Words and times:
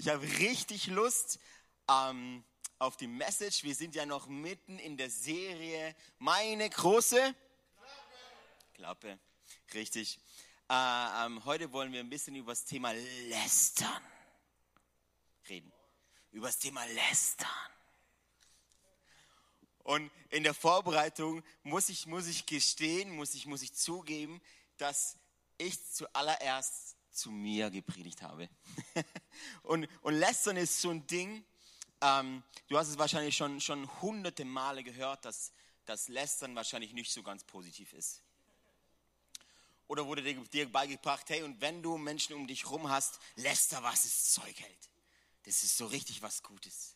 Ich 0.00 0.08
habe 0.08 0.22
richtig 0.22 0.86
Lust 0.86 1.38
ähm, 1.86 2.42
auf 2.78 2.96
die 2.96 3.06
Message. 3.06 3.64
Wir 3.64 3.74
sind 3.74 3.94
ja 3.94 4.06
noch 4.06 4.28
mitten 4.28 4.78
in 4.78 4.96
der 4.96 5.10
Serie 5.10 5.94
Meine 6.18 6.70
große 6.70 7.18
Klappe. 7.18 7.36
Klappe. 8.72 9.18
Richtig. 9.74 10.18
Äh, 10.70 11.26
ähm, 11.26 11.44
heute 11.44 11.70
wollen 11.72 11.92
wir 11.92 12.00
ein 12.00 12.08
bisschen 12.08 12.34
über 12.34 12.52
das 12.52 12.64
Thema 12.64 12.92
Lästern 12.92 14.02
reden. 15.50 15.70
Über 16.30 16.46
das 16.46 16.58
Thema 16.58 16.82
Lästern. 16.86 17.50
Und 19.80 20.10
in 20.30 20.44
der 20.44 20.54
Vorbereitung 20.54 21.44
muss 21.62 21.90
ich, 21.90 22.06
muss 22.06 22.26
ich 22.26 22.46
gestehen, 22.46 23.10
muss 23.10 23.34
ich, 23.34 23.44
muss 23.44 23.60
ich 23.60 23.74
zugeben, 23.74 24.40
dass 24.78 25.18
ich 25.58 25.92
zuallererst 25.92 26.96
zu 27.20 27.30
mir 27.30 27.70
gepredigt 27.70 28.22
habe. 28.22 28.48
und, 29.62 29.88
und 30.02 30.14
Lästern 30.14 30.56
ist 30.56 30.80
so 30.80 30.90
ein 30.90 31.06
Ding, 31.06 31.44
ähm, 32.00 32.42
du 32.68 32.78
hast 32.78 32.88
es 32.88 32.98
wahrscheinlich 32.98 33.36
schon, 33.36 33.60
schon 33.60 33.88
hunderte 34.00 34.44
Male 34.44 34.82
gehört, 34.82 35.24
dass, 35.24 35.52
dass 35.84 36.08
Lästern 36.08 36.54
wahrscheinlich 36.54 36.92
nicht 36.92 37.12
so 37.12 37.22
ganz 37.22 37.44
positiv 37.44 37.92
ist. 37.92 38.22
Oder 39.86 40.06
wurde 40.06 40.22
dir, 40.22 40.40
dir 40.44 40.70
beigebracht, 40.70 41.28
hey, 41.28 41.42
und 41.42 41.60
wenn 41.60 41.82
du 41.82 41.98
Menschen 41.98 42.34
um 42.36 42.46
dich 42.46 42.70
rum 42.70 42.88
hast, 42.88 43.18
läster, 43.34 43.82
was 43.82 44.04
es 44.04 44.32
Zeug 44.32 44.58
hält. 44.60 44.90
Das 45.44 45.62
ist 45.62 45.76
so 45.76 45.86
richtig 45.86 46.22
was 46.22 46.42
Gutes. 46.42 46.94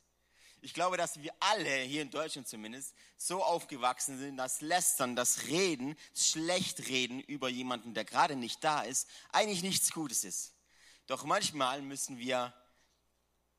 Ich 0.64 0.72
glaube, 0.72 0.96
dass 0.96 1.22
wir 1.22 1.30
alle, 1.40 1.82
hier 1.82 2.00
in 2.00 2.10
Deutschland 2.10 2.48
zumindest, 2.48 2.94
so 3.18 3.44
aufgewachsen 3.44 4.16
sind, 4.16 4.38
dass 4.38 4.62
Lästern, 4.62 5.14
das 5.14 5.44
Reden, 5.48 5.94
das 6.14 6.30
Schlechtreden 6.30 7.20
über 7.20 7.50
jemanden, 7.50 7.92
der 7.92 8.06
gerade 8.06 8.34
nicht 8.34 8.64
da 8.64 8.80
ist, 8.80 9.06
eigentlich 9.30 9.62
nichts 9.62 9.92
Gutes 9.92 10.24
ist. 10.24 10.54
Doch 11.06 11.24
manchmal 11.24 11.82
müssen 11.82 12.18
wir 12.18 12.54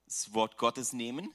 das 0.06 0.34
Wort 0.34 0.58
Gottes 0.58 0.94
nehmen. 0.94 1.32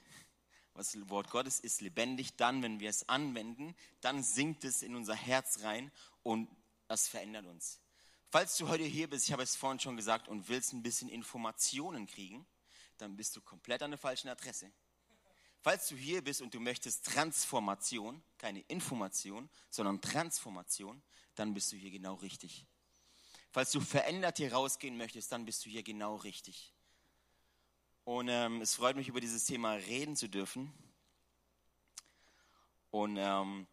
Das 0.75 1.09
Wort 1.09 1.31
Gottes 1.31 1.61
ist 1.61 1.83
lebendig. 1.83 2.35
Dann, 2.35 2.65
wenn 2.65 2.81
wir 2.81 2.91
es 2.91 3.09
anwenden, 3.09 3.77
dann 4.01 4.25
sinkt 4.25 4.65
es 4.65 4.83
in 4.83 4.97
unser 4.97 5.15
Herz 5.15 5.61
rein 5.63 5.93
und 6.25 6.49
das 6.89 7.07
verändert 7.07 7.47
uns. 7.47 7.79
Falls 8.29 8.57
du 8.57 8.67
heute 8.67 8.83
hier 8.83 9.09
bist, 9.09 9.27
ich 9.29 9.33
habe 9.33 9.45
es 9.45 9.55
vorhin 9.55 9.79
schon 9.79 9.97
gesagt, 9.97 10.27
und 10.27 10.49
willst 10.49 10.73
ein 10.73 10.83
bisschen 10.83 11.09
Informationen 11.09 12.09
kriegen, 12.09 12.45
dann 12.99 13.17
bist 13.17 13.37
du 13.37 13.41
komplett 13.41 13.85
an 13.85 13.93
der 13.93 13.99
falschen 13.99 14.29
Adresse. 14.29 14.73
Falls 15.63 15.89
du 15.89 15.97
hier 15.97 16.23
bist 16.23 16.41
und 16.41 16.55
du 16.55 16.61
möchtest 16.61 17.05
Transformation, 17.07 18.23
keine 18.39 18.61
Information, 18.63 19.51
sondern 19.69 20.01
Transformation, 20.01 21.03
dann 21.35 21.53
bist 21.53 21.73
du 21.73 21.77
hier 21.77 21.91
genau 21.91 22.15
richtig. 22.15 22.67
Falls 23.53 23.71
du 23.73 23.81
verändert 23.81 24.39
hier 24.39 24.53
rausgehen 24.53 24.97
möchtest, 24.97 25.33
dann 25.33 25.45
bist 25.45 25.65
du 25.65 25.71
hier 25.71 25.83
genau 25.83 26.17
richtig. 26.17 26.73
Und 28.05 28.29
ähm, 28.29 28.63
es 28.63 28.75
freut 28.75 28.97
mich, 28.97 29.09
über 29.09 29.21
dieses 29.21 29.45
Thema 29.45 29.73
reden 29.73 30.17
zu 30.17 30.29
dürfen. 30.29 30.73
Und 32.91 33.19
ähm, 33.19 33.67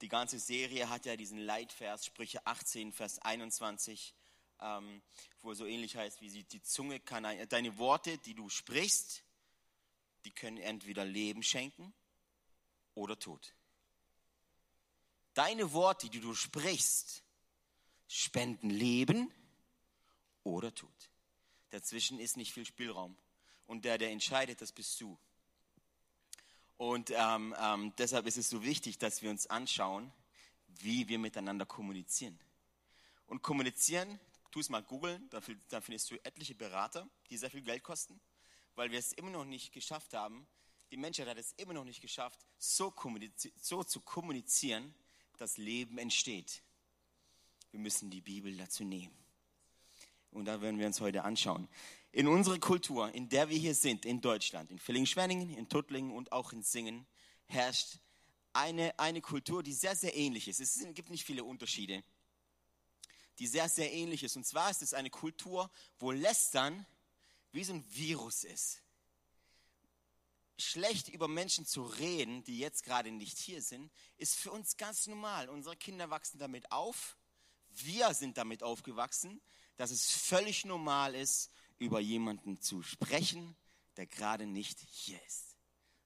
die 0.00 0.08
ganze 0.08 0.38
Serie 0.38 0.88
hat 0.88 1.06
ja 1.06 1.16
diesen 1.16 1.38
Leitvers, 1.38 2.06
Sprüche 2.06 2.46
18, 2.46 2.92
Vers 2.92 3.18
21, 3.18 4.14
ähm, 4.60 5.02
wo 5.42 5.54
so 5.54 5.66
ähnlich 5.66 5.96
heißt, 5.96 6.20
wie 6.20 6.44
die 6.44 6.62
Zunge 6.62 7.00
kann, 7.00 7.26
deine 7.48 7.78
Worte, 7.78 8.18
die 8.18 8.34
du 8.34 8.48
sprichst, 8.48 9.24
die 10.24 10.30
können 10.30 10.58
entweder 10.58 11.04
Leben 11.04 11.42
schenken 11.42 11.92
oder 12.94 13.18
Tod. 13.18 13.54
Deine 15.34 15.72
Worte, 15.72 16.10
die 16.10 16.20
du 16.20 16.34
sprichst, 16.34 17.22
spenden 18.06 18.70
Leben 18.70 19.32
oder 20.44 20.74
Tod. 20.74 21.10
Dazwischen 21.70 22.20
ist 22.20 22.36
nicht 22.36 22.52
viel 22.52 22.66
Spielraum. 22.66 23.16
Und 23.66 23.84
der, 23.84 23.96
der 23.96 24.10
entscheidet, 24.10 24.60
das 24.60 24.72
bist 24.72 25.00
du. 25.00 25.18
Und 26.76 27.10
ähm, 27.10 27.54
ähm, 27.58 27.94
deshalb 27.96 28.26
ist 28.26 28.36
es 28.36 28.50
so 28.50 28.62
wichtig, 28.62 28.98
dass 28.98 29.22
wir 29.22 29.30
uns 29.30 29.46
anschauen, 29.46 30.12
wie 30.66 31.08
wir 31.08 31.18
miteinander 31.18 31.64
kommunizieren. 31.64 32.38
Und 33.26 33.42
kommunizieren, 33.42 34.20
tu 34.50 34.60
es 34.60 34.68
mal 34.68 34.82
googeln, 34.82 35.30
da 35.30 35.80
findest 35.80 36.10
du 36.10 36.16
etliche 36.24 36.54
Berater, 36.54 37.08
die 37.30 37.38
sehr 37.38 37.50
viel 37.50 37.62
Geld 37.62 37.82
kosten 37.82 38.20
weil 38.74 38.90
wir 38.90 38.98
es 38.98 39.12
immer 39.12 39.30
noch 39.30 39.44
nicht 39.44 39.72
geschafft 39.72 40.14
haben, 40.14 40.46
die 40.90 40.96
Menschheit 40.96 41.28
hat 41.28 41.38
es 41.38 41.52
immer 41.56 41.72
noch 41.72 41.84
nicht 41.84 42.00
geschafft, 42.00 42.38
so, 42.58 42.92
so 43.56 43.82
zu 43.82 44.00
kommunizieren, 44.00 44.94
dass 45.38 45.56
Leben 45.56 45.98
entsteht. 45.98 46.62
Wir 47.70 47.80
müssen 47.80 48.10
die 48.10 48.20
Bibel 48.20 48.54
dazu 48.56 48.84
nehmen. 48.84 49.16
Und 50.30 50.44
da 50.44 50.60
werden 50.60 50.78
wir 50.78 50.86
uns 50.86 51.00
heute 51.00 51.24
anschauen. 51.24 51.68
In 52.10 52.26
unserer 52.26 52.58
Kultur, 52.58 53.10
in 53.14 53.28
der 53.28 53.48
wir 53.48 53.56
hier 53.56 53.74
sind, 53.74 54.04
in 54.04 54.20
Deutschland, 54.20 54.70
in 54.70 54.78
Villingen-Schwenningen, 54.78 55.50
in 55.56 55.68
Tuttlingen 55.68 56.12
und 56.12 56.32
auch 56.32 56.52
in 56.52 56.62
Singen, 56.62 57.06
herrscht 57.46 57.98
eine, 58.52 58.98
eine 58.98 59.20
Kultur, 59.22 59.62
die 59.62 59.72
sehr, 59.72 59.96
sehr 59.96 60.14
ähnlich 60.14 60.48
ist. 60.48 60.60
Es 60.60 60.86
gibt 60.94 61.08
nicht 61.08 61.24
viele 61.24 61.44
Unterschiede, 61.44 62.04
die 63.38 63.46
sehr, 63.46 63.68
sehr 63.68 63.92
ähnlich 63.92 64.22
ist. 64.22 64.36
Und 64.36 64.46
zwar 64.46 64.70
ist 64.70 64.82
es 64.82 64.92
eine 64.92 65.10
Kultur, 65.10 65.70
wo 65.98 66.10
Lästern 66.10 66.86
wie 67.52 67.64
so 67.64 67.74
ein 67.74 67.84
Virus 67.94 68.44
ist. 68.44 68.82
Schlecht 70.58 71.08
über 71.08 71.28
Menschen 71.28 71.66
zu 71.66 71.82
reden, 71.82 72.44
die 72.44 72.58
jetzt 72.58 72.84
gerade 72.84 73.10
nicht 73.10 73.38
hier 73.38 73.62
sind, 73.62 73.92
ist 74.16 74.36
für 74.36 74.50
uns 74.50 74.76
ganz 74.76 75.06
normal. 75.06 75.48
Unsere 75.48 75.76
Kinder 75.76 76.10
wachsen 76.10 76.38
damit 76.38 76.70
auf. 76.70 77.16
Wir 77.70 78.14
sind 78.14 78.36
damit 78.38 78.62
aufgewachsen, 78.62 79.40
dass 79.76 79.90
es 79.90 80.10
völlig 80.10 80.64
normal 80.64 81.14
ist, 81.14 81.50
über 81.78 82.00
jemanden 82.00 82.60
zu 82.60 82.82
sprechen, 82.82 83.56
der 83.96 84.06
gerade 84.06 84.46
nicht 84.46 84.78
hier 84.80 85.20
ist. 85.26 85.56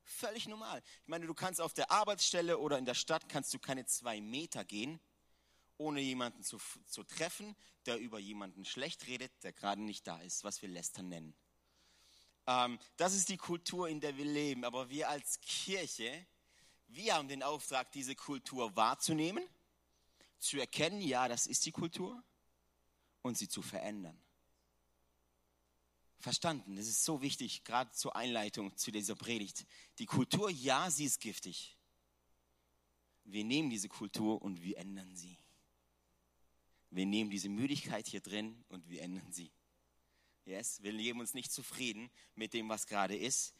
Völlig 0.04 0.46
normal. 0.46 0.82
Ich 1.02 1.08
meine, 1.08 1.26
du 1.26 1.34
kannst 1.34 1.60
auf 1.60 1.74
der 1.74 1.90
Arbeitsstelle 1.90 2.58
oder 2.58 2.78
in 2.78 2.86
der 2.86 2.94
Stadt 2.94 3.28
kannst 3.28 3.52
du 3.52 3.58
keine 3.58 3.84
zwei 3.84 4.20
Meter 4.20 4.64
gehen, 4.64 5.00
ohne 5.78 6.00
jemanden 6.00 6.42
zu, 6.42 6.58
zu 6.86 7.04
treffen, 7.04 7.54
der 7.86 7.98
über 7.98 8.18
jemanden 8.18 8.64
schlecht 8.64 9.06
redet, 9.06 9.32
der 9.42 9.52
gerade 9.52 9.82
nicht 9.82 10.06
da 10.06 10.20
ist, 10.20 10.44
was 10.44 10.62
wir 10.62 10.68
Lästern 10.68 11.08
nennen. 11.08 11.34
Ähm, 12.46 12.78
das 12.96 13.14
ist 13.14 13.28
die 13.28 13.36
Kultur, 13.36 13.88
in 13.88 14.00
der 14.00 14.16
wir 14.16 14.24
leben. 14.24 14.64
Aber 14.64 14.88
wir 14.88 15.08
als 15.08 15.40
Kirche, 15.40 16.26
wir 16.88 17.14
haben 17.14 17.28
den 17.28 17.42
Auftrag, 17.42 17.92
diese 17.92 18.14
Kultur 18.14 18.74
wahrzunehmen, 18.76 19.44
zu 20.38 20.58
erkennen, 20.58 21.00
ja, 21.00 21.28
das 21.28 21.46
ist 21.46 21.66
die 21.66 21.72
Kultur, 21.72 22.22
und 23.22 23.36
sie 23.36 23.48
zu 23.48 23.62
verändern. 23.62 24.18
Verstanden, 26.18 26.76
das 26.76 26.86
ist 26.86 27.04
so 27.04 27.22
wichtig, 27.22 27.64
gerade 27.64 27.92
zur 27.92 28.16
Einleitung 28.16 28.76
zu 28.76 28.90
dieser 28.90 29.14
Predigt. 29.14 29.66
Die 29.98 30.06
Kultur, 30.06 30.50
ja, 30.50 30.90
sie 30.90 31.04
ist 31.04 31.20
giftig. 31.20 31.76
Wir 33.24 33.44
nehmen 33.44 33.70
diese 33.70 33.88
Kultur 33.88 34.40
und 34.40 34.62
wir 34.62 34.78
ändern 34.78 35.14
sie. 35.14 35.38
Wir 36.96 37.04
nehmen 37.04 37.28
diese 37.28 37.50
Müdigkeit 37.50 38.06
hier 38.06 38.22
drin 38.22 38.64
und 38.70 38.88
wir 38.88 39.02
ändern 39.02 39.30
sie. 39.30 39.50
Yes, 40.46 40.82
wir 40.82 40.94
geben 40.94 41.20
uns 41.20 41.34
nicht 41.34 41.52
zufrieden 41.52 42.10
mit 42.36 42.54
dem, 42.54 42.70
was 42.70 42.86
gerade 42.86 43.14
ist. 43.14 43.52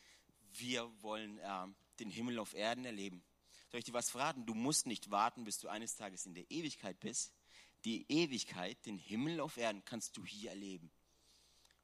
Wir 0.54 0.90
wollen 1.02 1.38
äh, 1.40 1.66
den 2.00 2.08
Himmel 2.08 2.38
auf 2.38 2.54
Erden 2.54 2.86
erleben. 2.86 3.22
Soll 3.70 3.80
ich 3.80 3.84
dir 3.84 3.92
was 3.92 4.08
verraten? 4.08 4.46
Du 4.46 4.54
musst 4.54 4.86
nicht 4.86 5.10
warten, 5.10 5.44
bis 5.44 5.58
du 5.58 5.68
eines 5.68 5.96
Tages 5.96 6.24
in 6.24 6.32
der 6.32 6.50
Ewigkeit 6.50 6.98
bist. 6.98 7.34
Die 7.84 8.06
Ewigkeit, 8.10 8.78
den 8.86 8.96
Himmel 8.96 9.40
auf 9.40 9.58
Erden, 9.58 9.84
kannst 9.84 10.16
du 10.16 10.24
hier 10.24 10.48
erleben. 10.48 10.90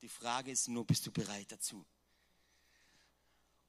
Die 0.01 0.09
Frage 0.09 0.51
ist 0.51 0.69
nur, 0.69 0.87
bist 0.87 1.07
du 1.07 1.13
bereit 1.13 1.53
dazu? 1.53 1.85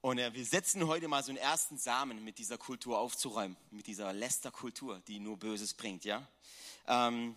Und 0.00 0.16
äh, 0.16 0.32
wir 0.32 0.46
setzen 0.46 0.86
heute 0.86 1.06
mal 1.08 1.22
so 1.22 1.32
einen 1.32 1.38
ersten 1.38 1.76
Samen 1.76 2.24
mit 2.24 2.38
dieser 2.38 2.56
Kultur 2.56 2.98
aufzuräumen, 2.98 3.58
mit 3.70 3.86
dieser 3.86 4.14
Lästerkultur, 4.14 5.00
die 5.00 5.18
nur 5.18 5.36
Böses 5.36 5.74
bringt, 5.74 6.06
ja. 6.06 6.26
Ähm, 6.86 7.34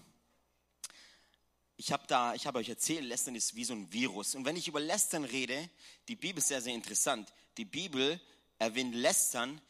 ich 1.77 1.91
habe 1.91 2.05
da, 2.07 2.33
ich 2.33 2.47
habe 2.47 2.57
euch 2.57 2.69
erzählt, 2.69 3.05
Lästern 3.05 3.35
ist 3.35 3.55
wie 3.55 3.63
so 3.63 3.73
ein 3.73 3.91
Virus. 3.93 4.33
Und 4.33 4.45
wenn 4.45 4.55
ich 4.55 4.67
über 4.67 4.79
Lästern 4.79 5.23
rede, 5.23 5.69
die 6.07 6.15
Bibel 6.15 6.39
ist 6.39 6.47
sehr, 6.47 6.61
sehr 6.61 6.73
interessant. 6.73 7.31
Die 7.57 7.65
Bibel 7.65 8.19
erwähnt 8.57 8.95
Lästern 8.95 9.61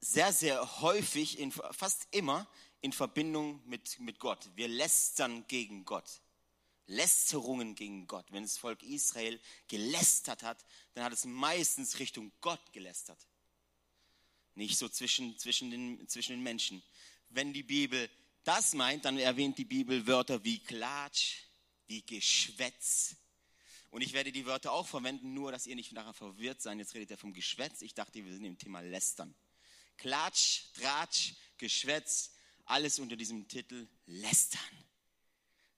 sehr, 0.00 0.32
sehr 0.34 0.80
häufig, 0.82 1.38
in, 1.38 1.50
fast 1.50 2.08
immer 2.10 2.46
in 2.82 2.92
Verbindung 2.92 3.62
mit, 3.66 3.98
mit 4.00 4.18
Gott. 4.18 4.50
Wir 4.54 4.68
lästern 4.68 5.46
gegen 5.48 5.86
Gott. 5.86 6.20
Lästerungen 6.86 7.74
gegen 7.74 8.06
Gott. 8.06 8.26
Wenn 8.30 8.42
das 8.42 8.58
Volk 8.58 8.82
Israel 8.82 9.40
gelästert 9.68 10.42
hat, 10.42 10.62
dann 10.92 11.04
hat 11.04 11.12
es 11.12 11.24
meistens 11.24 11.98
Richtung 11.98 12.32
Gott 12.42 12.72
gelästert. 12.72 13.26
Nicht 14.54 14.76
so 14.76 14.88
zwischen, 14.88 15.38
zwischen, 15.38 15.70
den, 15.70 16.06
zwischen 16.08 16.32
den 16.32 16.42
Menschen. 16.42 16.82
Wenn 17.30 17.52
die 17.54 17.62
Bibel 17.62 18.10
das 18.50 18.74
meint, 18.74 19.04
dann 19.04 19.16
erwähnt 19.16 19.58
die 19.58 19.64
Bibel 19.64 20.08
Wörter 20.08 20.42
wie 20.42 20.58
Klatsch, 20.58 21.44
wie 21.86 22.02
Geschwätz. 22.02 23.14
Und 23.90 24.02
ich 24.02 24.12
werde 24.12 24.32
die 24.32 24.44
Wörter 24.44 24.72
auch 24.72 24.88
verwenden, 24.88 25.34
nur 25.34 25.52
dass 25.52 25.68
ihr 25.68 25.76
nicht 25.76 25.92
nachher 25.92 26.14
verwirrt 26.14 26.60
seid. 26.60 26.76
Jetzt 26.78 26.94
redet 26.94 27.12
er 27.12 27.16
vom 27.16 27.32
Geschwätz. 27.32 27.80
Ich 27.80 27.94
dachte, 27.94 28.24
wir 28.24 28.32
sind 28.32 28.44
im 28.44 28.58
Thema 28.58 28.80
Lästern. 28.80 29.36
Klatsch, 29.98 30.62
Tratsch, 30.74 31.34
Geschwätz, 31.58 32.32
alles 32.64 32.98
unter 32.98 33.14
diesem 33.14 33.46
Titel 33.46 33.86
Lästern. 34.06 34.84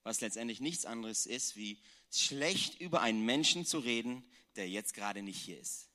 Was 0.02 0.22
letztendlich 0.22 0.60
nichts 0.60 0.86
anderes 0.86 1.26
ist, 1.26 1.56
wie 1.56 1.78
schlecht 2.10 2.80
über 2.80 3.02
einen 3.02 3.26
Menschen 3.26 3.66
zu 3.66 3.80
reden, 3.80 4.24
der 4.56 4.70
jetzt 4.70 4.94
gerade 4.94 5.20
nicht 5.22 5.38
hier 5.38 5.60
ist. 5.60 5.90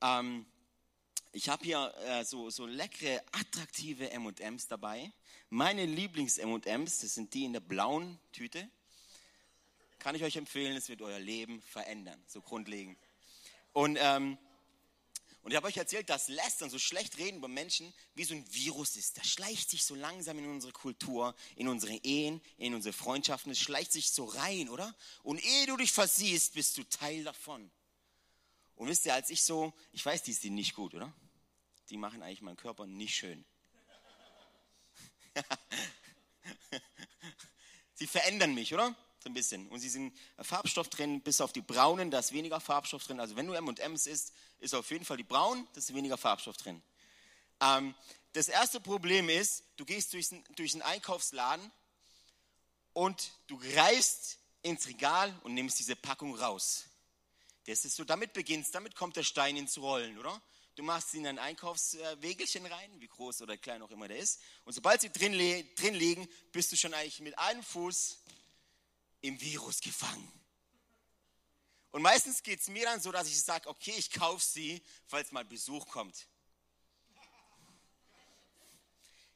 Ähm, 0.00 0.44
ich 1.30 1.48
habe 1.48 1.64
hier 1.64 1.94
äh, 1.98 2.24
so, 2.24 2.50
so 2.50 2.66
leckere, 2.66 3.22
attraktive 3.30 4.10
M&Ms 4.10 4.66
dabei. 4.66 5.12
Meine 5.50 5.86
Lieblings-M&Ms, 5.86 6.98
das 7.00 7.14
sind 7.14 7.32
die 7.32 7.44
in 7.44 7.54
der 7.54 7.60
blauen 7.60 8.18
Tüte. 8.32 8.68
Kann 9.98 10.14
ich 10.14 10.22
euch 10.22 10.36
empfehlen, 10.36 10.76
es 10.76 10.90
wird 10.90 11.00
euer 11.00 11.18
Leben 11.18 11.62
verändern, 11.62 12.22
so 12.26 12.42
grundlegend. 12.42 12.98
Und, 13.72 13.96
ähm, 13.98 14.36
und 15.40 15.50
ich 15.50 15.56
habe 15.56 15.66
euch 15.68 15.78
erzählt, 15.78 16.10
dass 16.10 16.28
Lästern, 16.28 16.68
so 16.68 16.78
schlecht 16.78 17.16
reden 17.16 17.38
über 17.38 17.48
Menschen, 17.48 17.94
wie 18.14 18.24
so 18.24 18.34
ein 18.34 18.44
Virus 18.52 18.96
ist. 18.96 19.16
Das 19.16 19.26
schleicht 19.26 19.70
sich 19.70 19.84
so 19.84 19.94
langsam 19.94 20.38
in 20.38 20.50
unsere 20.50 20.74
Kultur, 20.74 21.34
in 21.56 21.68
unsere 21.68 21.94
Ehen, 21.94 22.42
in 22.58 22.74
unsere 22.74 22.92
Freundschaften. 22.92 23.50
Es 23.50 23.58
schleicht 23.58 23.92
sich 23.92 24.10
so 24.10 24.26
rein, 24.26 24.68
oder? 24.68 24.94
Und 25.22 25.42
ehe 25.42 25.66
du 25.66 25.78
dich 25.78 25.92
versiehst, 25.92 26.52
bist 26.52 26.76
du 26.76 26.84
Teil 26.84 27.24
davon. 27.24 27.70
Und 28.76 28.88
wisst 28.88 29.06
ihr, 29.06 29.14
als 29.14 29.30
ich 29.30 29.42
so, 29.42 29.72
ich 29.92 30.04
weiß, 30.04 30.22
die 30.24 30.34
sind 30.34 30.54
nicht 30.54 30.74
gut, 30.74 30.92
oder? 30.92 31.10
Die 31.88 31.96
machen 31.96 32.22
eigentlich 32.22 32.42
meinen 32.42 32.56
Körper 32.58 32.86
nicht 32.86 33.16
schön. 33.16 33.46
Sie 37.94 38.06
verändern 38.06 38.54
mich, 38.54 38.72
oder? 38.72 38.94
So 39.20 39.28
ein 39.28 39.34
bisschen. 39.34 39.68
Und 39.68 39.80
sie 39.80 39.88
sind 39.88 40.16
Farbstoff 40.40 40.88
drin, 40.88 41.20
bis 41.20 41.40
auf 41.40 41.52
die 41.52 41.60
braunen, 41.60 42.12
da 42.12 42.20
ist 42.20 42.32
weniger 42.32 42.60
Farbstoff 42.60 43.04
drin. 43.04 43.18
Also 43.18 43.34
wenn 43.34 43.48
du 43.48 43.54
M&M's 43.54 44.06
isst, 44.06 44.32
ist 44.60 44.74
auf 44.74 44.90
jeden 44.90 45.04
Fall 45.04 45.16
die 45.16 45.24
braun, 45.24 45.66
da 45.72 45.78
ist 45.78 45.92
weniger 45.92 46.16
Farbstoff 46.16 46.56
drin. 46.56 46.80
Ähm, 47.60 47.94
das 48.34 48.46
erste 48.48 48.80
Problem 48.80 49.28
ist, 49.28 49.64
du 49.76 49.84
gehst 49.84 50.12
durch, 50.12 50.28
durch 50.54 50.84
Einkaufsladen 50.84 51.72
und 52.92 53.32
du 53.48 53.58
greifst 53.58 54.38
ins 54.62 54.86
Regal 54.86 55.36
und 55.42 55.54
nimmst 55.54 55.78
diese 55.80 55.96
Packung 55.96 56.36
raus. 56.36 56.84
Das 57.66 57.84
ist 57.84 57.96
so, 57.96 58.04
damit 58.04 58.32
beginnst, 58.32 58.74
damit 58.74 58.94
kommt 58.94 59.16
der 59.16 59.24
Stein 59.24 59.56
ins 59.56 59.76
Rollen, 59.78 60.18
oder? 60.18 60.40
Du 60.78 60.84
machst 60.84 61.10
sie 61.10 61.18
in 61.18 61.26
ein 61.26 61.40
Einkaufswägelchen 61.40 62.64
rein, 62.64 63.00
wie 63.00 63.08
groß 63.08 63.42
oder 63.42 63.56
klein 63.56 63.82
auch 63.82 63.90
immer 63.90 64.06
der 64.06 64.18
ist. 64.18 64.38
Und 64.64 64.74
sobald 64.74 65.00
sie 65.00 65.10
drin, 65.10 65.32
drin 65.74 65.94
liegen, 65.94 66.28
bist 66.52 66.70
du 66.70 66.76
schon 66.76 66.94
eigentlich 66.94 67.18
mit 67.18 67.36
einem 67.36 67.64
Fuß 67.64 68.18
im 69.22 69.40
Virus 69.40 69.80
gefangen. 69.80 70.32
Und 71.90 72.02
meistens 72.02 72.44
geht 72.44 72.60
es 72.60 72.68
mir 72.68 72.84
dann 72.84 73.00
so, 73.00 73.10
dass 73.10 73.26
ich 73.26 73.42
sage, 73.42 73.68
okay, 73.68 73.92
ich 73.96 74.12
kaufe 74.12 74.44
sie, 74.44 74.80
falls 75.08 75.32
mal 75.32 75.44
Besuch 75.44 75.84
kommt. 75.88 76.28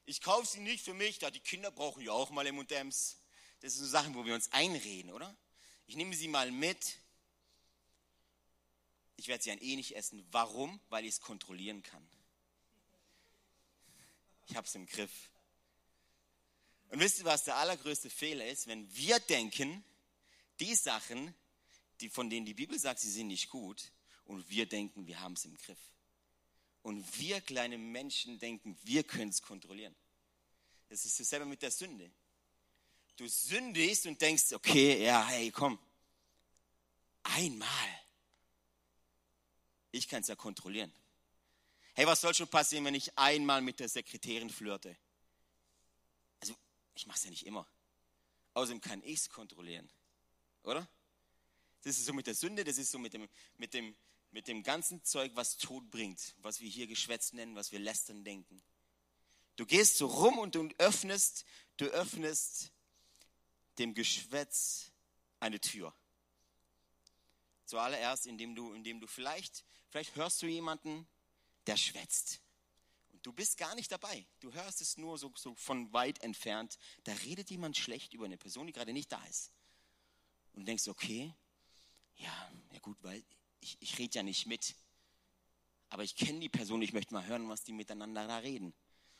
Ich 0.06 0.20
kaufe 0.20 0.46
sie 0.46 0.60
nicht 0.60 0.84
für 0.84 0.94
mich, 0.94 1.18
da 1.18 1.32
die 1.32 1.40
Kinder 1.40 1.72
brauchen 1.72 2.04
ja 2.04 2.12
auch 2.12 2.30
mal 2.30 2.46
M&M's. 2.46 3.16
Das 3.62 3.72
sind 3.72 3.84
so 3.84 3.90
Sachen, 3.90 4.14
wo 4.14 4.24
wir 4.24 4.36
uns 4.36 4.52
einreden, 4.52 5.10
oder? 5.10 5.34
Ich 5.88 5.96
nehme 5.96 6.14
sie 6.14 6.28
mal 6.28 6.52
mit, 6.52 6.98
ich 9.22 9.28
werde 9.28 9.44
sie 9.44 9.50
dann 9.50 9.60
eh 9.60 9.76
nicht 9.76 9.94
essen. 9.94 10.26
Warum? 10.32 10.80
Weil 10.88 11.04
ich 11.04 11.12
es 11.12 11.20
kontrollieren 11.20 11.84
kann. 11.84 12.04
Ich 14.48 14.56
habe 14.56 14.66
es 14.66 14.74
im 14.74 14.84
Griff. 14.84 15.30
Und 16.88 16.98
wisst 16.98 17.20
ihr, 17.20 17.24
was 17.24 17.44
der 17.44 17.56
allergrößte 17.56 18.10
Fehler 18.10 18.46
ist? 18.48 18.66
Wenn 18.66 18.92
wir 18.96 19.20
denken, 19.20 19.84
die 20.58 20.74
Sachen, 20.74 21.32
die, 22.00 22.08
von 22.08 22.28
denen 22.30 22.44
die 22.44 22.54
Bibel 22.54 22.76
sagt, 22.76 22.98
sie 22.98 23.12
sind 23.12 23.28
nicht 23.28 23.48
gut, 23.48 23.92
und 24.24 24.50
wir 24.50 24.66
denken, 24.66 25.06
wir 25.06 25.20
haben 25.20 25.34
es 25.34 25.44
im 25.44 25.56
Griff. 25.56 25.78
Und 26.82 27.18
wir 27.20 27.40
kleine 27.40 27.78
Menschen 27.78 28.40
denken, 28.40 28.76
wir 28.82 29.04
können 29.04 29.30
es 29.30 29.40
kontrollieren. 29.40 29.94
Das 30.88 31.04
ist 31.04 31.20
dasselbe 31.20 31.46
mit 31.46 31.62
der 31.62 31.70
Sünde. 31.70 32.10
Du 33.16 33.28
sündigst 33.28 34.04
und 34.06 34.20
denkst, 34.20 34.52
okay, 34.52 35.04
ja, 35.04 35.24
hey, 35.28 35.52
komm, 35.52 35.78
einmal 37.22 38.01
ich 39.92 40.08
kann 40.08 40.22
es 40.22 40.28
ja 40.28 40.34
kontrollieren. 40.34 40.92
Hey, 41.94 42.06
was 42.06 42.22
soll 42.22 42.34
schon 42.34 42.48
passieren, 42.48 42.84
wenn 42.86 42.94
ich 42.94 43.16
einmal 43.18 43.60
mit 43.60 43.78
der 43.78 43.88
Sekretärin 43.88 44.50
flirte? 44.50 44.96
Also, 46.40 46.56
ich 46.94 47.06
mache 47.06 47.18
es 47.18 47.24
ja 47.24 47.30
nicht 47.30 47.46
immer. 47.46 47.66
Außerdem 48.54 48.80
kann 48.80 49.02
ich 49.04 49.20
es 49.20 49.30
kontrollieren. 49.30 49.88
Oder? 50.62 50.88
Das 51.82 51.98
ist 51.98 52.06
so 52.06 52.12
mit 52.12 52.26
der 52.26 52.34
Sünde, 52.34 52.64
das 52.64 52.78
ist 52.78 52.90
so 52.90 52.98
mit 52.98 53.12
dem, 53.12 53.28
mit 53.58 53.74
dem, 53.74 53.94
mit 54.30 54.48
dem 54.48 54.62
ganzen 54.62 55.04
Zeug, 55.04 55.32
was 55.34 55.58
Tod 55.58 55.90
bringt, 55.90 56.34
was 56.38 56.60
wir 56.60 56.68
hier 56.68 56.86
geschwätzt 56.86 57.34
nennen, 57.34 57.54
was 57.54 57.72
wir 57.72 57.78
lästern 57.78 58.24
denken. 58.24 58.62
Du 59.56 59.66
gehst 59.66 59.98
so 59.98 60.06
rum 60.06 60.38
und 60.38 60.54
du 60.54 60.68
öffnest, 60.78 61.44
du 61.76 61.86
öffnest 61.86 62.72
dem 63.78 63.94
Geschwätz 63.94 64.90
eine 65.40 65.60
Tür. 65.60 65.94
Zuallererst, 67.66 68.26
indem 68.26 68.54
du, 68.54 68.72
indem 68.72 69.00
du 69.00 69.06
vielleicht 69.06 69.64
Vielleicht 69.92 70.16
hörst 70.16 70.40
du 70.40 70.46
jemanden, 70.46 71.06
der 71.66 71.76
schwätzt. 71.76 72.40
Und 73.12 73.26
du 73.26 73.30
bist 73.30 73.58
gar 73.58 73.74
nicht 73.74 73.92
dabei. 73.92 74.26
Du 74.40 74.50
hörst 74.54 74.80
es 74.80 74.96
nur 74.96 75.18
so, 75.18 75.30
so 75.36 75.54
von 75.54 75.92
weit 75.92 76.22
entfernt. 76.22 76.78
Da 77.04 77.12
redet 77.12 77.50
jemand 77.50 77.76
schlecht 77.76 78.14
über 78.14 78.24
eine 78.24 78.38
Person, 78.38 78.66
die 78.66 78.72
gerade 78.72 78.94
nicht 78.94 79.12
da 79.12 79.22
ist. 79.26 79.52
Und 80.54 80.60
du 80.60 80.64
denkst, 80.64 80.88
okay, 80.88 81.34
ja, 82.16 82.52
ja 82.72 82.78
gut, 82.78 82.96
weil 83.02 83.22
ich, 83.60 83.76
ich 83.80 83.98
rede 83.98 84.14
ja 84.14 84.22
nicht 84.22 84.46
mit. 84.46 84.74
Aber 85.90 86.04
ich 86.04 86.16
kenne 86.16 86.40
die 86.40 86.48
Person, 86.48 86.80
ich 86.80 86.94
möchte 86.94 87.12
mal 87.12 87.26
hören, 87.26 87.46
was 87.50 87.62
die 87.62 87.74
miteinander 87.74 88.26
da 88.26 88.38
reden. 88.38 88.72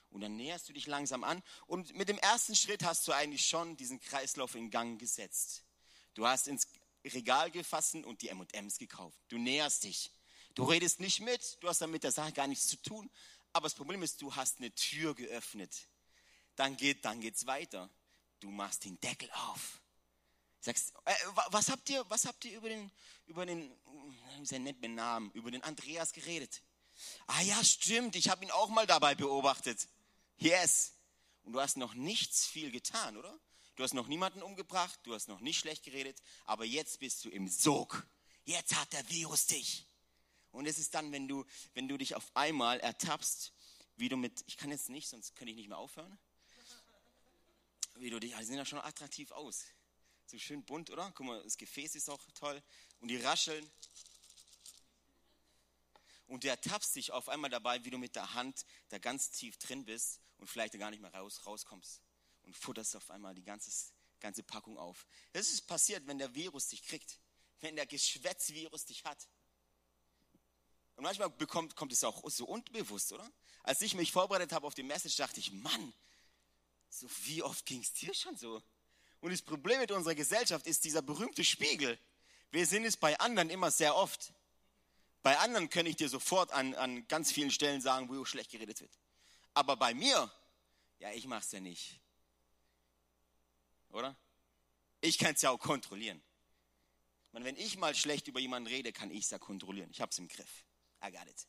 Und 0.08 0.22
dann 0.22 0.36
näherst 0.36 0.70
du 0.70 0.72
dich 0.72 0.86
langsam 0.86 1.22
an 1.22 1.42
und 1.66 1.94
mit 1.94 2.08
dem 2.08 2.18
ersten 2.18 2.56
Schritt 2.56 2.82
hast 2.82 3.06
du 3.06 3.12
eigentlich 3.12 3.44
schon 3.44 3.76
diesen 3.76 4.00
Kreislauf 4.00 4.54
in 4.54 4.70
Gang 4.70 4.98
gesetzt. 4.98 5.64
Du 6.14 6.26
hast 6.26 6.48
ins 6.48 6.66
Regal 7.04 7.50
gefasst 7.50 7.94
und 7.94 8.22
die 8.22 8.28
M&Ms 8.28 8.78
gekauft. 8.78 9.18
Du 9.28 9.36
näherst 9.36 9.84
dich. 9.84 10.10
Du 10.54 10.64
redest 10.64 11.00
nicht 11.00 11.20
mit, 11.20 11.58
du 11.60 11.68
hast 11.68 11.80
damit 11.80 11.94
mit 11.94 12.04
der 12.04 12.12
Sache 12.12 12.32
gar 12.32 12.46
nichts 12.46 12.68
zu 12.68 12.76
tun. 12.76 13.10
Aber 13.52 13.64
das 13.64 13.74
Problem 13.74 14.02
ist, 14.02 14.20
du 14.22 14.34
hast 14.34 14.58
eine 14.58 14.74
Tür 14.74 15.14
geöffnet. 15.14 15.88
Dann 16.56 16.76
geht, 16.76 17.04
dann 17.04 17.20
geht's 17.20 17.46
weiter. 17.46 17.90
Du 18.40 18.50
machst 18.50 18.84
den 18.84 19.00
Deckel 19.00 19.30
auf. 19.32 19.80
Sagst, 20.60 20.94
äh, 21.04 21.14
was 21.48 21.70
habt 21.70 21.88
ihr, 21.90 22.04
was 22.08 22.24
habt 22.24 22.44
ihr 22.44 22.56
über 22.56 22.68
den, 22.68 22.90
über 23.26 23.46
den, 23.46 23.74
sehr 24.42 24.60
nett 24.60 24.80
mit 24.80 24.92
Namen, 24.92 25.30
über 25.32 25.50
den 25.50 25.62
Andreas 25.62 26.12
geredet? 26.12 26.62
Ah 27.26 27.40
ja, 27.42 27.62
stimmt, 27.64 28.16
ich 28.16 28.28
habe 28.28 28.44
ihn 28.44 28.50
auch 28.50 28.68
mal 28.68 28.86
dabei 28.86 29.14
beobachtet. 29.14 29.88
Yes. 30.38 30.92
Und 31.42 31.52
du 31.52 31.60
hast 31.60 31.76
noch 31.76 31.94
nichts 31.94 32.46
viel 32.46 32.70
getan, 32.70 33.16
oder? 33.16 33.38
Du 33.74 33.82
hast 33.82 33.94
noch 33.94 34.06
niemanden 34.06 34.42
umgebracht, 34.42 35.00
du 35.02 35.14
hast 35.14 35.28
noch 35.28 35.40
nicht 35.40 35.58
schlecht 35.58 35.82
geredet, 35.82 36.20
aber 36.44 36.64
jetzt 36.64 37.00
bist 37.00 37.24
du 37.24 37.30
im 37.30 37.48
Sog. 37.48 38.06
Jetzt 38.44 38.74
hat 38.76 38.92
der 38.92 39.08
Virus 39.08 39.46
dich. 39.46 39.86
Und 40.52 40.66
es 40.66 40.78
ist 40.78 40.94
dann, 40.94 41.10
wenn 41.12 41.26
du, 41.28 41.44
wenn 41.74 41.88
du 41.88 41.96
dich 41.96 42.14
auf 42.14 42.30
einmal 42.36 42.78
ertappst, 42.80 43.52
wie 43.96 44.08
du 44.08 44.16
mit, 44.16 44.44
ich 44.46 44.56
kann 44.56 44.70
jetzt 44.70 44.90
nicht, 44.90 45.08
sonst 45.08 45.34
könnte 45.34 45.50
ich 45.50 45.56
nicht 45.56 45.68
mehr 45.68 45.78
aufhören. 45.78 46.18
Wie 47.96 48.10
du 48.10 48.20
dich, 48.20 48.36
also 48.36 48.48
sehen 48.48 48.56
ja 48.56 48.64
schon 48.64 48.78
attraktiv 48.78 49.30
aus. 49.32 49.64
So 50.26 50.38
schön 50.38 50.64
bunt, 50.64 50.90
oder? 50.90 51.10
Guck 51.14 51.26
mal, 51.26 51.42
das 51.42 51.56
Gefäß 51.56 51.94
ist 51.94 52.08
auch 52.08 52.20
toll. 52.34 52.62
Und 53.00 53.08
die 53.08 53.16
rascheln. 53.16 53.70
Und 56.26 56.44
du 56.44 56.48
ertappst 56.48 56.94
dich 56.96 57.10
auf 57.10 57.28
einmal 57.28 57.50
dabei, 57.50 57.84
wie 57.84 57.90
du 57.90 57.98
mit 57.98 58.14
der 58.14 58.32
Hand 58.34 58.64
da 58.88 58.98
ganz 58.98 59.30
tief 59.30 59.58
drin 59.58 59.84
bist 59.84 60.20
und 60.38 60.48
vielleicht 60.48 60.78
gar 60.78 60.90
nicht 60.90 61.00
mehr 61.00 61.12
raus, 61.12 61.44
rauskommst. 61.46 62.00
Und 62.42 62.56
futterst 62.56 62.96
auf 62.96 63.10
einmal 63.10 63.34
die 63.34 63.44
ganze, 63.44 63.70
ganze 64.20 64.42
Packung 64.42 64.78
auf. 64.78 65.06
Das 65.32 65.48
ist 65.48 65.66
passiert, 65.66 66.06
wenn 66.06 66.18
der 66.18 66.34
Virus 66.34 66.68
dich 66.68 66.82
kriegt. 66.84 67.20
Wenn 67.60 67.76
der 67.76 67.86
Geschwätzvirus 67.86 68.84
dich 68.86 69.04
hat. 69.04 69.28
Und 70.96 71.04
manchmal 71.04 71.30
bekommt, 71.30 71.76
kommt 71.76 71.92
es 71.92 72.04
auch 72.04 72.28
so 72.30 72.46
unbewusst, 72.46 73.12
oder? 73.12 73.30
Als 73.62 73.80
ich 73.82 73.94
mich 73.94 74.12
vorbereitet 74.12 74.52
habe 74.52 74.66
auf 74.66 74.74
die 74.74 74.82
Message, 74.82 75.16
dachte 75.16 75.40
ich, 75.40 75.52
Mann, 75.52 75.92
so 76.88 77.06
wie 77.24 77.42
oft 77.42 77.64
ging 77.64 77.80
es 77.80 77.92
dir 77.92 78.12
schon 78.14 78.36
so? 78.36 78.62
Und 79.20 79.30
das 79.30 79.42
Problem 79.42 79.80
mit 79.80 79.90
unserer 79.92 80.14
Gesellschaft 80.14 80.66
ist 80.66 80.84
dieser 80.84 81.00
berühmte 81.00 81.44
Spiegel. 81.44 81.98
Wir 82.50 82.66
sind 82.66 82.84
es 82.84 82.96
bei 82.96 83.18
anderen 83.20 83.50
immer 83.50 83.70
sehr 83.70 83.96
oft. 83.96 84.32
Bei 85.22 85.38
anderen 85.38 85.70
kann 85.70 85.86
ich 85.86 85.96
dir 85.96 86.08
sofort 86.08 86.52
an, 86.52 86.74
an 86.74 87.06
ganz 87.06 87.30
vielen 87.30 87.52
Stellen 87.52 87.80
sagen, 87.80 88.08
wo 88.08 88.24
schlecht 88.24 88.50
geredet 88.50 88.80
wird. 88.80 88.90
Aber 89.54 89.76
bei 89.76 89.94
mir, 89.94 90.30
ja, 90.98 91.12
ich 91.12 91.26
mache 91.26 91.44
es 91.44 91.52
ja 91.52 91.60
nicht. 91.60 92.00
Oder? 93.90 94.16
Ich 95.00 95.18
kann 95.18 95.34
es 95.34 95.42
ja 95.42 95.50
auch 95.50 95.58
kontrollieren. 95.58 96.20
wenn 97.30 97.56
ich 97.56 97.76
mal 97.78 97.94
schlecht 97.94 98.26
über 98.26 98.40
jemanden 98.40 98.68
rede, 98.68 98.92
kann 98.92 99.10
ich 99.10 99.24
es 99.24 99.30
ja 99.30 99.38
kontrollieren. 99.38 99.90
Ich 99.92 100.00
habe 100.00 100.10
es 100.10 100.18
im 100.18 100.28
Griff. 100.28 100.64
I 101.02 101.10
got 101.10 101.26
it. 101.26 101.46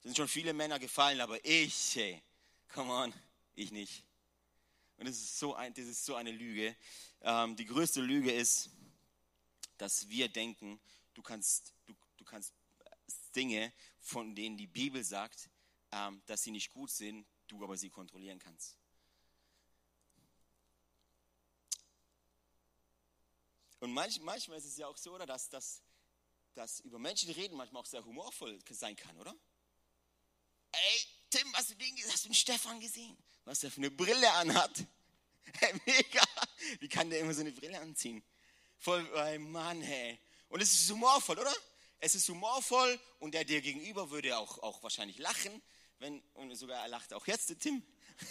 Sind 0.00 0.16
schon 0.16 0.28
viele 0.28 0.52
Männer 0.52 0.78
gefallen, 0.78 1.20
aber 1.20 1.44
ich, 1.44 1.96
hey, 1.96 2.22
come 2.68 2.92
on, 2.92 3.12
ich 3.54 3.72
nicht. 3.72 4.04
Und 4.96 5.06
das 5.06 5.16
ist 5.16 5.38
so, 5.38 5.54
ein, 5.54 5.72
das 5.74 5.86
ist 5.86 6.04
so 6.04 6.14
eine 6.14 6.32
Lüge. 6.32 6.76
Ähm, 7.22 7.56
die 7.56 7.64
größte 7.64 8.00
Lüge 8.00 8.32
ist, 8.32 8.70
dass 9.76 10.08
wir 10.08 10.28
denken, 10.28 10.80
du 11.14 11.22
kannst, 11.22 11.72
du, 11.86 11.94
du 12.16 12.24
kannst 12.24 12.52
Dinge, 13.34 13.72
von 14.00 14.34
denen 14.34 14.56
die 14.56 14.66
Bibel 14.66 15.02
sagt, 15.04 15.48
ähm, 15.92 16.20
dass 16.26 16.42
sie 16.42 16.50
nicht 16.50 16.70
gut 16.70 16.90
sind, 16.90 17.26
du 17.46 17.62
aber 17.62 17.76
sie 17.76 17.90
kontrollieren 17.90 18.38
kannst. 18.38 18.76
Und 23.80 23.92
manch, 23.92 24.20
manchmal 24.20 24.58
ist 24.58 24.64
es 24.64 24.76
ja 24.76 24.88
auch 24.88 24.96
so, 24.96 25.14
oder, 25.14 25.26
dass, 25.26 25.48
dass 25.48 25.82
dass 26.58 26.80
über 26.80 26.98
Menschen 26.98 27.30
reden 27.30 27.56
manchmal 27.56 27.82
auch 27.82 27.86
sehr 27.86 28.04
humorvoll 28.04 28.58
sein 28.70 28.96
kann, 28.96 29.16
oder? 29.16 29.32
Ey, 30.72 31.06
Tim, 31.30 31.54
hast 31.54 31.70
du 31.70 31.74
den, 31.76 31.96
hast 32.08 32.24
du 32.24 32.28
den 32.30 32.34
Stefan 32.34 32.80
gesehen? 32.80 33.16
Was 33.44 33.60
der 33.60 33.70
für 33.70 33.78
eine 33.78 33.90
Brille 33.90 34.30
anhat? 34.32 34.72
Hey, 35.60 35.72
mega. 35.86 36.20
Wie 36.78 36.90
kann 36.90 37.08
der 37.08 37.20
immer 37.20 37.32
so 37.32 37.40
eine 37.40 37.52
Brille 37.52 37.80
anziehen? 37.80 38.22
Voll, 38.76 39.08
ey, 39.16 39.38
Mann, 39.38 39.80
hey. 39.80 40.20
Und 40.50 40.60
es 40.60 40.74
ist 40.74 40.90
humorvoll, 40.90 41.38
oder? 41.38 41.54
Es 42.00 42.14
ist 42.14 42.28
humorvoll 42.28 43.00
und 43.18 43.32
der 43.32 43.44
dir 43.44 43.62
gegenüber 43.62 44.10
würde 44.10 44.36
auch, 44.36 44.58
auch 44.58 44.82
wahrscheinlich 44.82 45.16
lachen, 45.16 45.62
wenn, 46.00 46.20
und 46.34 46.54
sogar 46.54 46.82
er 46.82 46.88
lacht 46.88 47.14
auch 47.14 47.26
jetzt, 47.26 47.48
der 47.48 47.58
Tim. 47.58 47.82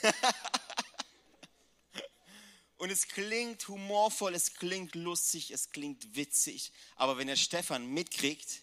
und 2.78 2.92
es 2.92 3.08
klingt 3.08 3.68
humorvoll, 3.68 4.36
es 4.36 4.54
klingt 4.54 4.94
lustig, 4.96 5.52
es 5.52 5.72
klingt 5.72 6.16
witzig. 6.16 6.72
Aber 6.96 7.18
wenn 7.18 7.28
der 7.28 7.36
Stefan 7.36 7.88
mitkriegt, 7.88 8.62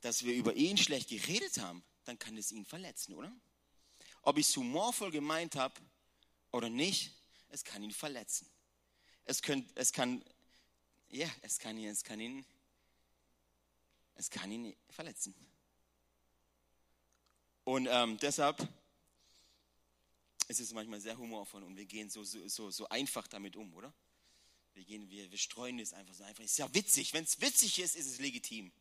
dass 0.00 0.24
wir 0.24 0.34
über 0.34 0.54
ihn 0.54 0.76
schlecht 0.78 1.10
geredet 1.10 1.58
haben, 1.58 1.84
dann 2.04 2.18
kann 2.18 2.36
es 2.36 2.50
ihn 2.50 2.64
verletzen, 2.64 3.14
oder? 3.14 3.32
Ob 4.22 4.38
ich 4.38 4.48
es 4.48 4.56
humorvoll 4.56 5.10
gemeint 5.10 5.56
habe 5.56 5.74
oder 6.50 6.70
nicht, 6.70 7.12
es 7.50 7.62
kann 7.62 7.82
ihn 7.82 7.90
verletzen. 7.90 8.48
Es, 9.26 9.42
könnt, 9.42 9.70
es 9.76 9.92
kann, 9.92 10.24
ja, 11.08 11.28
es 11.42 11.58
kann, 11.58 11.78
es 11.78 12.04
kann 12.04 12.20
ihn, 12.20 12.44
es 14.14 14.30
kann 14.30 14.50
ihn 14.50 14.74
verletzen. 14.90 15.34
Und 17.64 17.86
ähm, 17.90 18.18
deshalb 18.18 18.66
ist 20.46 20.60
es 20.60 20.72
manchmal 20.72 21.00
sehr 21.00 21.16
humorvoll 21.16 21.62
und 21.62 21.76
wir 21.76 21.86
gehen 21.86 22.10
so, 22.10 22.22
so, 22.24 22.46
so, 22.48 22.70
so 22.70 22.88
einfach 22.88 23.26
damit 23.26 23.56
um, 23.56 23.72
oder? 23.74 23.92
Wir, 24.74 24.84
gehen, 24.84 25.08
wir, 25.08 25.30
wir 25.30 25.38
streuen 25.38 25.78
es 25.78 25.92
einfach 25.92 26.14
so 26.14 26.24
einfach. 26.24 26.42
Ist 26.42 26.58
ja 26.58 26.72
witzig. 26.74 27.12
Wenn 27.12 27.24
es 27.24 27.40
witzig 27.40 27.78
ist, 27.78 27.94
ist 27.94 28.06
es 28.06 28.18
legitim. 28.18 28.72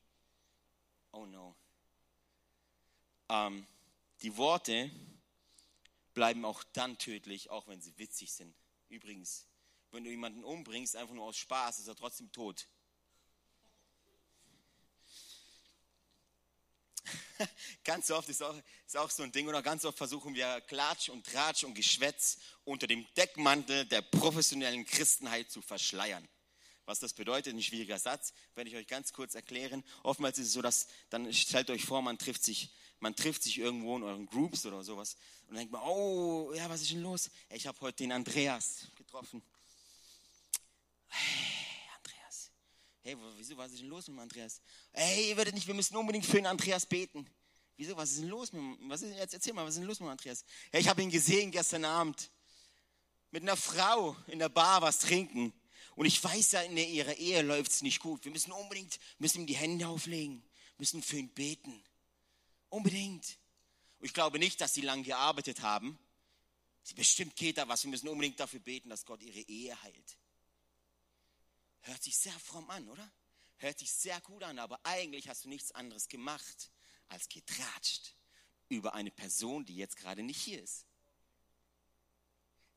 Oh 1.12 1.26
no. 1.28 1.56
Ähm, 3.30 3.66
die 4.24 4.36
Worte 4.38 4.92
bleiben 6.14 6.46
auch 6.46 6.64
dann 6.74 6.98
tödlich, 6.98 7.50
auch 7.50 7.68
wenn 7.68 7.82
sie 7.82 7.98
witzig 7.98 8.32
sind. 8.32 8.56
Übrigens, 8.90 9.46
wenn 9.92 10.04
du 10.04 10.10
jemanden 10.10 10.44
umbringst, 10.44 10.96
einfach 10.96 11.14
nur 11.14 11.26
aus 11.26 11.38
Spaß, 11.38 11.80
ist 11.80 11.88
er 11.88 11.96
trotzdem 11.96 12.32
tot. 12.32 12.68
ganz 17.84 18.12
oft 18.12 18.30
ist 18.30 18.42
auch, 18.42 18.56
ist 18.86 18.98
auch 18.98 19.10
so 19.10 19.24
ein 19.24 19.32
Ding, 19.32 19.48
oder 19.48 19.62
ganz 19.62 19.86
oft 19.86 19.98
versuchen 19.98 20.36
wir 20.36 20.62
Klatsch 20.62 21.10
und 21.10 21.26
Tratsch 21.26 21.64
und 21.64 21.74
Geschwätz 21.74 22.38
unter 22.64 22.88
dem 22.88 23.06
Deckmantel 23.16 23.86
der 23.86 24.02
professionellen 24.02 24.86
Christenheit 24.86 25.52
zu 25.52 25.62
verschleiern. 25.62 26.28
Was 26.86 27.00
das 27.00 27.14
bedeutet, 27.14 27.54
ein 27.54 27.64
schwieriger 27.64 27.98
Satz, 27.98 28.34
werde 28.56 28.70
ich 28.70 28.76
euch 28.76 28.88
ganz 28.88 29.14
kurz 29.14 29.36
erklären. 29.36 29.84
Oftmals 30.04 30.38
ist 30.38 30.48
es 30.48 30.54
so, 30.54 30.62
dass, 30.62 30.88
dann 31.10 31.32
stellt 31.34 31.70
euch 31.70 31.86
vor, 31.86 32.02
man 32.02 32.18
trifft 32.18 32.44
sich, 32.44 32.70
man 33.00 33.16
trifft 33.16 33.44
sich 33.44 33.58
irgendwo 33.58 33.96
in 33.96 34.04
euren 34.04 34.26
Groups 34.26 34.66
oder 34.66 34.84
sowas 34.84 35.16
und 35.48 35.56
denkt 35.56 35.72
man, 35.72 35.82
oh, 35.84 36.52
ja, 36.54 36.70
was 36.70 36.82
ist 36.82 36.92
denn 36.92 37.02
los? 37.02 37.30
Ich 37.50 37.68
habe 37.68 37.80
heute 37.82 37.98
den 37.98 38.12
Andreas 38.12 38.88
getroffen. 38.98 39.42
Hey. 41.08 41.53
Hey, 43.04 43.18
wieso, 43.36 43.58
was 43.58 43.74
ist 43.74 43.82
denn 43.82 43.90
los 43.90 44.08
mit 44.08 44.16
dem 44.16 44.20
Andreas? 44.22 44.62
Hey, 44.94 45.30
ihr 45.30 45.38
werdet 45.38 45.54
nicht, 45.54 45.68
wir 45.68 45.74
müssen 45.74 45.98
unbedingt 45.98 46.26
für 46.26 46.38
den 46.38 46.46
Andreas 46.46 46.86
beten. 46.86 47.30
Wieso, 47.76 47.98
was 47.98 48.12
ist 48.12 48.22
denn 48.22 48.30
los 48.30 48.54
mit 48.54 48.62
dem, 48.62 48.90
was 48.90 49.02
ist, 49.02 49.14
jetzt 49.18 49.34
erzähl 49.34 49.52
mal, 49.52 49.66
was 49.66 49.74
ist 49.74 49.80
denn 49.80 49.88
los 49.88 50.00
mit 50.00 50.08
dem 50.08 50.12
Andreas? 50.12 50.46
Hey, 50.72 50.80
ich 50.80 50.88
habe 50.88 51.02
ihn 51.02 51.10
gesehen 51.10 51.52
gestern 51.52 51.84
Abend. 51.84 52.32
Mit 53.32 53.44
einer 53.44 53.58
Frau 53.58 54.16
in 54.28 54.40
der 54.40 54.48
Bar 54.48 54.82
was 54.82 55.00
trinken. 55.00 55.52
Und 55.96 56.06
ich 56.06 56.24
weiß 56.24 56.54
ja, 56.54 56.62
in 56.62 56.78
ihrer 56.78 57.16
Ehe 57.16 57.42
läuft 57.42 57.72
es 57.72 57.82
nicht 57.82 58.00
gut. 58.00 58.24
Wir 58.24 58.32
müssen 58.32 58.54
unbedingt, 58.54 58.98
müssen 59.20 59.42
ihm 59.42 59.48
die 59.48 59.56
Hände 59.58 59.86
auflegen, 59.88 60.42
müssen 60.78 61.04
für 61.04 61.18
ihn 61.18 61.30
beten. 61.30 61.84
Unbedingt. 62.70 63.38
Und 64.00 64.06
ich 64.06 64.14
glaube 64.14 64.40
nicht, 64.40 64.62
dass 64.62 64.74
sie 64.74 64.82
lange 64.82 65.04
gearbeitet 65.04 65.62
haben. 65.62 66.00
Sie 66.84 66.94
bestimmt 66.94 67.36
geht 67.36 67.58
da 67.58 67.68
was. 67.68 67.84
Wir 67.84 67.92
müssen 67.92 68.08
unbedingt 68.08 68.40
dafür 68.40 68.62
beten, 68.62 68.90
dass 68.90 69.06
Gott 69.06 69.22
ihre 69.22 69.40
Ehe 69.42 69.82
heilt. 69.84 70.18
Hört 71.84 72.02
sich 72.02 72.18
sehr 72.18 72.38
fromm 72.40 72.70
an, 72.70 72.88
oder? 72.90 73.12
Hört 73.58 73.80
sich 73.80 73.92
sehr 73.92 74.20
gut 74.22 74.44
an, 74.44 74.60
aber 74.60 74.80
eigentlich 74.84 75.30
hast 75.30 75.46
du 75.46 75.50
nichts 75.50 75.72
anderes 75.72 76.08
gemacht, 76.08 76.72
als 77.08 77.30
getratscht 77.30 78.16
über 78.70 78.94
eine 78.94 79.12
Person, 79.12 79.66
die 79.66 79.76
jetzt 79.76 79.98
gerade 79.98 80.24
nicht 80.24 80.42
hier 80.42 80.62
ist. 80.62 80.86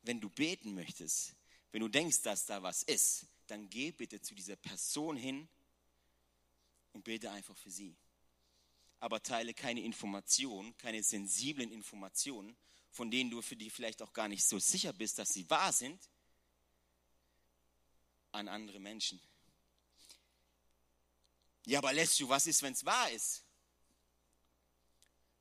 Wenn 0.02 0.20
du 0.20 0.28
beten 0.28 0.74
möchtest, 0.74 1.34
wenn 1.72 1.80
du 1.80 1.88
denkst, 1.88 2.22
dass 2.22 2.46
da 2.46 2.62
was 2.62 2.82
ist, 2.82 3.26
dann 3.46 3.68
geh 3.68 3.92
bitte 3.92 4.20
zu 4.20 4.34
dieser 4.34 4.56
Person 4.56 5.16
hin 5.16 5.48
und 6.92 7.04
bete 7.04 7.30
einfach 7.30 7.56
für 7.56 7.70
sie. 7.70 7.96
Aber 8.98 9.22
teile 9.22 9.54
keine 9.54 9.82
Informationen, 9.82 10.76
keine 10.78 11.02
sensiblen 11.02 11.70
Informationen, 11.70 12.56
von 12.90 13.10
denen 13.10 13.30
du 13.30 13.42
für 13.42 13.56
die 13.56 13.70
vielleicht 13.70 14.02
auch 14.02 14.12
gar 14.12 14.28
nicht 14.28 14.44
so 14.44 14.58
sicher 14.58 14.92
bist, 14.92 15.18
dass 15.18 15.32
sie 15.32 15.48
wahr 15.50 15.72
sind, 15.72 16.08
an 18.36 18.48
andere 18.48 18.78
Menschen. 18.78 19.20
Ja, 21.64 21.78
aber 21.78 21.92
Lesju, 21.92 22.28
was 22.28 22.46
ist, 22.46 22.62
wenn 22.62 22.72
es 22.72 22.84
wahr 22.84 23.10
ist? 23.10 23.42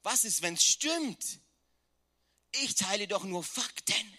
Was 0.02 0.24
ist, 0.24 0.42
wenn 0.42 0.56
es 0.56 0.64
stimmt? 0.64 1.40
Ich 2.52 2.76
teile 2.76 3.08
doch 3.08 3.24
nur 3.24 3.44
Fakten. 3.44 4.18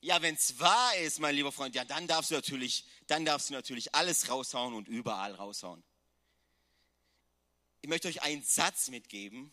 Ja, 0.00 0.20
wenn 0.20 0.34
es 0.34 0.58
wahr 0.58 0.96
ist, 0.96 1.20
mein 1.20 1.36
lieber 1.36 1.52
Freund, 1.52 1.76
ja, 1.76 1.84
dann 1.84 2.08
darfst 2.08 2.32
du 2.32 2.34
natürlich, 2.34 2.84
dann 3.06 3.24
darfst 3.24 3.50
du 3.50 3.54
natürlich 3.54 3.94
alles 3.94 4.28
raushauen 4.28 4.74
und 4.74 4.88
überall 4.88 5.34
raushauen. 5.34 5.84
Ich 7.82 7.88
möchte 7.88 8.08
euch 8.08 8.22
einen 8.22 8.42
Satz 8.42 8.88
mitgeben, 8.88 9.52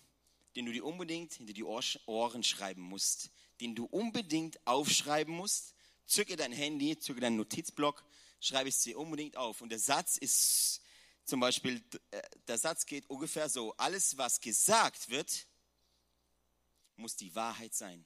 den 0.56 0.66
du 0.66 0.72
dir 0.72 0.86
unbedingt 0.86 1.34
hinter 1.34 1.54
die 1.54 1.64
Ohren 1.64 2.44
schreiben 2.44 2.82
musst, 2.82 3.30
den 3.62 3.76
du 3.76 3.86
unbedingt 3.86 4.66
aufschreiben 4.66 5.34
musst. 5.34 5.76
Zücke 6.10 6.36
dein 6.36 6.52
Handy, 6.52 6.98
zücke 6.98 7.22
deinen 7.22 7.38
Notizblock, 7.38 8.04
schreibe 8.40 8.70
es 8.70 8.82
dir 8.82 8.98
unbedingt 8.98 9.38
auf. 9.38 9.62
Und 9.62 9.70
der 9.70 9.78
Satz 9.78 10.18
ist 10.18 10.82
zum 11.24 11.40
Beispiel, 11.40 11.84
äh, 12.10 12.22
der 12.48 12.58
Satz 12.58 12.88
geht 12.88 13.08
ungefähr 13.12 13.48
so, 13.48 13.76
alles 13.78 14.18
was 14.18 14.42
gesagt 14.42 15.10
wird, 15.10 15.46
muss 16.96 17.16
die 17.16 17.34
Wahrheit 17.36 17.76
sein. 17.76 18.04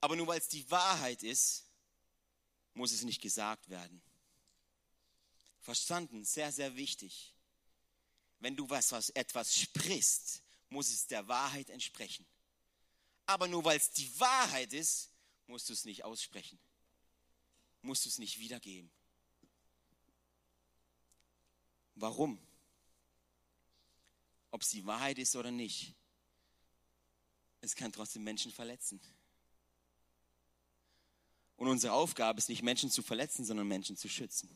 Aber 0.00 0.16
nur 0.16 0.26
weil 0.26 0.40
es 0.40 0.48
die 0.48 0.68
Wahrheit 0.68 1.22
ist, 1.22 1.64
muss 2.74 2.90
es 2.90 3.02
nicht 3.02 3.22
gesagt 3.22 3.68
werden. 3.68 4.02
Verstanden? 5.60 6.24
Sehr, 6.24 6.50
sehr 6.50 6.74
wichtig. 6.74 7.32
Wenn 8.40 8.56
du 8.56 8.68
was, 8.68 8.90
was 8.90 9.10
etwas 9.10 9.54
sprichst, 9.54 10.42
muss 10.70 10.88
es 10.88 11.06
der 11.06 11.28
Wahrheit 11.28 11.70
entsprechen. 11.70 12.26
Aber 13.26 13.48
nur 13.48 13.64
weil 13.64 13.76
es 13.76 13.90
die 13.90 14.20
Wahrheit 14.20 14.72
ist, 14.72 15.10
musst 15.46 15.68
du 15.68 15.72
es 15.72 15.84
nicht 15.84 16.04
aussprechen. 16.04 16.58
Musst 17.82 18.04
du 18.04 18.08
es 18.08 18.18
nicht 18.18 18.38
wiedergeben. 18.38 18.90
Warum? 21.94 22.38
Ob 24.50 24.62
es 24.62 24.70
die 24.70 24.84
Wahrheit 24.86 25.18
ist 25.18 25.36
oder 25.36 25.50
nicht, 25.50 25.94
es 27.60 27.74
kann 27.74 27.92
trotzdem 27.92 28.24
Menschen 28.24 28.52
verletzen. 28.52 29.00
Und 31.56 31.68
unsere 31.68 31.92
Aufgabe 31.92 32.38
ist 32.38 32.48
nicht 32.48 32.62
Menschen 32.62 32.90
zu 32.90 33.02
verletzen, 33.02 33.44
sondern 33.44 33.68
Menschen 33.68 33.96
zu 33.96 34.08
schützen. 34.08 34.50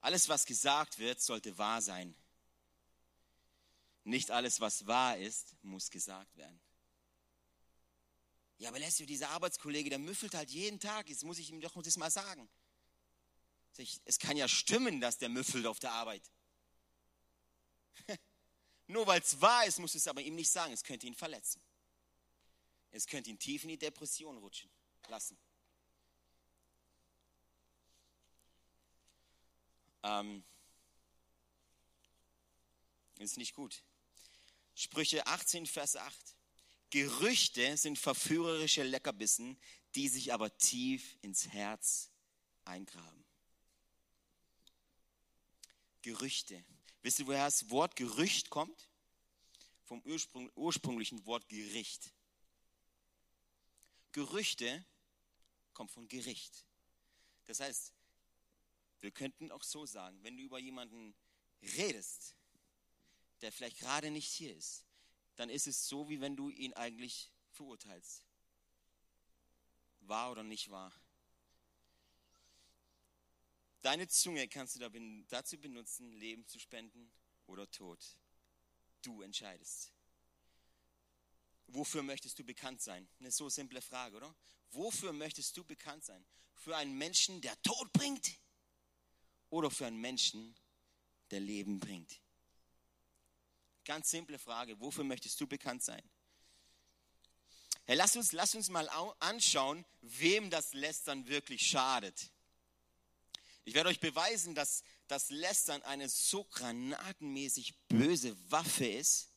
Alles, 0.00 0.28
was 0.28 0.46
gesagt 0.46 0.98
wird, 0.98 1.20
sollte 1.20 1.56
wahr 1.58 1.80
sein. 1.80 2.14
Nicht 4.08 4.30
alles, 4.30 4.58
was 4.58 4.86
wahr 4.86 5.18
ist, 5.18 5.54
muss 5.62 5.90
gesagt 5.90 6.34
werden. 6.38 6.58
Ja, 8.56 8.70
aber 8.70 8.78
Leslie, 8.78 9.04
dieser 9.04 9.28
Arbeitskollege, 9.28 9.90
der 9.90 9.98
müffelt 9.98 10.34
halt 10.34 10.48
jeden 10.50 10.80
Tag. 10.80 11.10
Jetzt 11.10 11.24
muss 11.24 11.38
ich 11.38 11.50
ihm 11.50 11.60
doch 11.60 11.76
das 11.82 11.98
mal 11.98 12.10
sagen. 12.10 12.48
Es 14.06 14.18
kann 14.18 14.38
ja 14.38 14.48
stimmen, 14.48 15.02
dass 15.02 15.18
der 15.18 15.28
müffelt 15.28 15.66
auf 15.66 15.78
der 15.78 15.92
Arbeit. 15.92 16.22
Nur 18.86 19.06
weil 19.06 19.20
es 19.20 19.38
wahr 19.42 19.66
ist, 19.66 19.78
muss 19.78 19.94
es 19.94 20.08
aber 20.08 20.22
ihm 20.22 20.36
nicht 20.36 20.50
sagen. 20.50 20.72
Es 20.72 20.82
könnte 20.82 21.06
ihn 21.06 21.14
verletzen. 21.14 21.60
Es 22.90 23.06
könnte 23.06 23.28
ihn 23.28 23.38
tief 23.38 23.62
in 23.64 23.68
die 23.68 23.78
Depression 23.78 24.38
rutschen 24.38 24.70
lassen. 25.08 25.36
Ähm, 30.02 30.42
ist 33.18 33.36
nicht 33.36 33.52
gut. 33.52 33.82
Sprüche 34.78 35.26
18, 35.26 35.66
Vers 35.66 35.96
8. 35.96 36.36
Gerüchte 36.90 37.76
sind 37.76 37.98
verführerische 37.98 38.84
Leckerbissen, 38.84 39.58
die 39.96 40.06
sich 40.06 40.32
aber 40.32 40.56
tief 40.56 41.18
ins 41.20 41.48
Herz 41.48 42.12
eingraben. 42.64 43.24
Gerüchte. 46.02 46.64
Wisst 47.02 47.18
ihr, 47.18 47.26
woher 47.26 47.46
das 47.46 47.68
Wort 47.70 47.96
Gerücht 47.96 48.50
kommt? 48.50 48.88
Vom 49.82 50.00
ursprünglichen 50.54 51.26
Wort 51.26 51.48
Gericht. 51.48 52.12
Gerüchte 54.12 54.86
kommt 55.74 55.90
von 55.90 56.06
Gericht. 56.06 56.64
Das 57.46 57.58
heißt, 57.58 57.92
wir 59.00 59.10
könnten 59.10 59.50
auch 59.50 59.64
so 59.64 59.86
sagen, 59.86 60.22
wenn 60.22 60.36
du 60.36 60.44
über 60.44 60.60
jemanden 60.60 61.16
redest, 61.62 62.36
der 63.42 63.52
vielleicht 63.52 63.78
gerade 63.78 64.10
nicht 64.10 64.28
hier 64.28 64.54
ist, 64.56 64.84
dann 65.36 65.50
ist 65.50 65.66
es 65.66 65.88
so, 65.88 66.08
wie 66.08 66.20
wenn 66.20 66.36
du 66.36 66.50
ihn 66.50 66.72
eigentlich 66.74 67.32
verurteilst. 67.50 68.24
Wahr 70.00 70.32
oder 70.32 70.42
nicht 70.42 70.70
wahr? 70.70 70.92
Deine 73.82 74.08
Zunge 74.08 74.48
kannst 74.48 74.76
du 74.76 75.24
dazu 75.28 75.58
benutzen, 75.58 76.12
Leben 76.12 76.46
zu 76.46 76.58
spenden 76.58 77.10
oder 77.46 77.70
Tod. 77.70 78.04
Du 79.02 79.22
entscheidest. 79.22 79.92
Wofür 81.68 82.02
möchtest 82.02 82.38
du 82.38 82.44
bekannt 82.44 82.80
sein? 82.80 83.08
Eine 83.20 83.30
so 83.30 83.48
simple 83.48 83.80
Frage, 83.80 84.16
oder? 84.16 84.34
Wofür 84.70 85.12
möchtest 85.12 85.56
du 85.56 85.64
bekannt 85.64 86.04
sein? 86.04 86.24
Für 86.54 86.76
einen 86.76 86.96
Menschen, 86.96 87.40
der 87.40 87.60
Tod 87.62 87.92
bringt? 87.92 88.38
Oder 89.50 89.70
für 89.70 89.86
einen 89.86 90.00
Menschen, 90.00 90.56
der 91.30 91.40
Leben 91.40 91.78
bringt? 91.78 92.20
Ganz 93.88 94.10
simple 94.10 94.38
Frage. 94.38 94.78
Wofür 94.80 95.02
möchtest 95.02 95.40
du 95.40 95.46
bekannt 95.46 95.82
sein? 95.82 96.02
Hey, 97.86 97.96
lass 97.96 98.16
uns, 98.16 98.32
lass 98.32 98.54
uns 98.54 98.68
mal 98.68 98.86
anschauen, 99.18 99.82
wem 100.02 100.50
das 100.50 100.74
Lästern 100.74 101.26
wirklich 101.26 101.66
schadet. 101.66 102.30
Ich 103.64 103.72
werde 103.72 103.88
euch 103.88 103.98
beweisen, 103.98 104.54
dass 104.54 104.82
das 105.06 105.30
Lästern 105.30 105.82
eine 105.84 106.10
so 106.10 106.44
granatenmäßig 106.44 107.78
böse 107.88 108.36
Waffe 108.50 108.86
ist, 108.86 109.32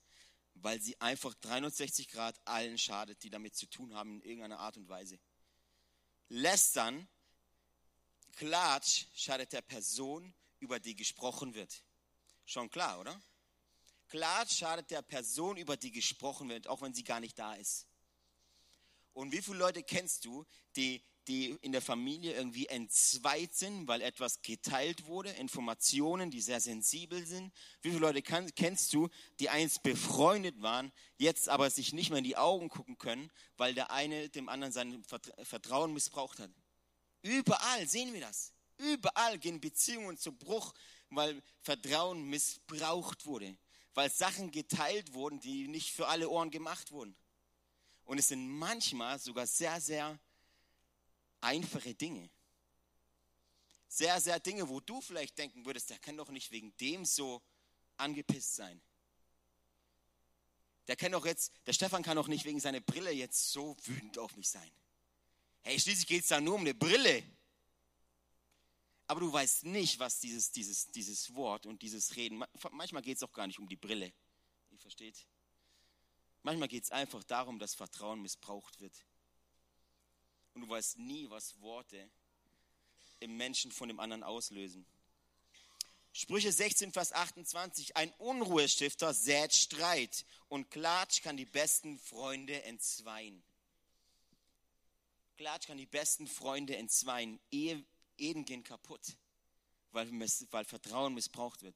weil 0.56 0.82
sie 0.82 1.00
einfach 1.00 1.34
360 1.36 2.10
Grad 2.10 2.38
allen 2.44 2.78
schadet, 2.78 3.24
die 3.24 3.30
damit 3.30 3.56
zu 3.56 3.68
tun 3.68 3.94
haben 3.94 4.16
in 4.16 4.22
irgendeiner 4.22 4.60
Art 4.60 4.76
und 4.76 4.90
Weise. 4.90 5.18
Lästern, 6.28 7.08
Klatsch, 8.34 9.06
schadet 9.16 9.54
der 9.54 9.62
Person, 9.62 10.36
über 10.60 10.78
die 10.82 10.98
gesprochen 10.98 11.54
wird. 11.54 11.86
Schon 12.44 12.70
klar, 12.70 13.00
oder? 13.00 13.22
Klatsch 14.12 14.58
schadet 14.58 14.92
der 14.92 15.02
Person, 15.02 15.58
über 15.58 15.78
die 15.78 15.92
gesprochen 15.92 16.50
wird, 16.50 16.68
auch 16.68 16.82
wenn 16.82 16.94
sie 16.94 17.04
gar 17.04 17.20
nicht 17.20 17.40
da 17.40 17.54
ist. 17.56 17.88
Und 19.14 19.32
wie 19.32 19.42
viele 19.42 19.58
Leute 19.58 19.84
kennst 19.84 20.26
du, 20.26 20.46
die 20.76 21.02
die 21.28 21.52
in 21.62 21.72
der 21.72 21.82
Familie 21.82 22.34
irgendwie 22.34 22.68
entzweit 22.68 23.54
sind, 23.54 23.88
weil 23.88 24.02
etwas 24.02 24.42
geteilt 24.42 25.06
wurde, 25.06 25.30
Informationen, 25.32 26.32
die 26.32 26.42
sehr 26.42 26.60
sensibel 26.60 27.26
sind. 27.26 27.54
Wie 27.82 27.90
viele 27.90 28.02
Leute 28.02 28.22
kann, 28.22 28.54
kennst 28.56 28.94
du, 28.94 29.08
die 29.40 29.50
einst 29.50 29.84
befreundet 29.84 30.62
waren, 30.62 30.92
jetzt 31.18 31.48
aber 31.48 31.70
sich 31.70 31.94
nicht 31.94 32.10
mehr 32.10 32.18
in 32.18 32.24
die 32.24 32.38
Augen 32.38 32.70
gucken 32.70 32.98
können, 32.98 33.32
weil 33.58 33.74
der 33.74 33.92
eine 33.92 34.30
dem 34.30 34.50
anderen 34.50 34.74
sein 34.74 35.04
Vertrauen 35.44 35.94
missbraucht 35.94 36.40
hat? 36.40 36.50
Überall 37.22 37.88
sehen 37.88 38.14
wir 38.14 38.22
das. 38.22 38.54
Überall 38.78 39.38
gehen 39.38 39.62
Beziehungen 39.62 40.18
zu 40.18 40.32
Bruch, 40.32 40.74
weil 41.12 41.44
Vertrauen 41.62 42.24
missbraucht 42.24 43.28
wurde, 43.28 43.56
weil 43.94 44.10
Sachen 44.10 44.52
geteilt 44.52 45.14
wurden, 45.14 45.40
die 45.40 45.68
nicht 45.68 45.92
für 45.92 46.08
alle 46.08 46.30
Ohren 46.30 46.52
gemacht 46.52 46.92
wurden. 46.92 47.16
Und 48.06 48.18
es 48.18 48.30
sind 48.30 48.48
manchmal 48.48 49.20
sogar 49.20 49.48
sehr, 49.48 49.80
sehr 49.82 50.20
einfache 51.42 51.94
Dinge. 51.94 52.30
Sehr, 53.88 54.20
sehr 54.22 54.40
Dinge, 54.40 54.70
wo 54.70 54.80
du 54.80 55.02
vielleicht 55.02 55.38
denken 55.38 55.66
würdest, 55.66 55.90
der 55.90 56.00
kann 56.00 56.16
doch 56.18 56.30
nicht 56.30 56.52
wegen 56.52 56.76
dem 56.78 57.04
so 57.06 57.42
angepisst 57.98 58.56
sein. 58.56 58.82
Der 60.88 60.96
kann 60.96 61.12
doch 61.12 61.26
jetzt, 61.26 61.52
der 61.66 61.74
Stefan 61.74 62.04
kann 62.04 62.16
doch 62.16 62.28
nicht 62.28 62.46
wegen 62.46 62.60
seiner 62.60 62.80
Brille 62.80 63.12
jetzt 63.12 63.52
so 63.52 63.76
wütend 63.84 64.18
auf 64.18 64.36
mich 64.36 64.50
sein. 64.50 64.72
Hey, 65.62 65.80
schließlich 65.80 66.08
geht 66.08 66.24
es 66.24 66.30
da 66.30 66.42
nur 66.42 66.56
um 66.56 66.62
eine 66.62 66.74
Brille. 66.74 67.24
Aber 69.12 69.20
du 69.20 69.34
weißt 69.34 69.66
nicht, 69.66 70.00
was 70.00 70.22
dieses, 70.22 70.52
dieses, 70.52 70.88
dieses 70.88 71.36
Wort 71.36 71.66
und 71.66 71.82
dieses 71.82 72.16
Reden, 72.16 72.46
manchmal 72.72 73.02
geht 73.02 73.18
es 73.18 73.24
auch 73.24 73.34
gar 73.34 73.46
nicht 73.46 73.60
um 73.60 73.68
die 73.68 73.76
Brille. 73.76 74.14
Ihr 74.70 74.80
versteht? 74.80 75.28
Manchmal 76.44 76.70
geht 76.70 76.86
es 76.86 76.92
einfach 76.92 77.22
darum, 77.26 77.60
dass 77.60 77.76
Vertrauen 77.76 78.22
missbraucht 78.22 78.80
wird. 78.80 78.96
Und 80.54 80.62
du 80.62 80.70
weißt 80.70 80.98
nie, 81.00 81.30
was 81.30 81.60
Worte 81.60 82.10
im 83.20 83.36
Menschen 83.36 83.74
von 83.74 83.90
dem 83.90 84.00
anderen 84.00 84.24
auslösen. 84.24 84.86
Sprüche 86.14 86.54
16, 86.54 86.94
Vers 86.94 87.12
28. 87.12 87.98
Ein 87.98 88.14
Unruhestifter 88.14 89.14
sät 89.14 89.54
Streit 89.54 90.26
und 90.48 90.72
Klatsch 90.72 91.22
kann 91.22 91.36
die 91.36 91.44
besten 91.44 92.00
Freunde 92.00 92.64
entzweien. 92.64 93.44
Klatsch 95.36 95.68
kann 95.68 95.78
die 95.78 95.86
besten 95.86 96.28
Freunde 96.28 96.78
entzweien. 96.78 97.42
Ehe, 97.52 97.84
Ehen 98.22 98.46
gehen 98.46 98.64
kaputt, 98.64 99.18
weil, 99.92 100.10
weil 100.12 100.66
Vertrauen 100.66 101.14
missbraucht 101.14 101.64
wird. 101.64 101.76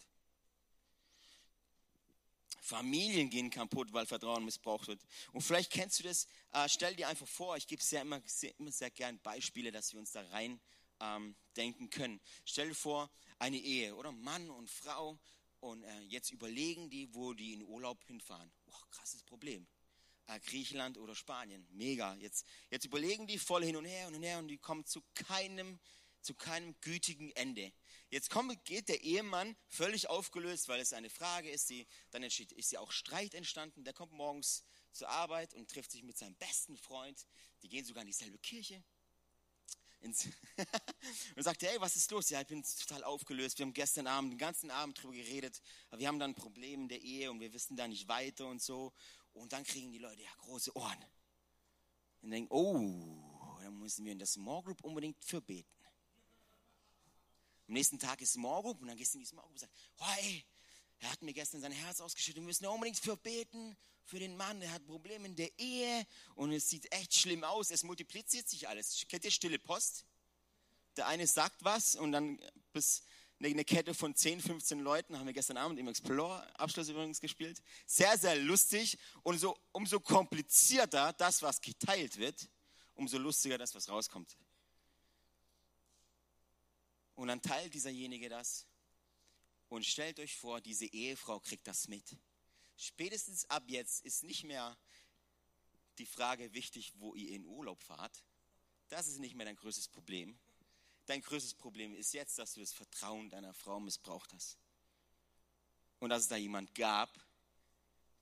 Familien 2.62 3.30
gehen 3.30 3.52
kaputt, 3.52 3.94
weil 3.94 4.08
Vertrauen 4.08 4.44
missbraucht 4.44 4.88
wird. 4.88 5.00
Und 5.34 5.42
vielleicht 5.42 5.72
kennst 5.72 6.00
du 6.00 6.04
das. 6.04 6.28
Äh, 6.52 6.68
stell 6.68 6.96
dir 6.96 7.08
einfach 7.08 7.28
vor, 7.28 7.56
ich 7.58 7.68
gebe 7.68 7.84
sehr 7.84 8.02
immer, 8.02 8.22
sehr, 8.26 8.58
immer 8.60 8.72
sehr 8.72 8.90
gern 8.90 9.20
Beispiele, 9.20 9.72
dass 9.72 9.94
wir 9.94 10.00
uns 10.00 10.12
da 10.12 10.22
rein 10.30 10.60
ähm, 11.00 11.36
denken 11.56 11.90
können. 11.90 12.20
Stell 12.44 12.70
dir 12.70 12.76
vor, 12.76 13.12
eine 13.38 13.58
Ehe 13.58 13.96
oder 13.96 14.12
Mann 14.12 14.50
und 14.50 14.70
Frau 14.70 15.20
und 15.60 15.84
äh, 15.84 16.02
jetzt 16.02 16.32
überlegen 16.32 16.90
die, 16.90 17.14
wo 17.14 17.34
die 17.34 17.54
in 17.54 17.64
Urlaub 17.64 18.04
hinfahren. 18.06 18.52
Oh, 18.66 18.86
krasses 18.90 19.24
Problem. 19.24 19.68
Äh, 20.28 20.40
Griechenland 20.40 20.98
oder 20.98 21.14
Spanien. 21.14 21.68
Mega. 21.72 22.16
Jetzt, 22.16 22.46
jetzt 22.72 22.86
überlegen 22.86 23.28
die 23.28 23.38
voll 23.38 23.64
hin 23.64 23.76
und 23.76 23.86
her 23.86 24.08
und 24.08 24.24
her 24.24 24.40
und 24.40 24.48
die 24.48 24.58
kommen 24.58 24.86
zu 24.86 25.04
keinem, 25.14 25.80
zu 26.26 26.34
keinem 26.34 26.76
gütigen 26.82 27.32
Ende. 27.32 27.72
Jetzt 28.10 28.30
kommt, 28.30 28.64
geht 28.66 28.90
der 28.90 29.02
Ehemann 29.02 29.56
völlig 29.68 30.10
aufgelöst, 30.10 30.68
weil 30.68 30.80
es 30.80 30.94
eine 30.94 31.10
Frage 31.10 31.50
ist, 31.50 31.70
die, 31.70 31.88
dann 32.12 32.24
entsteht, 32.24 32.52
ist 32.52 32.72
ja 32.72 32.80
auch 32.80 32.92
Streit 32.92 33.34
entstanden. 33.34 33.84
Der 33.84 33.94
kommt 33.94 34.12
morgens 34.12 34.64
zur 34.92 35.10
Arbeit 35.10 35.54
und 35.54 35.70
trifft 35.70 35.92
sich 35.92 36.04
mit 36.04 36.18
seinem 36.18 36.36
besten 36.36 36.78
Freund. 36.78 37.26
Die 37.62 37.70
gehen 37.70 37.86
sogar 37.86 38.02
in 38.02 38.08
dieselbe 38.08 38.38
Kirche. 38.40 38.84
und 41.36 41.44
sagt, 41.44 41.64
hey, 41.64 41.78
was 41.80 41.96
ist 41.96 42.12
los? 42.12 42.30
Ja, 42.30 42.42
ich 42.42 42.48
bin 42.48 42.64
total 42.64 43.04
aufgelöst. 43.04 43.58
Wir 43.58 43.66
haben 43.66 43.74
gestern 43.74 44.08
Abend, 44.08 44.34
den 44.34 44.38
ganzen 44.38 44.70
Abend 44.70 45.02
drüber 45.02 45.14
geredet. 45.14 45.62
Aber 45.90 46.00
wir 46.00 46.08
haben 46.08 46.20
dann 46.20 46.32
ein 46.32 46.36
Problem 46.36 46.82
in 46.82 46.90
der 46.90 47.02
Ehe 47.02 47.32
und 47.32 47.40
wir 47.40 47.52
wissen 47.54 47.76
da 47.76 47.88
nicht 47.88 48.08
weiter 48.08 48.48
und 48.48 48.62
so. 48.62 48.94
Und 49.34 49.52
dann 49.52 49.64
kriegen 49.64 49.92
die 49.92 49.98
Leute 49.98 50.22
ja 50.22 50.30
große 50.38 50.76
Ohren. 50.76 51.06
Und 52.22 52.32
denken, 52.32 52.52
oh, 52.52 53.58
dann 53.62 53.80
müssen 53.80 54.06
wir 54.06 54.12
in 54.12 54.20
der 54.20 54.28
Small 54.28 54.62
Group 54.62 54.84
unbedingt 54.84 55.24
für 55.24 55.42
beten. 55.42 55.85
Am 57.68 57.74
nächsten 57.74 58.00
Tag 58.00 58.22
ist 58.22 58.38
Morgen 58.38 58.72
und 58.80 58.88
dann 58.88 58.98
gehst 58.98 59.14
du 59.14 59.18
in 59.18 59.24
die 59.24 59.30
Group 59.30 59.46
und 59.50 59.60
sagst, 59.60 59.76
oh, 59.98 60.06
er 61.00 61.12
hat 61.12 61.22
mir 61.22 61.34
gestern 61.34 61.62
sein 61.62 61.72
Herz 61.72 62.00
ausgeschüttet, 62.00 62.42
wir 62.42 62.48
müssen 62.48 62.66
unbedingt 62.66 63.00
für 63.00 63.18
beten, 63.18 63.76
für 64.04 64.20
den 64.20 64.38
Mann, 64.38 64.60
der 64.60 64.72
hat 64.72 64.86
Probleme 64.86 65.26
in 65.26 65.36
der 65.36 65.58
Ehe 65.58 66.06
und 66.36 66.52
es 66.52 66.70
sieht 66.70 66.92
echt 66.92 67.16
schlimm 67.16 67.44
aus, 67.44 67.72
es 67.72 67.84
multipliziert 67.84 68.48
sich 68.48 68.68
alles. 68.68 69.04
Kennt 69.10 69.26
ihr 69.26 69.32
stille 69.32 69.58
Post? 69.58 70.06
Der 70.96 71.08
eine 71.08 71.26
sagt 71.28 71.64
was 71.64 71.96
und 71.96 72.12
dann 72.12 72.40
bis 72.72 73.04
eine 73.44 73.66
Kette 73.66 73.94
von 73.94 74.16
10, 74.16 74.42
15 74.42 74.80
Leuten 74.80 75.18
haben 75.18 75.26
wir 75.26 75.34
gestern 75.34 75.58
Abend 75.58 75.80
im 75.80 75.88
Explorer 75.88 76.48
Abschluss 76.60 76.88
übrigens 76.90 77.20
gespielt. 77.20 77.62
Sehr, 77.86 78.18
sehr 78.18 78.36
lustig 78.38 78.98
und 79.24 79.38
so, 79.38 79.58
umso 79.72 80.00
komplizierter 80.00 81.14
das, 81.14 81.42
was 81.42 81.62
geteilt 81.62 82.18
wird, 82.18 82.50
umso 82.94 83.18
lustiger 83.18 83.58
das, 83.58 83.76
was 83.76 83.90
rauskommt. 83.90 84.38
Und 87.16 87.30
dann 87.30 87.42
teilt 87.42 87.74
dieserjenige 87.74 88.30
das 88.30 88.68
und 89.70 89.86
stellt 89.86 90.20
euch 90.20 90.36
vor, 90.36 90.62
diese 90.62 90.86
Ehefrau 90.86 91.40
kriegt 91.40 91.68
das 91.68 91.88
mit. 91.88 92.18
Spätestens 92.78 93.50
ab 93.50 93.64
jetzt 93.68 94.06
ist 94.06 94.24
nicht 94.24 94.44
mehr 94.44 94.78
die 95.98 96.06
Frage 96.06 96.54
wichtig, 96.54 96.94
wo 96.98 97.16
ihr 97.16 97.30
in 97.30 97.46
Urlaub 97.46 97.82
fahrt. 97.82 98.24
Das 98.90 99.08
ist 99.08 99.20
nicht 99.20 99.36
mehr 99.36 99.46
dein 99.46 99.56
größtes 99.56 99.88
Problem. 99.88 100.38
Dein 101.06 101.22
größtes 101.22 101.54
Problem 101.54 101.94
ist 101.94 102.14
jetzt, 102.14 102.38
dass 102.38 102.54
du 102.54 102.60
das 102.60 102.74
Vertrauen 102.74 103.30
deiner 103.30 103.54
Frau 103.54 103.80
missbraucht 103.80 104.34
hast. 104.34 104.58
Und 106.00 106.10
dass 106.10 106.24
es 106.24 106.28
da 106.28 106.36
jemand 106.36 106.76
gab, 106.76 107.10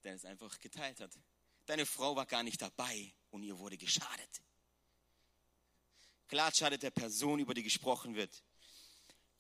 der 0.03 0.15
es 0.15 0.25
einfach 0.25 0.60
geteilt 0.60 0.99
hat. 0.99 1.17
Deine 1.65 1.86
Frau 1.86 2.15
war 2.15 2.25
gar 2.25 2.43
nicht 2.43 2.62
dabei 2.62 3.13
und 3.32 3.43
ihr 3.43 3.58
wurde 3.58 3.77
geschadet. 3.77 4.41
Klar 6.27 6.53
schadet 6.53 6.84
der 6.84 6.91
Person, 6.91 7.39
über 7.39 7.53
die 7.53 7.63
gesprochen 7.63 8.15
wird. 8.15 8.43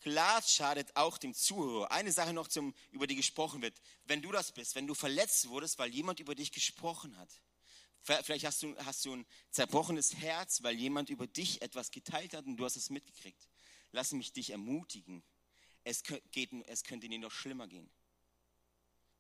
Klar 0.03 0.41
schadet 0.41 0.93
auch 0.97 1.17
dem 1.17 1.33
Zuhörer. 1.33 1.89
Eine 1.89 2.11
Sache 2.11 2.33
noch, 2.33 2.49
zum, 2.49 2.75
über 2.91 3.07
die 3.07 3.15
gesprochen 3.15 3.61
wird. 3.61 3.81
Wenn 4.03 4.21
du 4.21 4.33
das 4.33 4.51
bist, 4.51 4.75
wenn 4.75 4.85
du 4.85 4.93
verletzt 4.93 5.47
wurdest, 5.47 5.79
weil 5.79 5.91
jemand 5.91 6.19
über 6.19 6.35
dich 6.35 6.51
gesprochen 6.51 7.17
hat. 7.17 7.29
Vielleicht 8.01 8.43
hast 8.43 8.61
du, 8.61 8.75
hast 8.79 9.05
du 9.05 9.13
ein 9.13 9.25
zerbrochenes 9.49 10.15
Herz, 10.15 10.61
weil 10.61 10.75
jemand 10.75 11.09
über 11.09 11.25
dich 11.25 11.61
etwas 11.61 11.89
geteilt 11.89 12.33
hat 12.33 12.45
und 12.45 12.57
du 12.57 12.65
hast 12.65 12.75
es 12.75 12.89
mitgekriegt. 12.89 13.47
Lass 13.93 14.11
mich 14.11 14.33
dich 14.33 14.49
ermutigen. 14.49 15.23
Es, 15.85 16.03
geht, 16.03 16.51
es 16.67 16.83
könnte 16.83 17.07
dir 17.07 17.19
noch 17.19 17.31
schlimmer 17.31 17.69
gehen. 17.69 17.89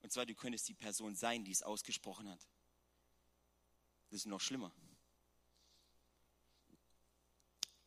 Und 0.01 0.11
zwar, 0.11 0.25
du 0.25 0.35
könntest 0.35 0.67
die 0.67 0.73
Person 0.73 1.15
sein, 1.15 1.45
die 1.45 1.51
es 1.51 1.63
ausgesprochen 1.63 2.29
hat. 2.29 2.45
Das 4.09 4.19
ist 4.19 4.25
noch 4.25 4.41
schlimmer. 4.41 4.73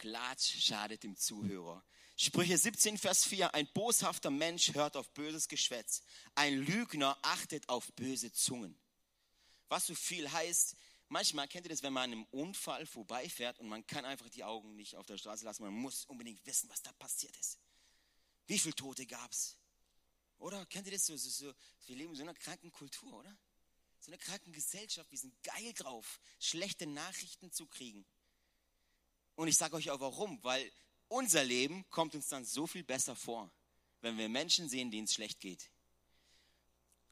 Klatsch 0.07 0.61
schadet 0.61 1.03
dem 1.03 1.17
Zuhörer. 1.17 1.85
Sprüche 2.17 2.57
17, 2.57 2.97
Vers 2.97 3.25
4. 3.25 3.53
Ein 3.55 3.67
boshafter 3.73 4.31
Mensch 4.31 4.73
hört 4.73 4.97
auf 4.97 5.11
böses 5.15 5.49
Geschwätz. 5.49 6.01
Ein 6.37 6.59
Lügner 6.59 7.19
achtet 7.23 7.69
auf 7.69 7.93
böse 7.95 8.33
Zungen. 8.33 8.79
Was 9.69 9.89
so 9.89 9.97
viel 9.97 10.31
heißt, 10.31 10.77
manchmal 11.09 11.49
kennt 11.49 11.67
ihr 11.67 11.71
das, 11.71 11.83
wenn 11.83 11.93
man 11.93 12.05
einem 12.05 12.25
Unfall 12.31 12.87
vorbeifährt 12.87 13.59
und 13.59 13.69
man 13.69 13.85
kann 13.85 14.05
einfach 14.05 14.29
die 14.29 14.45
Augen 14.45 14.77
nicht 14.77 14.95
auf 14.95 15.07
der 15.07 15.19
Straße 15.19 15.45
lassen. 15.45 15.65
Man 15.65 15.75
muss 15.75 16.05
unbedingt 16.05 16.47
wissen, 16.47 16.71
was 16.71 16.83
da 16.83 16.93
passiert 16.93 17.37
ist. 17.39 17.59
Wie 18.47 18.61
viele 18.61 18.77
Tote 18.77 19.07
gab 19.07 19.33
es? 19.33 19.59
Oder 20.39 20.65
kennt 20.67 20.87
ihr 20.87 20.93
das 20.93 21.07
so, 21.07 21.17
so, 21.17 21.29
so? 21.29 21.53
Wir 21.87 21.97
leben 21.97 22.11
in 22.11 22.17
so 22.17 22.23
einer 22.23 22.35
kranken 22.35 22.71
Kultur, 22.71 23.13
oder? 23.13 23.37
So 23.99 24.13
einer 24.13 24.19
kranken 24.19 24.53
Gesellschaft. 24.53 25.11
Wir 25.11 25.19
sind 25.19 25.35
geil 25.43 25.73
drauf, 25.73 26.21
schlechte 26.39 26.87
Nachrichten 26.87 27.51
zu 27.51 27.67
kriegen. 27.67 28.07
Und 29.37 29.49
ich 29.49 29.57
sage 29.57 29.77
euch 29.77 29.91
auch 29.91 30.01
warum, 30.01 30.43
weil 30.43 30.73
unser 31.09 31.45
Leben 31.45 31.89
kommt 31.91 32.15
uns 32.15 32.29
dann 32.29 32.45
so 32.45 32.67
viel 32.67 32.83
besser 32.83 33.15
vor, 33.15 33.51
wenn 34.01 34.19
wir 34.19 34.29
Menschen 34.29 34.69
sehen, 34.69 34.91
denen 34.91 35.05
es 35.05 35.15
schlecht 35.15 35.41
geht. 35.41 35.71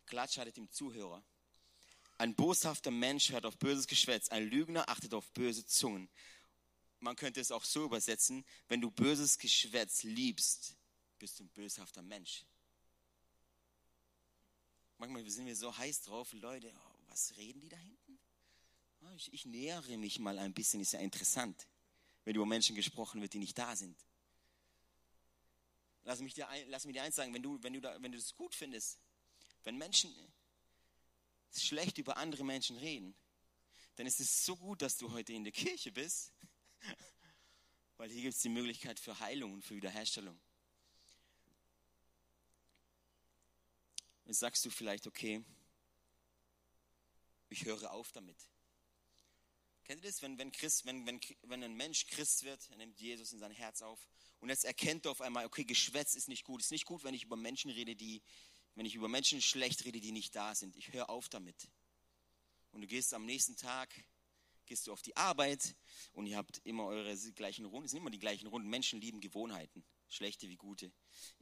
Klatsch 0.06 0.38
hattet 0.38 0.56
dem 0.56 0.70
Zuhörer. 0.70 1.22
Ein 2.16 2.34
boshafter 2.34 2.90
Mensch 2.90 3.30
hört 3.30 3.44
auf 3.44 3.58
böses 3.58 3.86
Geschwätz, 3.86 4.30
ein 4.30 4.48
Lügner 4.48 4.88
achtet 4.88 5.14
auf 5.14 5.30
böse 5.32 5.66
Zungen. 5.66 6.08
Man 7.00 7.16
könnte 7.16 7.40
es 7.40 7.50
auch 7.50 7.64
so 7.64 7.84
übersetzen, 7.84 8.44
wenn 8.68 8.80
du 8.80 8.90
böses 8.90 9.38
Geschwätz 9.38 10.02
liebst, 10.04 10.76
bist 11.18 11.38
du 11.38 11.44
ein 11.44 11.50
böshafter 11.50 12.02
Mensch. 12.02 12.44
Manchmal 14.96 15.28
sind 15.28 15.46
wir 15.46 15.56
so 15.56 15.76
heiß 15.76 16.02
drauf, 16.02 16.32
Leute, 16.32 16.72
oh, 16.74 16.98
was 17.08 17.36
reden 17.36 17.60
die 17.60 17.68
da 17.68 17.76
hinten? 17.76 18.18
Oh, 19.02 19.12
ich, 19.16 19.32
ich 19.34 19.44
nähere 19.44 19.98
mich 19.98 20.18
mal 20.18 20.38
ein 20.38 20.54
bisschen, 20.54 20.80
ist 20.80 20.92
ja 20.92 21.00
interessant 21.00 21.66
wenn 22.24 22.36
über 22.36 22.46
Menschen 22.46 22.74
gesprochen 22.74 23.20
wird, 23.20 23.34
die 23.34 23.38
nicht 23.38 23.58
da 23.58 23.76
sind. 23.76 23.96
Lass, 26.02 26.20
mich 26.20 26.34
dir 26.34 26.48
ein, 26.48 26.68
lass 26.68 26.84
mir 26.84 26.92
dir 26.92 27.02
eins 27.02 27.16
sagen, 27.16 27.32
wenn 27.32 27.42
du, 27.42 27.62
wenn, 27.62 27.72
du 27.72 27.80
da, 27.80 28.00
wenn 28.02 28.12
du 28.12 28.18
das 28.18 28.34
gut 28.34 28.54
findest, 28.54 28.98
wenn 29.62 29.76
Menschen 29.78 30.14
schlecht 31.56 31.98
über 31.98 32.16
andere 32.16 32.44
Menschen 32.44 32.76
reden, 32.76 33.14
dann 33.96 34.06
ist 34.06 34.20
es 34.20 34.44
so 34.44 34.56
gut, 34.56 34.82
dass 34.82 34.96
du 34.96 35.12
heute 35.12 35.32
in 35.32 35.44
der 35.44 35.52
Kirche 35.52 35.92
bist, 35.92 36.32
weil 37.96 38.10
hier 38.10 38.22
gibt 38.22 38.34
es 38.34 38.42
die 38.42 38.48
Möglichkeit 38.48 38.98
für 38.98 39.18
Heilung 39.20 39.54
und 39.54 39.62
für 39.62 39.76
Wiederherstellung. 39.76 40.38
Jetzt 44.26 44.40
sagst 44.40 44.64
du 44.64 44.70
vielleicht, 44.70 45.06
okay, 45.06 45.44
ich 47.48 47.64
höre 47.64 47.92
auf 47.92 48.10
damit. 48.12 48.36
Kennt 49.84 50.02
ihr 50.02 50.10
das, 50.10 50.22
wenn, 50.22 50.38
wenn, 50.38 50.50
Christ, 50.50 50.86
wenn, 50.86 51.06
wenn, 51.06 51.20
wenn 51.42 51.62
ein 51.62 51.74
Mensch 51.74 52.06
Christ 52.06 52.42
wird, 52.44 52.70
er 52.70 52.78
nimmt 52.78 52.98
Jesus 52.98 53.32
in 53.32 53.38
sein 53.38 53.50
Herz 53.50 53.82
auf 53.82 54.08
und 54.40 54.48
jetzt 54.48 54.64
erkennt 54.64 55.04
er 55.04 55.10
auf 55.10 55.20
einmal, 55.20 55.44
okay, 55.44 55.64
Geschwätz 55.64 56.14
ist 56.14 56.28
nicht 56.28 56.44
gut. 56.44 56.60
Es 56.60 56.66
ist 56.66 56.70
nicht 56.70 56.86
gut, 56.86 57.04
wenn 57.04 57.12
ich 57.12 57.24
über 57.24 57.36
Menschen 57.36 57.70
rede, 57.70 57.94
die, 57.94 58.22
wenn 58.74 58.86
ich 58.86 58.94
über 58.94 59.08
Menschen 59.08 59.42
schlecht 59.42 59.84
rede, 59.84 60.00
die 60.00 60.12
nicht 60.12 60.34
da 60.34 60.54
sind. 60.54 60.74
Ich 60.76 60.92
höre 60.92 61.10
auf 61.10 61.28
damit. 61.28 61.68
Und 62.72 62.80
du 62.80 62.86
gehst 62.86 63.12
am 63.12 63.26
nächsten 63.26 63.56
Tag, 63.56 63.94
gehst 64.64 64.86
du 64.86 64.92
auf 64.92 65.02
die 65.02 65.16
Arbeit 65.16 65.76
und 66.12 66.26
ihr 66.26 66.38
habt 66.38 66.62
immer 66.64 66.86
eure 66.86 67.14
gleichen 67.32 67.66
Runden. 67.66 67.84
Es 67.84 67.90
sind 67.90 68.00
immer 68.00 68.10
die 68.10 68.18
gleichen 68.18 68.46
Runden. 68.46 68.68
Menschen 68.68 69.02
lieben 69.02 69.20
Gewohnheiten. 69.20 69.84
Schlechte 70.08 70.48
wie 70.48 70.56
gute. 70.56 70.92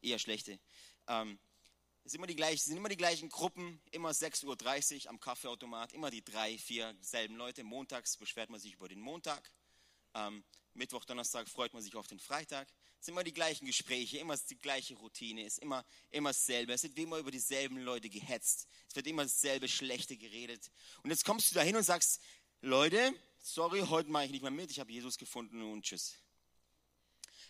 Eher 0.00 0.18
schlechte. 0.18 0.58
Ähm, 1.06 1.38
es 2.04 2.12
sind 2.12 2.20
immer 2.20 2.26
die 2.26 2.36
gleichen, 2.36 2.58
sind 2.58 2.76
immer 2.76 2.88
die 2.88 2.96
gleichen 2.96 3.28
Gruppen, 3.28 3.80
immer 3.92 4.10
6.30 4.10 5.04
Uhr 5.04 5.10
am 5.10 5.20
Kaffeeautomat, 5.20 5.92
immer 5.92 6.10
die 6.10 6.24
drei, 6.24 6.58
vier 6.58 6.96
selben 7.00 7.36
Leute. 7.36 7.62
Montags 7.62 8.16
beschwert 8.16 8.50
man 8.50 8.58
sich 8.58 8.74
über 8.74 8.88
den 8.88 9.00
Montag. 9.00 9.50
Ähm, 10.14 10.42
Mittwoch, 10.74 11.04
Donnerstag 11.04 11.48
freut 11.48 11.72
man 11.74 11.82
sich 11.82 11.94
auf 11.94 12.08
den 12.08 12.18
Freitag. 12.18 12.68
Es 12.98 13.06
sind 13.06 13.14
immer 13.14 13.24
die 13.24 13.32
gleichen 13.32 13.66
Gespräche, 13.66 14.18
immer 14.18 14.36
die 14.36 14.58
gleiche 14.58 14.94
Routine, 14.94 15.44
es 15.44 15.54
ist 15.54 15.58
immer, 15.62 15.84
immer 16.10 16.30
dasselbe. 16.30 16.72
Es 16.72 16.82
wird 16.82 16.98
immer 16.98 17.18
über 17.18 17.30
dieselben 17.30 17.78
Leute 17.78 18.08
gehetzt. 18.08 18.66
Es 18.88 18.96
wird 18.96 19.06
immer 19.06 19.22
dasselbe 19.22 19.68
Schlechte 19.68 20.16
geredet. 20.16 20.70
Und 21.02 21.10
jetzt 21.10 21.24
kommst 21.24 21.50
du 21.50 21.54
da 21.54 21.62
hin 21.62 21.76
und 21.76 21.84
sagst, 21.84 22.20
Leute, 22.62 23.12
sorry, 23.40 23.80
heute 23.80 24.10
mache 24.10 24.26
ich 24.26 24.30
nicht 24.30 24.42
mehr 24.42 24.50
mit, 24.50 24.70
ich 24.70 24.80
habe 24.80 24.92
Jesus 24.92 25.18
gefunden 25.18 25.62
und 25.62 25.84
tschüss. 25.84 26.14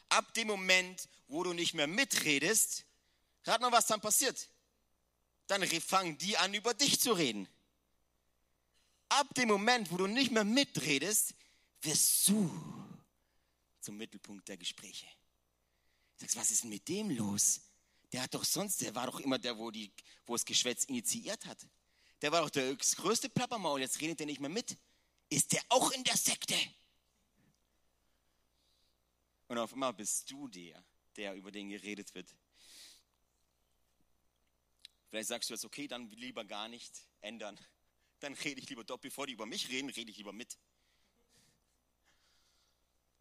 Ab 0.08 0.34
dem 0.34 0.48
Moment, 0.48 1.08
wo 1.28 1.42
du 1.42 1.52
nicht 1.52 1.74
mehr 1.74 1.86
mitredest, 1.86 2.84
Rat 3.44 3.61
mal, 3.61 3.72
was 3.72 3.87
dann 3.87 4.00
passiert. 4.00 4.48
Dann 5.46 5.66
fangen 5.66 6.16
die 6.18 6.37
an, 6.37 6.55
über 6.55 6.74
dich 6.74 7.00
zu 7.00 7.12
reden. 7.12 7.48
Ab 9.09 9.35
dem 9.35 9.48
Moment, 9.48 9.90
wo 9.90 9.96
du 9.96 10.07
nicht 10.07 10.31
mehr 10.31 10.44
mitredest, 10.44 11.35
wirst 11.83 12.28
du 12.28 12.50
zum 13.81 13.96
Mittelpunkt 13.96 14.48
der 14.48 14.57
Gespräche. 14.57 15.07
Du 16.16 16.24
sagst, 16.24 16.37
was 16.37 16.50
ist 16.50 16.62
denn 16.62 16.70
mit 16.70 16.88
dem 16.88 17.11
los? 17.11 17.61
Der 18.12 18.22
hat 18.22 18.35
doch 18.35 18.44
sonst, 18.44 18.81
der 18.81 18.94
war 18.94 19.07
doch 19.07 19.20
immer 19.20 19.38
der, 19.38 19.59
wo, 19.59 19.70
die, 19.70 19.90
wo 20.26 20.35
das 20.35 20.44
Geschwätz 20.44 20.85
initiiert 20.85 21.44
hat. 21.46 21.66
Der 22.20 22.31
war 22.31 22.42
doch 22.42 22.50
der 22.50 22.74
größte 22.76 23.28
Plappermaul, 23.28 23.81
jetzt 23.81 24.00
redet 24.00 24.20
er 24.20 24.26
nicht 24.26 24.40
mehr 24.40 24.50
mit. 24.50 24.76
Ist 25.28 25.52
der 25.52 25.62
auch 25.68 25.90
in 25.90 26.05
der 26.05 26.16
Sekte? 26.16 26.55
Und 29.48 29.59
auf 29.59 29.72
einmal 29.72 29.92
bist 29.92 30.31
du 30.31 30.46
der, 30.48 30.83
der 31.16 31.35
über 31.35 31.50
den 31.50 31.70
geredet 31.70 32.14
wird. 32.14 32.35
Vielleicht 35.12 35.29
sagst 35.29 35.51
du 35.51 35.55
jetzt, 35.55 35.66
okay, 35.66 35.87
dann 35.87 36.09
lieber 36.09 36.42
gar 36.42 36.68
nicht 36.68 37.07
ändern. 37.20 37.61
Dann 38.20 38.33
rede 38.33 38.61
ich 38.61 38.68
lieber 38.70 38.83
dort, 38.83 39.03
bevor 39.03 39.27
die 39.27 39.35
über 39.35 39.44
mich 39.44 39.68
reden, 39.68 39.90
rede 39.90 40.11
ich 40.11 40.16
lieber 40.16 40.33
mit. 40.33 40.57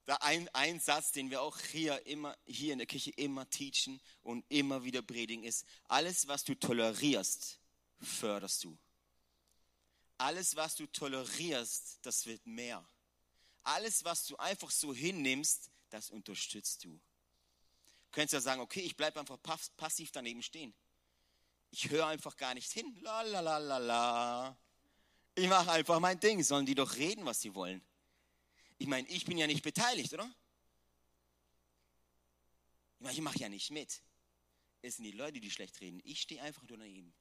Da 0.06 0.16
ein, 0.22 0.48
ein 0.54 0.80
Satz, 0.80 1.12
den 1.12 1.30
wir 1.32 1.42
auch 1.42 1.60
hier, 1.60 2.06
immer, 2.06 2.38
hier 2.46 2.72
in 2.72 2.78
der 2.78 2.88
Kirche 2.88 3.12
immer 3.18 3.50
teachen 3.50 4.00
und 4.22 4.46
immer 4.48 4.86
wieder 4.86 5.02
predigen, 5.02 5.44
ist, 5.44 5.66
alles, 5.90 6.30
was 6.30 6.46
du 6.46 6.56
tolerierst, 6.56 7.60
förderst 8.00 8.64
du. 8.64 8.78
Alles, 10.18 10.56
was 10.56 10.76
du 10.76 10.88
tolerierst, 10.88 12.00
das 12.04 12.26
wird 12.26 12.46
mehr. 12.46 12.88
Alles, 13.64 14.06
was 14.06 14.28
du 14.28 14.38
einfach 14.38 14.72
so 14.72 14.94
hinnimmst, 14.94 15.70
das 15.90 16.10
unterstützt 16.10 16.86
du. 16.86 16.92
Du 16.92 18.12
könntest 18.12 18.34
ja 18.34 18.40
sagen, 18.40 18.62
okay, 18.62 18.82
ich 18.82 18.96
bleibe 18.96 19.20
einfach 19.20 19.40
passiv 19.76 20.12
daneben 20.14 20.42
stehen. 20.42 20.74
Ich 21.72 21.90
höre 21.90 22.08
einfach 22.08 22.36
gar 22.38 22.54
nicht 22.54 22.72
hin. 22.72 22.98
La 23.02 23.22
la 23.22 23.40
la 23.40 23.58
la 23.58 23.78
la. 23.78 24.58
Ich 25.36 25.48
mache 25.48 25.72
einfach 25.72 26.00
mein 26.00 26.20
Ding. 26.20 26.44
Sollen 26.44 26.66
die 26.66 26.76
doch 26.76 26.96
reden, 26.96 27.26
was 27.26 27.42
sie 27.42 27.56
wollen? 27.56 27.82
Ich 28.78 28.88
meine, 28.88 29.08
ich 29.08 29.26
bin 29.26 29.38
ja 29.38 29.48
nicht 29.48 29.64
beteiligt, 29.64 30.14
oder? 30.14 30.30
Ich 32.98 33.04
meine, 33.04 33.14
ich 33.14 33.22
mache 33.22 33.40
ja 33.40 33.50
nicht 33.50 33.72
mit. 33.72 34.02
Es 34.82 34.96
sind 34.98 35.06
die 35.06 35.12
Leute, 35.12 35.40
die 35.40 35.52
schlecht 35.52 35.80
reden. 35.82 36.02
Ich 36.04 36.22
stehe 36.22 36.42
einfach 36.42 36.68
nur 36.68 36.78
daneben. 36.78 37.14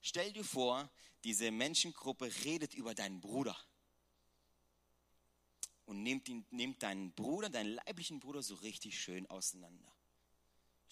Stell 0.00 0.32
dir 0.32 0.44
vor, 0.44 0.90
diese 1.24 1.50
Menschengruppe 1.50 2.30
redet 2.44 2.74
über 2.74 2.94
deinen 2.94 3.20
Bruder 3.20 3.56
und 5.84 6.02
nimmt, 6.02 6.28
ihn, 6.28 6.46
nimmt 6.50 6.82
deinen 6.82 7.12
Bruder, 7.12 7.50
deinen 7.50 7.74
leiblichen 7.74 8.20
Bruder 8.20 8.42
so 8.42 8.54
richtig 8.56 8.98
schön 8.98 9.28
auseinander. 9.28 9.92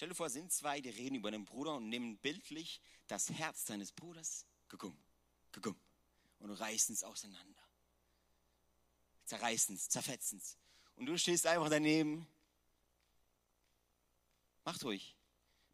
Stell 0.01 0.09
dir 0.09 0.15
vor, 0.15 0.31
sind 0.31 0.51
zwei, 0.51 0.81
die 0.81 0.89
reden 0.89 1.17
über 1.17 1.31
den 1.31 1.45
Bruder 1.45 1.75
und 1.75 1.91
nehmen 1.91 2.17
bildlich 2.17 2.81
das 3.07 3.29
Herz 3.29 3.67
deines 3.67 3.93
Bruders, 3.93 4.47
guckum, 4.71 4.97
guckum, 5.53 5.79
und 6.39 6.53
reißen 6.53 6.95
es 6.95 7.05
auseinander. 7.05 7.63
Zerreißen 9.27 9.75
es, 9.75 9.91
zerfetzen 9.91 10.39
es. 10.39 10.57
Und 10.97 11.05
du 11.05 11.19
stehst 11.19 11.47
einfach 11.47 11.69
daneben. 11.69 12.27
Macht 14.65 14.83
ruhig. 14.85 15.15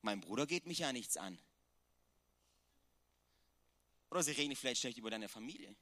Mein 0.02 0.20
Bruder 0.20 0.48
geht 0.48 0.66
mich 0.66 0.80
ja 0.80 0.92
nichts 0.92 1.16
an. 1.16 1.38
Oder 4.10 4.24
sie 4.24 4.32
reden 4.32 4.56
vielleicht 4.56 4.80
schlecht 4.80 4.98
über 4.98 5.10
deine 5.10 5.28
Familie. 5.28 5.72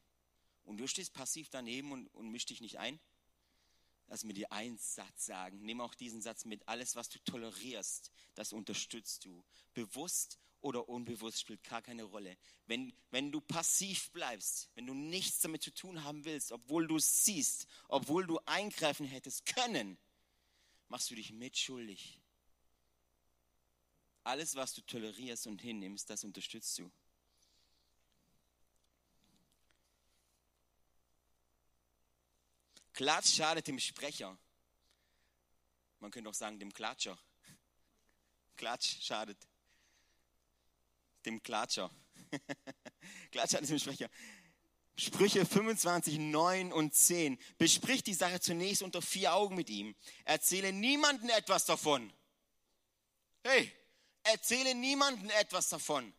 Und 0.64 0.76
du 0.76 0.86
stehst 0.86 1.14
passiv 1.14 1.48
daneben 1.48 1.92
und, 1.92 2.08
und 2.08 2.28
misch 2.28 2.44
dich 2.44 2.60
nicht 2.60 2.78
ein. 2.78 3.00
Lass 4.08 4.24
mir 4.24 4.34
dir 4.34 4.52
einen 4.52 4.78
Satz 4.78 5.26
sagen. 5.26 5.60
Nimm 5.62 5.80
auch 5.80 5.94
diesen 5.94 6.20
Satz 6.20 6.44
mit. 6.44 6.66
Alles, 6.68 6.94
was 6.94 7.08
du 7.08 7.18
tolerierst, 7.20 8.12
das 8.34 8.52
unterstützt 8.52 9.24
du. 9.24 9.44
Bewusst 9.72 10.38
oder 10.60 10.88
unbewusst 10.88 11.40
spielt 11.40 11.62
gar 11.64 11.82
keine 11.82 12.04
Rolle. 12.04 12.36
Wenn, 12.66 12.92
wenn 13.10 13.30
du 13.30 13.40
passiv 13.40 14.10
bleibst, 14.12 14.70
wenn 14.74 14.86
du 14.86 14.94
nichts 14.94 15.40
damit 15.40 15.62
zu 15.62 15.72
tun 15.72 16.04
haben 16.04 16.24
willst, 16.24 16.52
obwohl 16.52 16.86
du 16.86 16.96
es 16.96 17.24
siehst, 17.24 17.66
obwohl 17.88 18.26
du 18.26 18.38
eingreifen 18.46 19.06
hättest 19.06 19.46
können, 19.46 19.98
machst 20.88 21.10
du 21.10 21.14
dich 21.14 21.32
mitschuldig. 21.32 22.20
Alles, 24.22 24.54
was 24.54 24.72
du 24.72 24.80
tolerierst 24.82 25.46
und 25.46 25.60
hinnimmst, 25.60 26.08
das 26.08 26.24
unterstützt 26.24 26.78
du. 26.78 26.90
Klatsch 32.94 33.34
schadet 33.36 33.66
dem 33.66 33.78
Sprecher. 33.78 34.38
Man 36.00 36.10
könnte 36.10 36.30
auch 36.30 36.34
sagen, 36.34 36.58
dem 36.58 36.72
Klatscher. 36.72 37.18
Klatsch 38.56 39.02
schadet 39.02 39.36
dem 41.26 41.42
Klatscher. 41.42 41.90
Klatsch 43.32 43.52
schadet 43.52 43.68
dem 43.68 43.78
Sprecher. 43.78 44.08
Sprüche 44.96 45.44
25, 45.44 46.18
9 46.18 46.72
und 46.72 46.94
10. 46.94 47.36
Besprich 47.58 48.04
die 48.04 48.14
Sache 48.14 48.38
zunächst 48.38 48.82
unter 48.82 49.02
vier 49.02 49.34
Augen 49.34 49.56
mit 49.56 49.68
ihm. 49.68 49.96
Erzähle 50.24 50.72
niemanden 50.72 51.28
etwas 51.30 51.64
davon. 51.64 52.12
Hey, 53.42 53.72
erzähle 54.22 54.74
niemanden 54.76 55.30
etwas 55.30 55.68
davon. 55.68 56.14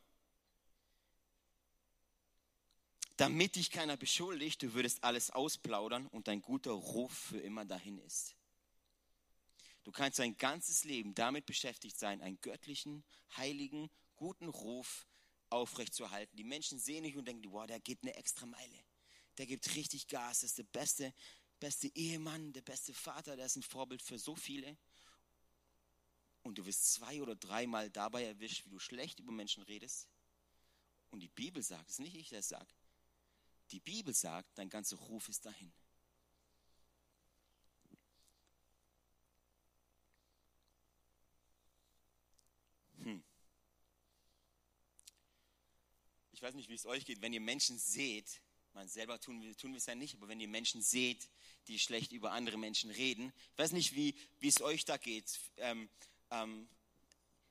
Damit 3.18 3.56
dich 3.56 3.72
keiner 3.72 3.96
beschuldigt, 3.96 4.62
du 4.62 4.74
würdest 4.74 5.04
alles 5.04 5.32
ausplaudern 5.32 6.08
und 6.08 6.28
dein 6.28 6.42
guter 6.42 6.72
Ruf 6.72 7.14
für 7.14 7.40
immer 7.40 7.64
dahin 7.64 7.98
ist. 8.00 8.36
Du 9.84 9.92
kannst 9.92 10.20
dein 10.20 10.36
ganzes 10.36 10.84
Leben 10.84 11.14
damit 11.14 11.46
beschäftigt 11.46 11.98
sein, 11.98 12.22
einen 12.22 12.42
göttlichen, 12.42 13.06
heiligen, 13.38 13.90
guten 14.16 14.50
Ruf 14.50 15.06
aufrechtzuerhalten. 15.50 16.36
Die 16.36 16.44
Menschen 16.44 16.80
sehen 16.80 17.04
dich 17.04 17.16
und 17.16 17.26
denken, 17.26 17.52
wow, 17.52 17.66
der 17.66 17.80
geht 17.80 18.00
eine 18.02 18.16
extra 18.16 18.46
Meile. 18.46 18.84
Der 19.38 19.46
gibt 19.46 19.76
richtig 19.76 20.08
Gas, 20.08 20.42
das 20.42 20.52
ist 20.52 20.58
der 20.58 20.64
beste, 20.64 21.14
beste 21.60 21.88
Ehemann, 21.96 22.52
der 22.52 22.62
beste 22.62 22.94
Vater, 22.94 23.36
der 23.36 23.46
ist 23.46 23.56
ein 23.56 23.64
Vorbild 23.64 24.02
für 24.02 24.18
so 24.20 24.36
viele. 24.36 24.78
Und 26.42 26.58
du 26.58 26.66
wirst 26.66 26.94
zwei 26.94 27.22
oder 27.22 27.36
dreimal 27.36 27.90
dabei 27.90 28.26
erwischt, 28.26 28.66
wie 28.66 28.70
du 28.70 28.80
schlecht 28.80 29.20
über 29.20 29.32
Menschen 29.32 29.64
redest. 29.64 30.08
Und 31.12 31.22
die 31.22 31.30
Bibel 31.30 31.64
sagt, 31.64 31.90
es 31.90 32.00
nicht 32.00 32.16
ich, 32.16 32.30
der 32.30 32.40
es 32.40 32.50
sagt. 32.50 32.85
Die 33.72 33.80
Bibel 33.80 34.14
sagt, 34.14 34.58
dein 34.58 34.70
ganzer 34.70 34.98
Ruf 34.98 35.28
ist 35.30 35.46
dahin. 35.46 35.72
Hm. 43.00 43.24
Ich 46.32 46.42
weiß 46.42 46.56
nicht, 46.56 46.70
wie 46.70 46.76
es 46.76 46.86
euch 46.86 47.06
geht, 47.06 47.22
wenn 47.22 47.34
ihr 47.34 47.42
Menschen 47.42 47.78
seht, 47.78 48.42
man 48.74 48.90
selber 48.90 49.20
tun 49.20 49.42
wir, 49.42 49.56
tun 49.56 49.72
wir 49.72 49.78
es 49.78 49.86
ja 49.86 49.96
nicht, 49.96 50.16
aber 50.16 50.28
wenn 50.28 50.42
ihr 50.42 50.50
Menschen 50.50 50.82
seht, 50.82 51.30
die 51.68 51.80
schlecht 51.80 52.12
über 52.12 52.34
andere 52.34 52.58
Menschen 52.58 52.92
reden, 52.92 53.32
ich 53.54 53.58
weiß 53.58 53.72
nicht, 53.72 53.96
wie, 53.96 54.14
wie 54.40 54.50
es 54.50 54.62
euch 54.62 54.84
da 54.84 54.98
geht. 54.98 55.40
Ähm, 55.58 55.90
ähm, 56.30 56.68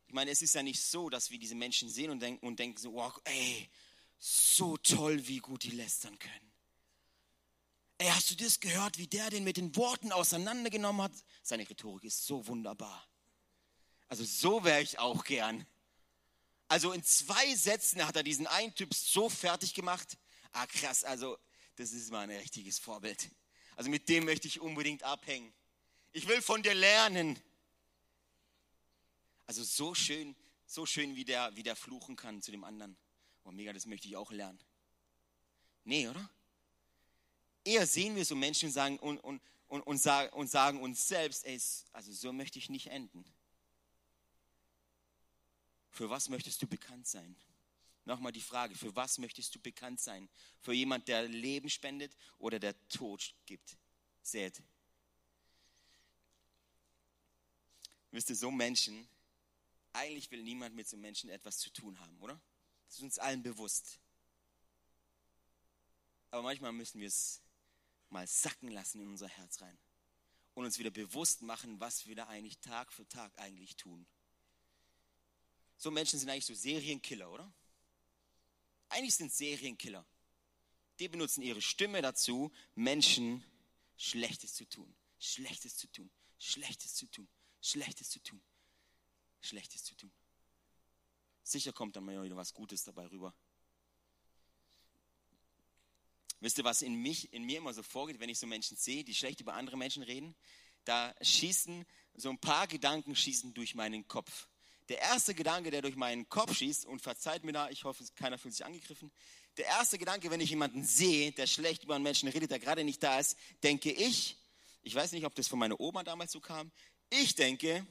ich 0.07 0.12
meine, 0.12 0.31
es 0.31 0.42
ist 0.42 0.55
ja 0.55 0.62
nicht 0.62 0.83
so, 0.83 1.09
dass 1.09 1.31
wir 1.31 1.38
diese 1.38 1.55
Menschen 1.55 1.88
sehen 1.88 2.11
und 2.11 2.20
denken, 2.20 2.46
und 2.46 2.59
denken 2.59 2.79
so, 2.79 2.92
wow, 2.92 3.18
ey, 3.24 3.68
so 4.18 4.77
toll, 4.77 5.27
wie 5.27 5.38
gut 5.38 5.64
die 5.64 5.70
lästern 5.70 6.18
können. 6.18 6.53
Ey, 7.98 8.09
hast 8.09 8.31
du 8.31 8.37
das 8.37 8.61
gehört, 8.61 8.98
wie 8.98 9.07
der 9.07 9.31
den 9.31 9.44
mit 9.44 9.57
den 9.57 9.74
Worten 9.77 10.12
auseinandergenommen 10.12 11.03
hat? 11.03 11.12
Seine 11.42 11.68
Rhetorik 11.68 12.05
ist 12.05 12.27
so 12.27 12.46
wunderbar. 12.46 13.07
Also 14.09 14.24
so 14.24 14.64
wäre 14.64 14.83
ich 14.83 14.98
auch 14.98 15.24
gern. 15.24 15.66
Also 16.68 16.92
in 16.92 17.05
zwei 17.05 17.55
Sätzen 17.55 18.05
hat 18.07 18.16
er 18.16 18.22
diesen 18.22 18.46
einen 18.46 18.74
Typ 18.74 18.92
so 18.94 19.29
fertig 19.29 19.74
gemacht. 19.74 20.18
Ah, 20.53 20.66
krass, 20.66 21.05
also 21.05 21.38
das 21.77 21.92
ist 21.92 22.11
mal 22.11 22.20
ein 22.20 22.31
richtiges 22.31 22.79
Vorbild. 22.79 23.31
Also 23.77 23.90
mit 23.90 24.09
dem 24.09 24.24
möchte 24.24 24.48
ich 24.48 24.61
unbedingt 24.61 25.03
abhängen. 25.03 25.53
Ich 26.12 26.27
will 26.29 26.42
von 26.42 26.62
dir 26.62 26.74
lernen. 26.74 27.40
Also 29.46 29.62
so 29.62 29.94
schön, 29.94 30.35
so 30.66 30.87
schön, 30.87 31.16
wie 31.16 31.24
der, 31.24 31.55
wie 31.57 31.62
der 31.62 31.77
fluchen 31.77 32.16
kann 32.16 32.40
zu 32.40 32.50
dem 32.50 32.64
anderen. 32.64 32.96
Oh, 33.44 33.52
mega, 33.52 33.72
das 33.72 33.87
möchte 33.87 34.09
ich 34.09 34.16
auch 34.16 34.33
lernen. 34.33 34.59
Nee, 35.85 36.09
oder? 36.09 36.30
Eher 37.62 37.87
sehen 37.87 38.16
wir 38.16 38.24
so 38.24 38.35
Menschen 38.35 38.66
und 38.66 38.72
sagen, 38.72 38.98
und, 38.98 39.18
und, 39.18 39.40
und, 39.68 39.83
und, 39.83 39.98
sagen, 39.98 40.33
und 40.35 40.48
sagen 40.48 40.80
uns 40.80 41.07
selbst, 41.07 41.44
ey, 41.44 41.61
also 41.92 42.12
so 42.12 42.33
möchte 42.33 42.59
ich 42.59 42.68
nicht 42.68 42.88
enden. 42.88 43.24
Für 45.90 46.11
was 46.11 46.28
möchtest 46.28 46.61
du 46.61 46.66
bekannt 46.66 47.07
sein? 47.07 47.37
Nochmal 48.07 48.33
die 48.33 48.40
Frage, 48.40 48.74
für 48.74 48.94
was 48.96 49.18
möchtest 49.18 49.54
du 49.54 49.61
bekannt 49.61 50.00
sein? 50.00 50.28
Für 50.61 50.72
jemand, 50.72 51.09
der 51.09 51.26
Leben 51.28 51.70
spendet 51.70 52.14
oder 52.38 52.59
der 52.59 52.74
Tod 52.88 53.35
gibt, 53.46 53.78
sät? 54.22 54.62
Wisst 58.11 58.28
ihr, 58.30 58.37
so 58.37 58.50
Menschen, 58.50 59.09
eigentlich 59.92 60.30
will 60.30 60.42
niemand 60.42 60.74
mit 60.74 60.87
so 60.87 60.96
Menschen 60.96 61.30
etwas 61.30 61.59
zu 61.59 61.70
tun 61.70 61.98
haben, 61.98 62.18
oder? 62.20 62.40
Das 62.94 63.00
ist 63.00 63.04
uns 63.07 63.18
allen 63.18 63.42
bewusst. 63.42 63.98
Aber 66.30 66.42
manchmal 66.42 66.70
müssen 66.70 67.00
wir 67.00 67.09
es 67.09 67.42
mal 68.09 68.24
sacken 68.28 68.68
lassen 68.68 69.00
in 69.00 69.09
unser 69.09 69.26
Herz 69.26 69.61
rein 69.61 69.76
und 70.54 70.64
uns 70.64 70.78
wieder 70.78 70.92
bewusst 70.92 71.42
machen, 71.42 71.80
was 71.80 72.07
wir 72.07 72.14
da 72.14 72.28
eigentlich 72.28 72.61
Tag 72.61 72.92
für 72.92 73.04
Tag 73.09 73.37
eigentlich 73.37 73.74
tun. 73.74 74.07
So 75.76 75.90
Menschen 75.90 76.20
sind 76.20 76.30
eigentlich 76.30 76.44
so 76.44 76.54
Serienkiller, 76.54 77.33
oder? 77.33 77.52
Eigentlich 78.90 79.16
sind 79.16 79.33
Serienkiller. 79.33 80.07
Die 81.00 81.09
benutzen 81.09 81.42
ihre 81.42 81.62
Stimme 81.62 82.00
dazu, 82.00 82.52
Menschen 82.76 83.42
Schlechtes 83.96 84.54
zu 84.54 84.66
tun, 84.66 84.94
Schlechtes 85.18 85.76
zu 85.76 85.88
tun, 85.88 86.09
Schlechtes 86.38 86.94
zu 86.94 87.09
tun, 87.09 87.28
Schlechtes 87.61 88.09
zu 88.11 88.20
tun, 88.20 88.40
Schlechtes 89.40 89.83
zu 89.83 89.96
tun. 89.96 90.12
Sicher 91.44 91.72
kommt 91.72 91.94
dann 91.94 92.04
mal 92.04 92.20
wieder 92.24 92.37
was 92.37 92.52
Gutes 92.52 92.83
dabei 92.83 93.07
rüber. 93.07 93.33
Wisst 96.40 96.59
ihr, 96.59 96.64
was 96.64 96.83
in, 96.83 96.96
mich, 96.96 97.33
in 97.33 97.44
mir 97.44 97.59
immer 97.59 97.72
so 97.72 97.83
vorgeht, 97.83 98.18
wenn 98.18 98.28
ich 98.28 98.38
so 98.38 98.46
Menschen 98.46 98.76
sehe, 98.76 99.04
die 99.04 99.14
schlecht 99.14 99.40
über 99.40 99.54
andere 99.54 99.76
Menschen 99.76 100.02
reden? 100.02 100.35
Da 100.85 101.14
schießen 101.22 101.87
so 102.14 102.28
ein 102.28 102.38
paar 102.38 102.66
Gedanken 102.66 103.14
schießen 103.14 103.54
durch 103.54 103.76
meinen 103.76 104.09
Kopf 104.09 104.48
der 104.88 104.98
erste 104.98 105.35
Gedanke, 105.35 105.70
der 105.70 105.83
durch 105.83 105.96
meinen 105.96 106.28
Kopf 106.28 106.54
schießt, 106.54 106.87
und 106.87 107.00
verzeiht 107.00 107.44
mir 107.44 107.52
da, 107.52 107.70
ich 107.70 107.85
hoffe, 107.85 108.04
keiner 108.16 108.38
fühlt 108.38 108.54
sich 108.54 108.64
angegriffen, 108.64 109.11
der 109.57 109.66
erste 109.66 109.98
Gedanke, 109.98 110.30
wenn 110.30 110.40
ich 110.40 110.50
jemanden 110.50 110.85
sehe, 110.85 111.33
der 111.33 111.46
schlecht 111.46 111.85
über 111.85 111.94
einen 111.94 112.04
Menschen 112.04 112.28
redet, 112.28 112.50
der 112.50 112.59
gerade 112.59 112.85
nicht 112.85 113.02
da 113.02 113.18
ist, 113.18 113.37
denke 113.62 113.92
ich, 113.92 114.37
ich 114.83 114.94
weiß 114.94 115.12
nicht, 115.12 115.24
ob 115.24 115.35
das 115.35 115.48
von 115.48 115.59
meiner 115.59 115.78
Oma 115.80 116.02
damals 116.02 116.33
so 116.33 116.40
kam, 116.40 116.70
ich 117.09 117.35
denke, 117.35 117.87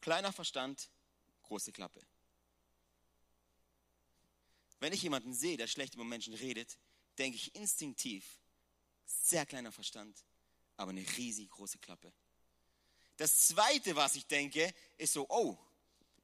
kleiner 0.00 0.32
Verstand, 0.32 0.88
große 1.42 1.72
Klappe. 1.72 2.00
Wenn 4.80 4.92
ich 4.92 5.02
jemanden 5.02 5.34
sehe, 5.34 5.56
der 5.56 5.66
schlecht 5.66 5.94
über 5.94 6.04
Menschen 6.04 6.34
redet, 6.34 6.78
denke 7.18 7.36
ich 7.36 7.54
instinktiv, 7.54 8.40
sehr 9.04 9.44
kleiner 9.46 9.72
Verstand, 9.72 10.24
aber 10.76 10.90
eine 10.90 11.04
riesig 11.16 11.50
große 11.50 11.78
Klappe. 11.78 12.12
Das 13.16 13.48
zweite, 13.48 13.96
was 13.96 14.14
ich 14.14 14.26
denke, 14.26 14.72
ist 14.96 15.14
so, 15.14 15.26
oh, 15.28 15.58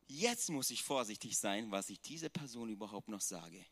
jetzt 0.06 0.50
muss 0.50 0.70
ich 0.70 0.82
vorsichtig 0.82 1.36
sein, 1.36 1.70
was 1.72 1.90
ich 1.90 2.00
dieser 2.00 2.28
Person 2.28 2.68
überhaupt 2.68 3.08
noch 3.08 3.20
sage. 3.20 3.64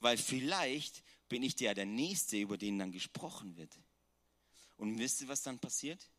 Weil 0.00 0.16
vielleicht 0.16 1.02
bin 1.28 1.42
ich 1.42 1.54
der, 1.54 1.74
der 1.74 1.86
Nächste, 1.86 2.38
über 2.38 2.56
den 2.56 2.78
dann 2.78 2.92
gesprochen 2.92 3.56
wird. 3.56 3.78
Und 4.76 4.98
wisst 4.98 5.20
ihr, 5.20 5.28
was 5.28 5.42
dann 5.42 5.58
passiert? 5.58 6.10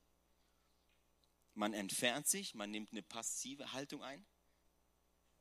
Man 1.55 1.73
entfernt 1.73 2.27
sich, 2.27 2.53
man 2.53 2.69
nimmt 2.69 2.91
eine 2.91 3.01
passive 3.01 3.71
Haltung 3.73 4.03
ein 4.03 4.25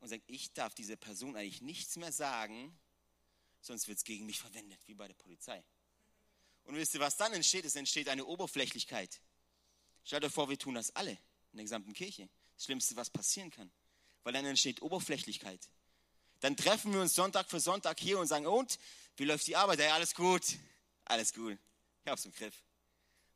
und 0.05 0.11
sagt, 0.11 0.25
ich 0.27 0.53
darf 0.53 0.75
dieser 0.75 0.97
Person 0.97 1.35
eigentlich 1.35 1.63
nichts 1.63 1.97
mehr 1.97 2.13
sagen, 2.13 2.79
sonst 3.63 3.89
wird 3.89 3.97
es 3.97 4.05
gegen 4.05 4.27
mich 4.27 4.39
verwendet, 4.39 4.79
wie 4.85 4.93
bei 4.93 5.09
der 5.09 5.15
Polizei. 5.15 5.65
Und 6.65 6.77
wisst 6.77 6.93
ihr, 6.93 7.01
was 7.01 7.17
dann 7.17 7.33
entsteht? 7.33 7.65
Es 7.65 7.75
entsteht 7.75 8.11
eine 8.11 8.27
Oberflächlichkeit. 8.27 9.23
Stellt 10.05 10.23
euch 10.27 10.33
vor, 10.33 10.51
wir 10.51 10.59
tun 10.59 10.75
das 10.75 10.95
alle 10.95 11.13
in 11.13 11.57
der 11.57 11.63
gesamten 11.63 11.95
Kirche. 11.95 12.29
Das 12.55 12.67
Schlimmste, 12.67 12.97
was 12.97 13.09
passieren 13.09 13.51
kann. 13.51 13.73
Weil 14.25 14.35
dann 14.35 14.45
entsteht 14.45 14.83
Oberflächlichkeit. 14.83 15.71
Dann 16.41 16.55
treffen 16.55 16.93
wir 16.93 17.01
uns 17.01 17.15
Sonntag 17.15 17.49
für 17.49 17.59
Sonntag 17.59 17.99
hier 17.99 18.19
und 18.19 18.27
sagen, 18.27 18.47
und, 18.47 18.79
wie 19.17 19.25
läuft 19.25 19.47
die 19.47 19.57
Arbeit? 19.57 19.79
Ja, 19.81 19.95
alles 19.95 20.15
gut. 20.15 20.45
Alles 21.07 21.33
gut. 21.33 21.59
Ich 22.05 22.11
hab's 22.11 22.27
im 22.27 22.33
Griff. 22.33 22.63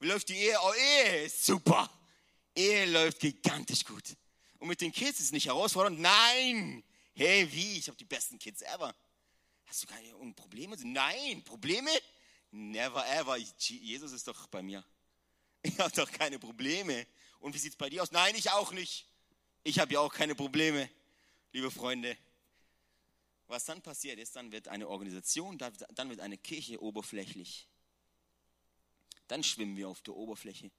Wie 0.00 0.06
läuft 0.08 0.28
die 0.28 0.36
Ehe? 0.36 0.58
Oh, 0.62 0.74
Ehe 0.74 1.24
ist 1.24 1.46
super. 1.46 1.90
Ehe 2.54 2.84
läuft 2.90 3.20
gigantisch 3.20 3.86
gut. 3.86 4.04
Und 4.58 4.68
mit 4.68 4.80
den 4.80 4.92
Kids 4.92 5.20
ist 5.20 5.26
es 5.26 5.32
nicht 5.32 5.46
herausfordernd. 5.46 6.00
Nein. 6.00 6.82
Hey, 7.14 7.50
wie? 7.52 7.78
Ich 7.78 7.88
habe 7.88 7.96
die 7.96 8.04
besten 8.04 8.38
Kids 8.38 8.62
ever. 8.62 8.94
Hast 9.66 9.82
du 9.82 9.86
keine 9.86 10.12
Probleme? 10.34 10.76
Nein, 10.82 11.42
Probleme? 11.44 11.90
Never 12.50 13.06
ever. 13.08 13.36
Jesus 13.36 14.12
ist 14.12 14.26
doch 14.26 14.46
bei 14.46 14.62
mir. 14.62 14.84
Ich 15.62 15.78
habe 15.78 15.90
doch 15.94 16.10
keine 16.10 16.38
Probleme. 16.38 17.06
Und 17.40 17.54
wie 17.54 17.58
sieht 17.58 17.72
es 17.72 17.76
bei 17.76 17.90
dir 17.90 18.02
aus? 18.02 18.10
Nein, 18.10 18.34
ich 18.34 18.50
auch 18.50 18.72
nicht. 18.72 19.06
Ich 19.64 19.78
habe 19.78 19.92
ja 19.92 20.00
auch 20.00 20.12
keine 20.12 20.34
Probleme, 20.34 20.88
liebe 21.52 21.70
Freunde. 21.70 22.16
Was 23.46 23.64
dann 23.64 23.82
passiert 23.82 24.18
ist, 24.18 24.36
dann 24.36 24.52
wird 24.52 24.68
eine 24.68 24.88
Organisation, 24.88 25.58
dann 25.58 26.08
wird 26.10 26.20
eine 26.20 26.38
Kirche 26.38 26.82
oberflächlich. 26.82 27.66
Dann 29.26 29.42
schwimmen 29.42 29.76
wir 29.76 29.88
auf 29.88 30.00
der 30.02 30.14
Oberfläche. 30.14 30.70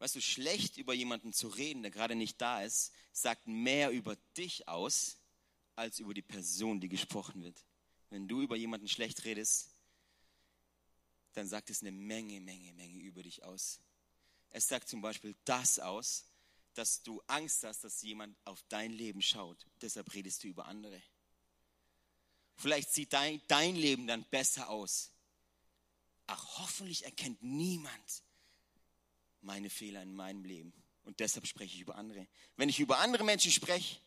Weißt 0.00 0.16
du, 0.16 0.22
schlecht 0.22 0.78
über 0.78 0.94
jemanden 0.94 1.34
zu 1.34 1.48
reden, 1.48 1.82
der 1.82 1.90
gerade 1.90 2.14
nicht 2.14 2.40
da 2.40 2.62
ist, 2.62 2.90
sagt 3.12 3.46
mehr 3.46 3.90
über 3.90 4.16
dich 4.34 4.66
aus, 4.66 5.18
als 5.76 5.98
über 5.98 6.14
die 6.14 6.22
Person, 6.22 6.80
die 6.80 6.88
gesprochen 6.88 7.42
wird. 7.42 7.62
Wenn 8.08 8.26
du 8.26 8.40
über 8.40 8.56
jemanden 8.56 8.88
schlecht 8.88 9.24
redest, 9.24 9.68
dann 11.34 11.46
sagt 11.46 11.68
es 11.68 11.82
eine 11.82 11.92
Menge, 11.92 12.40
Menge, 12.40 12.72
Menge 12.72 12.98
über 12.98 13.22
dich 13.22 13.44
aus. 13.44 13.78
Es 14.48 14.68
sagt 14.68 14.88
zum 14.88 15.02
Beispiel 15.02 15.36
das 15.44 15.78
aus, 15.78 16.24
dass 16.72 17.02
du 17.02 17.22
Angst 17.26 17.62
hast, 17.64 17.84
dass 17.84 18.00
jemand 18.00 18.34
auf 18.46 18.64
dein 18.70 18.92
Leben 18.92 19.20
schaut. 19.20 19.66
Deshalb 19.82 20.14
redest 20.14 20.42
du 20.42 20.48
über 20.48 20.64
andere. 20.64 21.02
Vielleicht 22.56 22.90
sieht 22.94 23.12
dein, 23.12 23.42
dein 23.48 23.76
Leben 23.76 24.06
dann 24.06 24.24
besser 24.30 24.70
aus. 24.70 25.10
Ach, 26.26 26.58
hoffentlich 26.58 27.04
erkennt 27.04 27.42
niemand 27.42 28.22
meine 29.42 29.70
Fehler 29.70 30.02
in 30.02 30.14
meinem 30.14 30.44
Leben. 30.44 30.72
Und 31.04 31.20
deshalb 31.20 31.46
spreche 31.46 31.74
ich 31.74 31.80
über 31.80 31.96
andere. 31.96 32.26
Wenn 32.56 32.68
ich 32.68 32.78
über 32.78 32.98
andere 32.98 33.24
Menschen 33.24 33.50
spreche, 33.50 33.98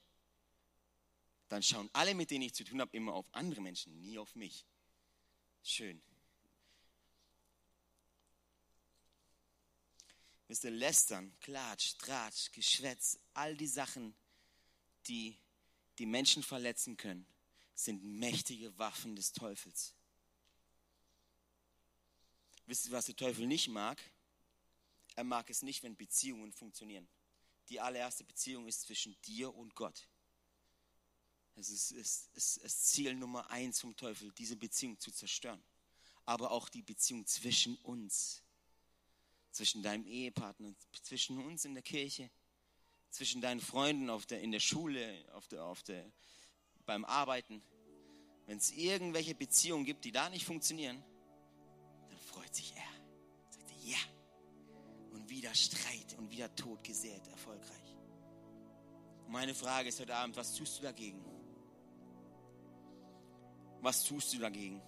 dann 1.49 1.63
schauen 1.63 1.89
alle, 1.93 2.15
mit 2.15 2.31
denen 2.31 2.43
ich 2.43 2.53
zu 2.53 2.63
tun 2.63 2.81
habe, 2.81 2.95
immer 2.95 3.13
auf 3.13 3.27
andere 3.33 3.61
Menschen, 3.61 3.99
nie 4.01 4.17
auf 4.17 4.35
mich. 4.35 4.65
Schön. 5.61 6.01
Wisst 10.47 10.65
ihr, 10.65 10.71
lästern, 10.71 11.33
Klatsch, 11.39 11.95
Tratsch, 11.97 12.51
Geschwätz, 12.51 13.19
all 13.33 13.55
die 13.55 13.67
Sachen, 13.67 14.15
die 15.07 15.37
die 15.97 16.05
Menschen 16.05 16.43
verletzen 16.43 16.97
können, 16.97 17.25
sind 17.75 18.03
mächtige 18.03 18.77
Waffen 18.77 19.15
des 19.15 19.31
Teufels. 19.31 19.93
Wisst 22.65 22.85
ihr, 22.85 22.91
was 22.91 23.05
der 23.05 23.15
Teufel 23.15 23.47
nicht 23.47 23.67
mag? 23.67 24.01
Er 25.15 25.23
mag 25.23 25.49
es 25.49 25.61
nicht, 25.61 25.83
wenn 25.83 25.95
Beziehungen 25.95 26.51
funktionieren. 26.51 27.07
Die 27.69 27.79
allererste 27.79 28.23
Beziehung 28.23 28.67
ist 28.67 28.81
zwischen 28.81 29.15
dir 29.21 29.53
und 29.53 29.75
Gott. 29.75 30.07
Es 31.55 31.69
ist, 31.69 31.91
ist, 31.91 32.29
ist, 32.35 32.57
ist 32.57 32.87
Ziel 32.87 33.13
Nummer 33.13 33.49
eins 33.49 33.79
vom 33.79 33.95
Teufel, 33.95 34.31
diese 34.31 34.55
Beziehung 34.55 34.99
zu 34.99 35.11
zerstören. 35.11 35.63
Aber 36.25 36.51
auch 36.51 36.69
die 36.69 36.81
Beziehung 36.81 37.25
zwischen 37.27 37.75
uns, 37.77 38.41
zwischen 39.51 39.83
deinem 39.83 40.05
Ehepartner, 40.07 40.73
zwischen 41.03 41.37
uns 41.37 41.65
in 41.65 41.73
der 41.75 41.83
Kirche, 41.83 42.29
zwischen 43.11 43.41
deinen 43.41 43.61
Freunden 43.61 44.09
auf 44.09 44.25
der, 44.25 44.41
in 44.41 44.51
der 44.51 44.59
Schule, 44.59 45.23
auf 45.33 45.47
der, 45.47 45.63
auf 45.63 45.83
der, 45.83 46.11
beim 46.85 47.05
Arbeiten. 47.05 47.61
Wenn 48.47 48.57
es 48.57 48.71
irgendwelche 48.71 49.35
Beziehungen 49.35 49.85
gibt, 49.85 50.03
die 50.05 50.11
da 50.11 50.29
nicht 50.29 50.45
funktionieren, 50.45 51.03
dann 52.09 52.19
freut 52.19 52.53
sich 52.53 52.73
er. 52.75 53.51
Sagt 53.51 53.69
er, 53.69 53.91
ja. 53.91 54.12
Und 55.33 55.37
wieder 55.37 55.55
Streit 55.55 56.15
und 56.19 56.29
wieder 56.29 56.55
Tod 56.55 56.83
gesät, 56.83 57.27
erfolgreich. 57.31 57.95
meine 59.27 59.55
Frage 59.55 59.89
ist 59.89 59.99
heute 59.99 60.13
Abend, 60.13 60.37
was 60.37 60.53
tust 60.53 60.77
du 60.77 60.83
dagegen? 60.83 61.25
Was 63.81 64.03
tust 64.03 64.31
du 64.35 64.37
dagegen? 64.37 64.79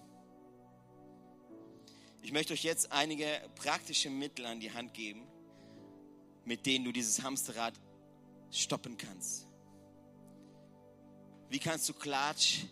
Ich 2.22 2.30
möchte 2.30 2.52
euch 2.52 2.62
jetzt 2.62 2.92
einige 2.92 3.26
praktische 3.56 4.08
Mittel 4.08 4.46
an 4.46 4.60
die 4.60 4.70
Hand 4.70 4.94
geben, 4.94 5.26
mit 6.44 6.64
denen 6.64 6.84
du 6.84 6.92
dieses 6.92 7.24
Hamsterrad 7.24 7.74
stoppen 8.52 8.96
kannst. 8.96 9.48
Wie 11.48 11.58
kannst 11.58 11.88
du 11.88 11.94
Klatsch, 11.94 12.66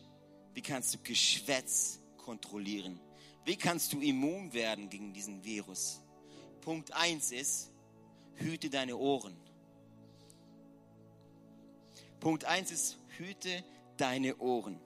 wie 0.53 0.63
kannst 0.63 0.95
du 0.95 0.99
Geschwätz 1.03 1.99
kontrollieren? 2.19 3.01
Wie 3.45 3.57
kannst 3.57 3.93
du 3.93 4.01
immun 4.01 4.53
werden 4.53 4.89
gegen 4.89 5.13
diesen 5.13 5.43
Virus? 5.43 6.04
Punkt 6.65 6.93
1 6.95 7.31
ist, 7.33 7.71
hüte 8.37 8.71
deine 8.71 8.97
Ohren. 8.97 9.37
Punkt 12.21 12.47
1 12.47 12.71
ist, 12.71 12.99
hüte 13.19 13.63
deine 13.99 14.39
Ohren. 14.39 14.81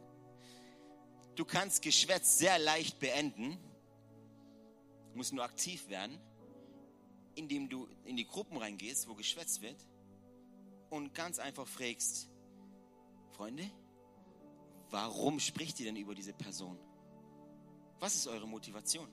Du 1.36 1.44
kannst 1.44 1.82
Geschwätz 1.82 2.38
sehr 2.38 2.58
leicht 2.58 2.98
beenden, 2.98 3.56
musst 5.14 5.32
nur 5.32 5.44
aktiv 5.44 5.88
werden, 5.88 6.18
indem 7.36 7.68
du 7.68 7.88
in 8.04 8.16
die 8.16 8.26
Gruppen 8.26 8.56
reingehst, 8.56 9.08
wo 9.08 9.14
geschwätzt 9.14 9.62
wird 9.62 9.76
und 10.90 11.14
ganz 11.14 11.38
einfach 11.38 11.68
fragst, 11.68 12.28
Freunde, 13.30 13.70
warum 14.90 15.38
spricht 15.38 15.78
ihr 15.78 15.86
denn 15.86 15.96
über 15.96 16.16
diese 16.16 16.32
Person? 16.32 16.76
Was 18.00 18.16
ist 18.16 18.26
eure 18.26 18.48
Motivation? 18.48 19.08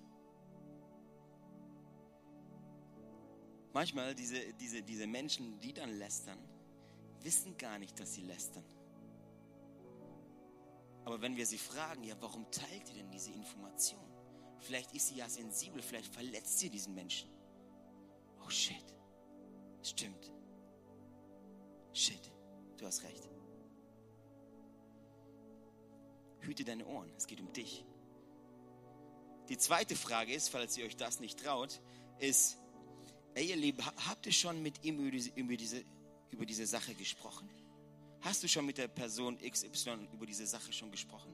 Manchmal 3.76 4.16
diese, 4.16 4.54
diese, 4.54 4.82
diese 4.84 5.06
Menschen, 5.06 5.60
die 5.60 5.74
dann 5.74 5.90
lästern, 5.98 6.40
wissen 7.24 7.58
gar 7.58 7.78
nicht, 7.78 8.00
dass 8.00 8.14
sie 8.14 8.22
lästern. 8.22 8.64
Aber 11.04 11.22
wenn 11.22 11.36
wir 11.36 11.46
sie 11.46 11.58
fragen, 11.58 12.06
ja, 12.06 12.16
warum 12.22 12.50
teilt 12.52 12.88
ihr 12.88 12.94
denn 12.94 13.12
diese 13.12 13.32
Information? 13.34 14.00
Vielleicht 14.60 14.94
ist 14.94 15.10
sie 15.10 15.16
ja 15.16 15.28
sensibel, 15.28 15.82
vielleicht 15.82 16.14
verletzt 16.14 16.58
sie 16.60 16.70
diesen 16.70 16.96
Menschen. 16.96 17.30
Oh 18.46 18.50
shit, 18.50 18.86
stimmt. 19.84 20.32
Shit, 21.92 22.32
du 22.78 22.86
hast 22.86 23.04
recht. 23.04 23.28
Hüte 26.40 26.64
deine 26.64 26.86
Ohren, 26.86 27.12
es 27.18 27.28
geht 27.28 27.42
um 27.42 27.52
dich. 27.52 27.84
Die 29.50 29.58
zweite 29.58 29.98
Frage 29.98 30.34
ist, 30.34 30.48
falls 30.48 30.78
ihr 30.78 30.86
euch 30.86 30.96
das 30.96 31.20
nicht 31.20 31.44
traut, 31.44 31.82
ist, 32.20 32.58
ey 33.36 33.50
ihr 33.50 33.56
Lieben, 33.56 33.86
habt 33.86 34.26
ihr 34.26 34.32
schon 34.32 34.62
mit 34.64 34.84
ihm 34.84 35.00
über 35.00 35.12
diese, 35.12 35.30
über 35.36 35.56
diese, 35.56 35.84
über 36.32 36.46
diese 36.46 36.66
Sache 36.66 36.96
gesprochen? 36.96 37.50
Hast 38.22 38.42
du 38.42 38.48
schon 38.48 38.66
mit 38.66 38.78
der 38.80 38.88
Person 38.88 39.38
XY 39.38 40.08
über 40.14 40.26
diese 40.26 40.48
Sache 40.48 40.74
schon 40.74 40.90
gesprochen? 40.90 41.32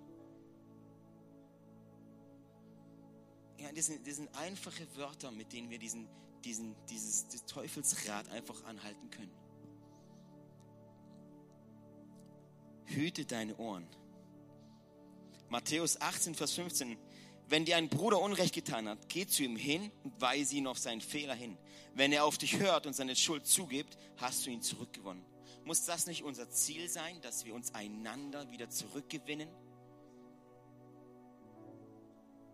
Ja, 3.59 3.71
das 3.71 3.85
sind, 3.85 4.05
das 4.05 4.15
sind 4.17 4.35
einfache 4.35 4.85
Wörter, 4.95 5.31
mit 5.31 5.53
denen 5.53 5.69
wir 5.69 5.77
diesen, 5.77 6.07
diesen, 6.43 6.75
dieses, 6.89 7.27
Teufelsrad 7.45 8.27
einfach 8.29 8.63
anhalten 8.65 9.09
können. 9.11 9.31
Hüte 12.85 13.25
deine 13.25 13.55
Ohren. 13.57 13.87
Matthäus 15.49 16.01
18, 16.01 16.33
Vers 16.33 16.53
15. 16.53 16.97
Wenn 17.51 17.65
dir 17.65 17.75
ein 17.75 17.89
Bruder 17.89 18.21
Unrecht 18.21 18.55
getan 18.55 18.87
hat, 18.87 19.09
geh 19.09 19.27
zu 19.27 19.43
ihm 19.43 19.57
hin 19.57 19.91
und 20.05 20.21
weise 20.21 20.55
ihn 20.55 20.67
auf 20.67 20.77
seinen 20.77 21.01
Fehler 21.01 21.35
hin. 21.35 21.57
Wenn 21.93 22.13
er 22.13 22.23
auf 22.23 22.37
dich 22.37 22.57
hört 22.57 22.85
und 22.85 22.93
seine 22.93 23.13
Schuld 23.13 23.45
zugibt, 23.45 23.97
hast 24.15 24.45
du 24.45 24.49
ihn 24.49 24.61
zurückgewonnen. 24.61 25.25
Muss 25.65 25.83
das 25.83 26.05
nicht 26.05 26.23
unser 26.23 26.49
Ziel 26.49 26.87
sein, 26.87 27.19
dass 27.21 27.43
wir 27.43 27.53
uns 27.53 27.75
einander 27.75 28.49
wieder 28.51 28.69
zurückgewinnen? 28.69 29.49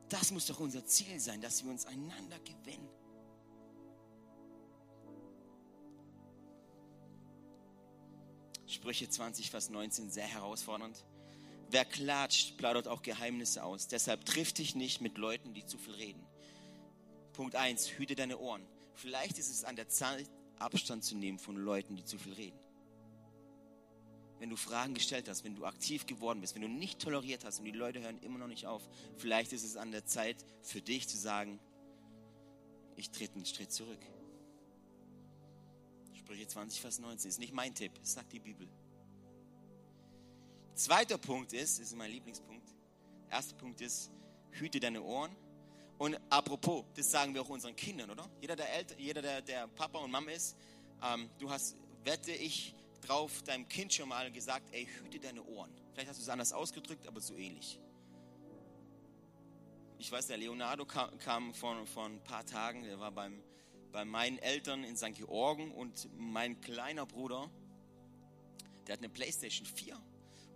Das 0.10 0.32
muss 0.32 0.48
doch 0.48 0.60
unser 0.60 0.84
Ziel 0.84 1.20
sein, 1.20 1.42
dass 1.42 1.64
wir 1.64 1.70
uns 1.70 1.86
einander 1.86 2.40
gewinnen. 2.40 2.90
Sprüche 8.66 9.08
20, 9.08 9.52
Vers 9.52 9.70
19, 9.70 10.10
sehr 10.10 10.26
herausfordernd. 10.26 11.06
Wer 11.70 11.86
klatscht, 11.86 12.58
plaudert 12.58 12.88
auch 12.88 13.02
Geheimnisse 13.02 13.64
aus. 13.64 13.88
Deshalb 13.88 14.26
triff 14.26 14.54
dich 14.54 14.76
nicht 14.76 15.02
mit 15.02 15.18
Leuten, 15.18 15.54
die 15.54 15.66
zu 15.66 15.78
viel 15.78 15.96
reden. 15.96 16.26
Punkt 17.34 17.56
1, 17.56 17.90
hüte 17.98 18.16
deine 18.16 18.38
Ohren. 18.38 18.66
Vielleicht 18.94 19.38
ist 19.38 19.50
es 19.50 19.64
an 19.64 19.76
der 19.76 19.90
Zeit, 19.90 20.30
Abstand 20.60 21.04
zu 21.04 21.16
nehmen 21.16 21.40
von 21.40 21.56
Leuten, 21.56 21.96
die 21.96 22.06
zu 22.06 22.18
viel 22.18 22.34
reden 22.34 22.58
wenn 24.40 24.50
du 24.50 24.56
Fragen 24.56 24.94
gestellt 24.94 25.28
hast, 25.30 25.44
wenn 25.44 25.56
du 25.56 25.66
aktiv 25.66 26.06
geworden 26.06 26.42
bist, 26.42 26.56
wenn 26.56 26.62
du 26.62 26.68
nicht 26.68 27.00
toleriert 27.00 27.44
hast 27.44 27.60
und 27.60 27.66
die 27.66 27.72
Leute 27.72 28.02
hören 28.02 28.20
immer 28.22 28.38
noch 28.38 28.48
nicht 28.48 28.68
auf, 28.68 28.88
vielleicht 29.18 29.54
ist 29.54 29.64
es 29.64 29.78
an 29.78 29.92
der 29.92 30.06
Zeit 30.06 30.38
für 30.62 30.82
dich 30.82 31.08
zu 31.08 31.18
sagen, 31.18 31.60
ich 32.96 33.10
trete 33.10 33.36
einen 33.36 33.46
Schritt 33.46 33.72
zurück. 33.72 34.00
Sprüche 36.14 36.48
20, 36.48 36.82
Vers 36.82 37.00
19 37.00 37.30
ist 37.30 37.40
nicht 37.40 37.54
mein 37.54 37.74
Tipp, 37.74 37.92
sagt 38.02 38.34
die 38.34 38.40
Bibel. 38.40 38.68
Zweiter 40.78 41.18
Punkt 41.18 41.54
ist, 41.54 41.80
das 41.80 41.88
ist 41.88 41.96
mein 41.96 42.12
Lieblingspunkt. 42.12 42.70
Erster 43.32 43.56
Punkt 43.56 43.82
ist, 43.82 44.12
hüte 44.52 44.80
deine 44.80 45.02
Ohren. 45.02 45.36
Und 45.98 46.20
apropos, 46.30 46.86
das 46.96 47.10
sagen 47.10 47.34
wir 47.34 47.42
auch 47.42 47.50
unseren 47.50 47.76
Kindern, 47.76 48.12
oder? 48.12 48.30
Jeder, 48.40 48.56
der, 48.56 48.72
Eltern, 48.72 49.00
jeder, 49.00 49.24
der, 49.24 49.42
der 49.42 49.68
Papa 49.70 49.98
und 49.98 50.12
Mama 50.12 50.30
ist, 50.30 50.56
ähm, 51.04 51.32
du 51.40 51.50
hast, 51.50 51.76
wette 52.04 52.32
ich, 52.32 52.76
drauf 53.02 53.42
deinem 53.42 53.68
Kind 53.68 53.92
schon 53.92 54.08
mal 54.08 54.32
gesagt, 54.32 54.70
ey, 54.72 54.88
hüte 55.02 55.20
deine 55.20 55.44
Ohren. 55.46 55.72
Vielleicht 55.94 56.10
hast 56.10 56.20
du 56.20 56.22
es 56.22 56.30
anders 56.30 56.54
ausgedrückt, 56.54 57.08
aber 57.08 57.22
so 57.22 57.36
ähnlich. 57.36 57.80
Ich 59.98 60.12
weiß, 60.12 60.28
der 60.28 60.38
Leonardo 60.38 60.86
kam, 60.86 61.18
kam 61.18 61.56
vor, 61.56 61.88
vor 61.88 62.06
ein 62.06 62.24
paar 62.24 62.46
Tagen, 62.46 62.84
der 62.84 63.00
war 63.00 63.12
beim, 63.12 63.42
bei 63.92 64.06
meinen 64.06 64.38
Eltern 64.38 64.84
in 64.84 64.96
St. 64.96 65.16
Georgen 65.16 65.72
und 65.72 66.08
mein 66.16 66.62
kleiner 66.62 67.08
Bruder, 67.08 67.50
der 68.86 68.94
hat 68.94 69.00
eine 69.00 69.10
Playstation 69.10 69.66
4 69.66 70.00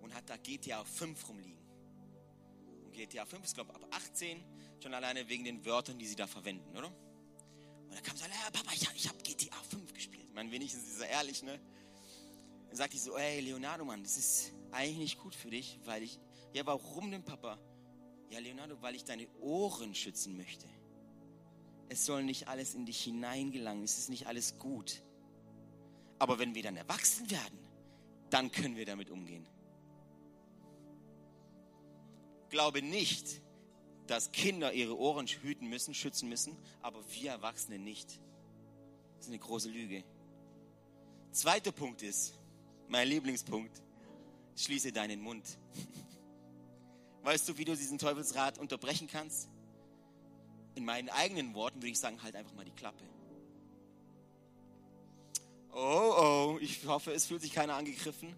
und 0.01 0.13
hat 0.13 0.29
da 0.29 0.37
GTA 0.37 0.83
5 0.83 1.29
rumliegen. 1.29 1.61
Und 2.85 2.93
GTA 2.93 3.25
5 3.25 3.43
ist, 3.43 3.55
glaube 3.55 3.71
ich, 3.71 3.75
ab 3.75 3.87
18, 3.91 4.43
schon 4.81 4.93
alleine 4.93 5.27
wegen 5.29 5.43
den 5.43 5.65
Wörtern, 5.65 5.97
die 5.97 6.07
sie 6.07 6.15
da 6.15 6.27
verwenden, 6.27 6.75
oder? 6.75 6.87
Und 6.87 7.95
da 7.95 8.01
kam 8.01 8.15
so, 8.15 8.25
ja, 8.25 8.51
Papa, 8.51 8.71
ich, 8.73 8.87
ich 8.95 9.07
habe 9.07 9.17
GTA 9.21 9.55
5 9.69 9.93
gespielt. 9.93 10.25
Ich 10.27 10.33
meine, 10.33 10.51
wenigstens 10.51 10.87
ist 10.87 11.01
er 11.01 11.09
ehrlich, 11.09 11.43
ne? 11.43 11.59
Dann 12.67 12.77
sagte 12.77 12.95
ich 12.95 13.01
so, 13.01 13.17
ey 13.17 13.41
Leonardo, 13.41 13.83
Mann, 13.83 14.01
das 14.01 14.17
ist 14.17 14.53
eigentlich 14.71 14.97
nicht 14.97 15.19
gut 15.19 15.35
für 15.35 15.49
dich, 15.49 15.79
weil 15.83 16.03
ich, 16.03 16.19
ja, 16.53 16.65
warum 16.65 17.11
denn, 17.11 17.23
Papa? 17.23 17.59
Ja, 18.29 18.39
Leonardo, 18.39 18.81
weil 18.81 18.95
ich 18.95 19.03
deine 19.03 19.27
Ohren 19.41 19.93
schützen 19.93 20.37
möchte. 20.37 20.67
Es 21.89 22.05
soll 22.05 22.23
nicht 22.23 22.47
alles 22.47 22.73
in 22.73 22.85
dich 22.85 23.03
hineingelangen, 23.03 23.83
es 23.83 23.97
ist 23.97 24.09
nicht 24.09 24.27
alles 24.27 24.57
gut. 24.57 25.03
Aber 26.17 26.39
wenn 26.39 26.55
wir 26.55 26.63
dann 26.63 26.77
erwachsen 26.77 27.29
werden, 27.29 27.59
dann 28.29 28.49
können 28.51 28.77
wir 28.77 28.85
damit 28.85 29.09
umgehen. 29.09 29.45
Glaube 32.51 32.83
nicht, 32.83 33.41
dass 34.05 34.31
Kinder 34.31 34.73
ihre 34.73 34.97
Ohren 34.97 35.25
hüten 35.25 35.67
müssen, 35.67 35.95
schützen 35.95 36.29
müssen, 36.29 36.55
aber 36.81 37.01
wir 37.09 37.31
Erwachsene 37.31 37.79
nicht. 37.79 38.19
Das 39.15 39.25
ist 39.25 39.29
eine 39.29 39.39
große 39.39 39.69
Lüge. 39.69 40.03
Zweiter 41.31 41.71
Punkt 41.71 42.03
ist, 42.03 42.33
mein 42.87 43.07
Lieblingspunkt, 43.07 43.81
schließe 44.55 44.91
deinen 44.91 45.21
Mund. 45.21 45.57
Weißt 47.23 47.47
du, 47.47 47.57
wie 47.57 47.65
du 47.65 47.75
diesen 47.75 47.97
Teufelsrat 47.97 48.57
unterbrechen 48.57 49.07
kannst? 49.07 49.49
In 50.75 50.85
meinen 50.85 51.09
eigenen 51.09 51.53
Worten 51.53 51.77
würde 51.77 51.89
ich 51.89 51.99
sagen, 51.99 52.21
halt 52.21 52.35
einfach 52.35 52.53
mal 52.53 52.65
die 52.65 52.71
Klappe. 52.71 53.03
Oh, 55.73 55.77
oh, 55.77 56.57
ich 56.59 56.85
hoffe, 56.85 57.13
es 57.13 57.25
fühlt 57.27 57.41
sich 57.41 57.53
keiner 57.53 57.75
angegriffen. 57.75 58.35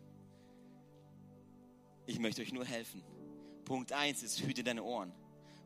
Ich 2.06 2.20
möchte 2.20 2.42
euch 2.42 2.52
nur 2.52 2.66
helfen. 2.66 3.02
Punkt 3.66 3.92
1 3.92 4.24
ist, 4.24 4.42
hüte 4.42 4.64
deine 4.64 4.84
Ohren. 4.84 5.12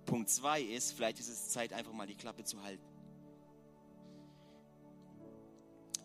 Punkt 0.06 0.30
2 0.30 0.62
ist, 0.62 0.94
vielleicht 0.94 1.20
ist 1.20 1.30
es 1.30 1.50
Zeit, 1.50 1.74
einfach 1.74 1.94
mal 1.94 2.08
die 2.08 2.16
Klappe 2.16 2.44
zu 2.44 2.62
halten. 2.64 2.84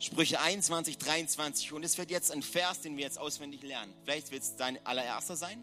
Sprüche 0.03 0.40
21, 0.40 0.99
23. 0.99 1.72
Und 1.72 1.84
es 1.84 1.97
wird 1.97 2.11
jetzt 2.11 2.32
ein 2.32 2.43
Vers, 2.43 2.80
den 2.80 2.97
wir 2.97 3.05
jetzt 3.05 3.20
auswendig 3.20 3.62
lernen. 3.62 3.95
Vielleicht 4.03 4.32
wird 4.32 4.43
es 4.43 4.57
dein 4.57 4.84
allererster 4.84 5.36
sein. 5.36 5.62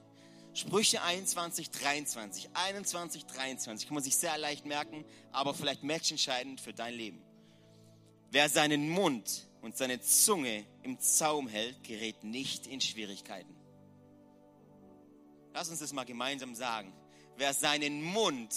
Sprüche 0.53 1.03
21, 1.03 1.71
23. 1.71 2.49
21, 2.53 3.25
23. 3.25 3.87
Kann 3.87 3.95
man 3.95 4.03
sich 4.03 4.15
sehr 4.15 4.37
leicht 4.37 4.65
merken, 4.65 5.03
aber 5.33 5.53
vielleicht 5.53 5.83
matchentscheidend 5.83 6.61
für 6.61 6.73
dein 6.73 6.93
Leben. 6.93 7.21
Wer 8.31 8.47
seinen 8.47 8.89
Mund 8.89 9.47
und 9.61 9.75
seine 9.75 9.99
Zunge 9.99 10.65
im 10.83 10.99
Zaum 10.99 11.49
hält, 11.49 11.83
gerät 11.83 12.23
nicht 12.23 12.65
in 12.65 12.79
Schwierigkeiten. 12.79 13.58
Lass 15.59 15.67
uns 15.67 15.79
das 15.79 15.91
mal 15.91 16.05
gemeinsam 16.05 16.55
sagen. 16.55 16.93
Wer 17.35 17.53
seinen 17.53 18.01
Mund 18.01 18.55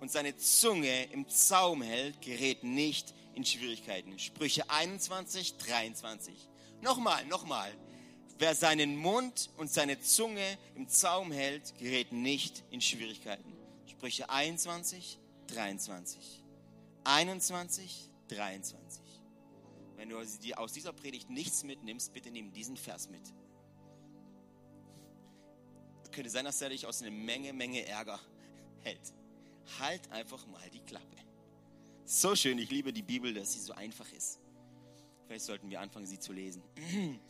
und 0.00 0.10
seine 0.10 0.36
Zunge 0.36 1.04
im 1.12 1.28
Zaum 1.28 1.80
hält, 1.80 2.20
gerät 2.22 2.64
nicht 2.64 3.14
in 3.34 3.44
Schwierigkeiten. 3.44 4.18
Sprüche 4.18 4.68
21, 4.68 5.58
23. 5.58 6.34
Nochmal, 6.80 7.24
nochmal. 7.26 7.72
Wer 8.40 8.56
seinen 8.56 8.96
Mund 8.96 9.50
und 9.58 9.70
seine 9.70 10.00
Zunge 10.00 10.58
im 10.74 10.88
Zaum 10.88 11.30
hält, 11.30 11.78
gerät 11.78 12.10
nicht 12.10 12.64
in 12.72 12.80
Schwierigkeiten. 12.80 13.56
Sprüche 13.86 14.28
21, 14.28 15.20
23. 15.54 16.42
21, 17.04 18.10
23. 18.26 19.04
Wenn 19.94 20.08
du 20.08 20.18
aus 20.56 20.72
dieser 20.72 20.92
Predigt 20.92 21.30
nichts 21.30 21.62
mitnimmst, 21.62 22.12
bitte 22.12 22.32
nimm 22.32 22.52
diesen 22.52 22.76
Vers 22.76 23.08
mit. 23.08 23.22
Könnte 26.12 26.30
sein, 26.30 26.44
dass 26.44 26.60
er 26.60 26.70
dich 26.70 26.86
aus 26.86 27.02
einer 27.02 27.10
Menge, 27.10 27.52
Menge 27.52 27.86
Ärger 27.86 28.18
hält. 28.82 29.12
Halt 29.78 30.10
einfach 30.10 30.46
mal 30.46 30.68
die 30.70 30.80
Klappe. 30.80 31.16
So 32.04 32.34
schön, 32.34 32.58
ich 32.58 32.70
liebe 32.70 32.92
die 32.92 33.02
Bibel, 33.02 33.32
dass 33.32 33.52
sie 33.52 33.60
so 33.60 33.72
einfach 33.72 34.10
ist. 34.12 34.40
Vielleicht 35.26 35.44
sollten 35.44 35.70
wir 35.70 35.80
anfangen, 35.80 36.06
sie 36.06 36.18
zu 36.18 36.32
lesen. 36.32 36.60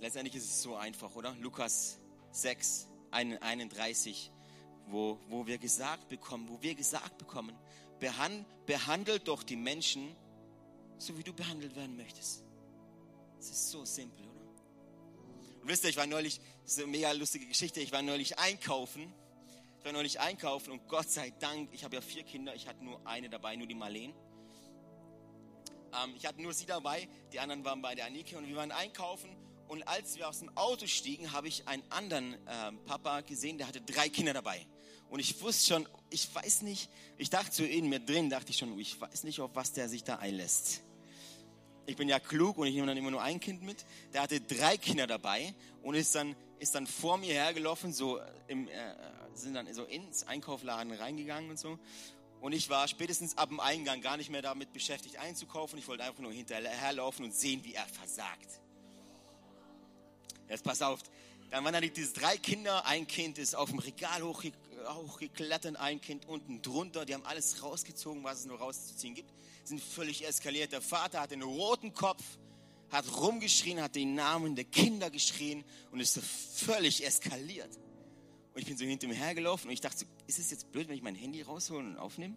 Letztendlich 0.00 0.36
ist 0.36 0.44
es 0.44 0.62
so 0.62 0.76
einfach, 0.76 1.16
oder? 1.16 1.34
Lukas 1.40 1.98
6, 2.30 2.86
31, 3.10 4.30
wo, 4.86 5.18
wo 5.28 5.46
wir 5.46 5.58
gesagt 5.58 6.08
bekommen, 6.08 6.48
wo 6.48 6.62
wir 6.62 6.76
gesagt 6.76 7.18
bekommen, 7.18 7.58
behand, 7.98 8.46
behandelt 8.66 9.26
doch 9.26 9.42
die 9.42 9.56
Menschen, 9.56 10.14
so 10.98 11.18
wie 11.18 11.24
du 11.24 11.32
behandelt 11.32 11.74
werden 11.74 11.96
möchtest. 11.96 12.43
Es 13.44 13.50
ist 13.50 13.70
so 13.72 13.84
simpel, 13.84 14.26
oder? 14.26 14.40
Und 15.60 15.68
wisst 15.68 15.84
ihr, 15.84 15.90
ich 15.90 15.98
war 15.98 16.06
neulich, 16.06 16.40
das 16.62 16.72
ist 16.72 16.78
eine 16.78 16.86
mega 16.86 17.12
lustige 17.12 17.46
Geschichte, 17.46 17.78
ich 17.78 17.92
war 17.92 18.00
neulich 18.00 18.38
einkaufen. 18.38 19.12
Ich 19.78 19.84
war 19.84 19.92
neulich 19.92 20.18
einkaufen 20.18 20.70
und 20.70 20.88
Gott 20.88 21.10
sei 21.10 21.30
Dank, 21.40 21.68
ich 21.74 21.84
habe 21.84 21.94
ja 21.94 22.00
vier 22.00 22.22
Kinder, 22.22 22.54
ich 22.54 22.66
hatte 22.66 22.82
nur 22.82 23.06
eine 23.06 23.28
dabei, 23.28 23.54
nur 23.56 23.66
die 23.66 23.74
Marleen. 23.74 24.14
Ähm, 25.92 26.14
ich 26.16 26.24
hatte 26.24 26.40
nur 26.40 26.54
sie 26.54 26.64
dabei, 26.64 27.06
die 27.34 27.38
anderen 27.38 27.66
waren 27.66 27.82
bei 27.82 27.94
der 27.94 28.06
Anike 28.06 28.38
und 28.38 28.48
wir 28.48 28.56
waren 28.56 28.72
einkaufen. 28.72 29.36
Und 29.68 29.86
als 29.86 30.16
wir 30.16 30.26
aus 30.26 30.38
dem 30.38 30.56
Auto 30.56 30.86
stiegen, 30.86 31.32
habe 31.32 31.48
ich 31.48 31.68
einen 31.68 31.82
anderen 31.90 32.38
ähm, 32.48 32.82
Papa 32.86 33.20
gesehen, 33.20 33.58
der 33.58 33.68
hatte 33.68 33.82
drei 33.82 34.08
Kinder 34.08 34.32
dabei. 34.32 34.66
Und 35.10 35.20
ich 35.20 35.38
wusste 35.42 35.74
schon, 35.74 35.88
ich 36.08 36.34
weiß 36.34 36.62
nicht, 36.62 36.88
ich 37.18 37.28
dachte 37.28 37.54
so 37.54 37.62
in 37.62 37.90
mir 37.90 38.00
drin, 38.00 38.30
dachte 38.30 38.52
ich 38.52 38.56
schon, 38.56 38.78
ich 38.78 38.98
weiß 38.98 39.24
nicht, 39.24 39.38
auf 39.40 39.50
was 39.52 39.74
der 39.74 39.90
sich 39.90 40.02
da 40.02 40.16
einlässt 40.16 40.80
ich 41.86 41.96
bin 41.96 42.08
ja 42.08 42.18
klug 42.18 42.58
und 42.58 42.66
ich 42.66 42.74
nehme 42.74 42.86
dann 42.86 42.96
immer 42.96 43.10
nur 43.10 43.22
ein 43.22 43.40
Kind 43.40 43.62
mit. 43.62 43.84
Der 44.12 44.22
hatte 44.22 44.40
drei 44.40 44.76
Kinder 44.76 45.06
dabei 45.06 45.54
und 45.82 45.94
ist 45.94 46.14
dann, 46.14 46.34
ist 46.58 46.74
dann 46.74 46.86
vor 46.86 47.18
mir 47.18 47.32
hergelaufen, 47.32 47.92
so 47.92 48.20
im, 48.48 48.68
äh, 48.68 48.72
sind 49.34 49.54
dann 49.54 49.72
so 49.74 49.84
ins 49.84 50.26
Einkaufladen 50.26 50.92
reingegangen 50.92 51.50
und 51.50 51.58
so. 51.58 51.78
Und 52.40 52.52
ich 52.52 52.68
war 52.68 52.88
spätestens 52.88 53.36
ab 53.36 53.48
dem 53.48 53.60
Eingang 53.60 54.00
gar 54.00 54.16
nicht 54.16 54.30
mehr 54.30 54.42
damit 54.42 54.72
beschäftigt 54.72 55.18
einzukaufen. 55.18 55.78
Ich 55.78 55.88
wollte 55.88 56.04
einfach 56.04 56.20
nur 56.20 56.32
hinterherlaufen 56.32 57.24
und 57.24 57.34
sehen, 57.34 57.64
wie 57.64 57.74
er 57.74 57.86
versagt. 57.86 58.60
Jetzt 60.48 60.64
pass 60.64 60.82
auf. 60.82 61.00
Dann 61.50 61.64
waren 61.64 61.72
da 61.72 61.80
diese 61.80 62.12
drei 62.12 62.36
Kinder. 62.36 62.86
Ein 62.86 63.06
Kind 63.06 63.38
ist 63.38 63.54
auf 63.54 63.70
dem 63.70 63.78
Regal 63.78 64.22
hochgeklettert, 64.22 65.76
ein 65.76 66.00
Kind 66.00 66.26
unten 66.26 66.60
drunter. 66.60 67.06
Die 67.06 67.14
haben 67.14 67.24
alles 67.24 67.62
rausgezogen, 67.62 68.24
was 68.24 68.40
es 68.40 68.46
nur 68.46 68.58
rauszuziehen 68.58 69.14
gibt 69.14 69.30
sind 69.68 69.82
völlig 69.82 70.26
eskaliert. 70.26 70.72
Der 70.72 70.82
Vater 70.82 71.20
hat 71.20 71.30
den 71.30 71.42
roten 71.42 71.94
Kopf, 71.94 72.22
hat 72.90 73.04
rumgeschrien, 73.20 73.80
hat 73.80 73.94
den 73.94 74.14
Namen 74.14 74.54
der 74.54 74.64
Kinder 74.64 75.10
geschrien 75.10 75.64
und 75.90 76.00
ist 76.00 76.18
völlig 76.18 77.04
eskaliert. 77.04 77.78
Und 78.54 78.60
ich 78.60 78.66
bin 78.66 78.76
so 78.76 78.84
hinter 78.84 79.06
ihm 79.06 79.12
hergelaufen 79.12 79.68
und 79.68 79.74
ich 79.74 79.80
dachte, 79.80 79.98
so, 79.98 80.06
ist 80.26 80.38
es 80.38 80.50
jetzt 80.50 80.70
blöd, 80.70 80.88
wenn 80.88 80.96
ich 80.96 81.02
mein 81.02 81.16
Handy 81.16 81.42
raushole 81.42 81.84
und 81.84 81.96
aufnehme? 81.96 82.36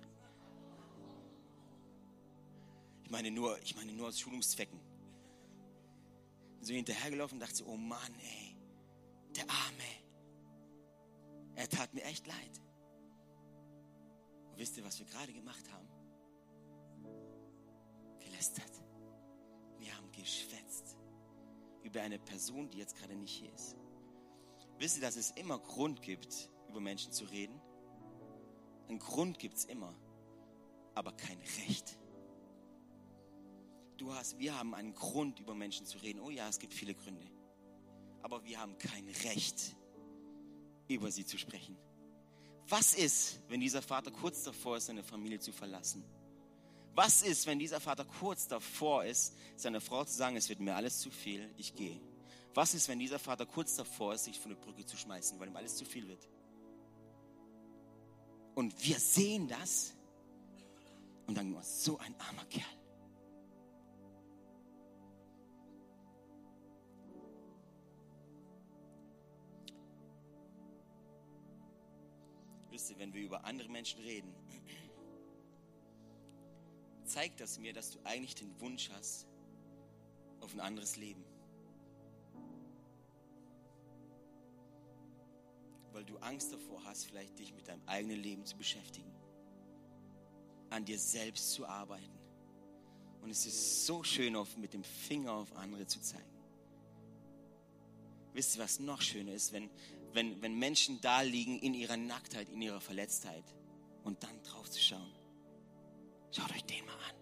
Ich 3.03 3.11
meine 3.11 3.31
nur, 3.31 3.57
ich 3.61 3.75
meine 3.75 3.93
nur 3.93 4.07
aus 4.07 4.19
Schulungszwecken. 4.19 4.79
Bin 6.57 6.65
so 6.65 6.73
hinterhergelaufen 6.73 7.35
und 7.35 7.39
dachte 7.39 7.55
so, 7.55 7.65
oh 7.65 7.77
Mann, 7.77 8.13
ey, 8.19 8.55
der 9.35 9.43
Arme. 9.43 9.83
Er 11.55 11.69
tat 11.69 11.93
mir 11.93 12.03
echt 12.03 12.25
leid. 12.27 12.61
Und 14.51 14.57
wisst 14.57 14.75
ihr, 14.77 14.83
was 14.83 14.99
wir 14.99 15.05
gerade 15.05 15.31
gemacht 15.31 15.71
haben? 15.71 15.87
Gelästert. 18.37 18.71
Wir 19.79 19.95
haben 19.95 20.11
geschwätzt 20.11 20.95
über 21.83 22.01
eine 22.01 22.19
Person, 22.19 22.69
die 22.69 22.77
jetzt 22.77 22.95
gerade 22.97 23.15
nicht 23.15 23.33
hier 23.33 23.53
ist. 23.53 23.75
Wisst 24.77 24.97
ihr, 24.97 25.01
dass 25.01 25.15
es 25.15 25.31
immer 25.31 25.59
Grund 25.59 26.01
gibt, 26.01 26.49
über 26.69 26.79
Menschen 26.79 27.11
zu 27.11 27.25
reden? 27.25 27.59
Ein 28.89 28.99
Grund 28.99 29.39
gibt 29.39 29.57
es 29.57 29.65
immer, 29.65 29.93
aber 30.93 31.11
kein 31.13 31.39
Recht. 31.67 31.97
Du 33.97 34.13
hast, 34.13 34.37
wir 34.37 34.57
haben 34.57 34.75
einen 34.75 34.93
Grund, 34.93 35.39
über 35.39 35.55
Menschen 35.55 35.85
zu 35.85 35.97
reden. 35.97 36.19
Oh 36.19 36.29
ja, 36.29 36.47
es 36.47 36.59
gibt 36.59 36.73
viele 36.73 36.93
Gründe. 36.93 37.25
Aber 38.21 38.43
wir 38.43 38.59
haben 38.59 38.77
kein 38.77 39.07
Recht, 39.07 39.75
über 40.87 41.11
sie 41.11 41.25
zu 41.25 41.37
sprechen. 41.37 41.75
Was 42.69 42.93
ist, 42.93 43.39
wenn 43.47 43.61
dieser 43.61 43.81
Vater 43.81 44.11
kurz 44.11 44.43
davor 44.43 44.77
ist, 44.77 44.87
seine 44.87 45.03
Familie 45.03 45.39
zu 45.39 45.51
verlassen? 45.51 46.03
Was 46.97 47.21
ist, 47.21 47.45
wenn 47.45 47.59
dieser 47.59 47.79
Vater 47.79 48.05
kurz 48.05 48.47
davor 48.47 49.05
ist, 49.05 49.35
seiner 49.55 49.79
Frau 49.79 50.03
zu 50.03 50.15
sagen, 50.15 50.35
es 50.35 50.49
wird 50.49 50.59
mir 50.59 50.73
alles 50.73 50.99
zu 50.99 51.11
viel, 51.11 51.47
ich 51.55 51.75
gehe? 51.75 52.01
Was 52.55 52.73
ist, 52.73 52.87
wenn 52.87 52.97
dieser 52.97 53.19
Vater 53.19 53.45
kurz 53.45 53.75
davor 53.75 54.15
ist, 54.15 54.23
sich 54.23 54.39
von 54.39 54.49
der 54.49 54.57
Brücke 54.57 54.83
zu 54.83 54.97
schmeißen, 54.97 55.39
weil 55.39 55.47
ihm 55.47 55.55
alles 55.55 55.77
zu 55.77 55.85
viel 55.85 56.07
wird? 56.07 56.27
Und 58.55 58.83
wir 58.83 58.99
sehen 58.99 59.47
das 59.47 59.93
und 61.27 61.37
dann 61.37 61.51
nur 61.51 61.61
so 61.61 61.99
ein 61.99 62.15
armer 62.19 62.45
Kerl. 62.45 62.65
Wisst 72.71 72.89
ihr, 72.89 72.97
wenn 72.97 73.13
wir 73.13 73.21
über 73.21 73.45
andere 73.45 73.69
Menschen 73.69 74.01
reden, 74.01 74.33
zeigt 77.07 77.39
das 77.39 77.59
mir, 77.59 77.73
dass 77.73 77.91
du 77.91 77.99
eigentlich 78.03 78.35
den 78.35 78.59
Wunsch 78.59 78.89
hast 78.91 79.27
auf 80.41 80.53
ein 80.53 80.59
anderes 80.59 80.97
Leben. 80.97 81.23
Weil 85.91 86.05
du 86.05 86.17
Angst 86.17 86.53
davor 86.53 86.83
hast, 86.83 87.05
vielleicht 87.05 87.39
dich 87.39 87.53
mit 87.53 87.67
deinem 87.67 87.81
eigenen 87.87 88.21
Leben 88.21 88.45
zu 88.45 88.55
beschäftigen, 88.55 89.11
an 90.69 90.85
dir 90.85 90.99
selbst 90.99 91.51
zu 91.51 91.65
arbeiten. 91.65 92.17
Und 93.21 93.31
es 93.31 93.45
ist 93.45 93.85
so 93.85 94.03
schön, 94.03 94.35
auf, 94.35 94.57
mit 94.57 94.73
dem 94.73 94.83
Finger 94.83 95.33
auf 95.33 95.55
andere 95.55 95.87
zu 95.87 95.99
zeigen. 96.01 96.23
Wisst 98.33 98.55
ihr, 98.55 98.63
was 98.63 98.79
noch 98.79 99.01
schöner 99.01 99.33
ist, 99.33 99.51
wenn, 99.53 99.69
wenn, 100.13 100.39
wenn 100.41 100.59
Menschen 100.59 101.01
da 101.01 101.21
liegen 101.21 101.57
in 101.59 101.73
ihrer 101.73 101.97
Nacktheit, 101.97 102.49
in 102.49 102.61
ihrer 102.61 102.79
Verletztheit 102.79 103.43
und 104.03 104.21
dann 104.23 104.43
drauf 104.43 104.69
zu 104.69 104.79
schauen 104.79 105.16
Schaut 106.31 106.51
euch 106.51 106.63
den 106.65 106.85
mal 106.85 106.93
an. 106.93 107.15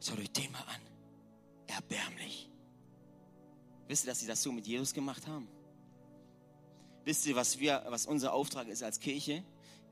Schaut 0.00 0.18
euch 0.18 0.30
den 0.30 0.52
mal 0.52 0.62
an. 0.62 0.80
erbärmlich. 1.66 2.48
Wisst 3.88 4.04
ihr, 4.04 4.08
dass 4.08 4.20
sie 4.20 4.26
das 4.26 4.42
so 4.42 4.52
mit 4.52 4.66
Jesus 4.66 4.92
gemacht 4.92 5.26
haben? 5.26 5.48
Wisst 7.04 7.26
ihr, 7.26 7.36
was, 7.36 7.58
wir, 7.58 7.84
was 7.88 8.06
unser 8.06 8.32
Auftrag 8.32 8.66
ist 8.68 8.82
als 8.82 8.98
Kirche? 8.98 9.44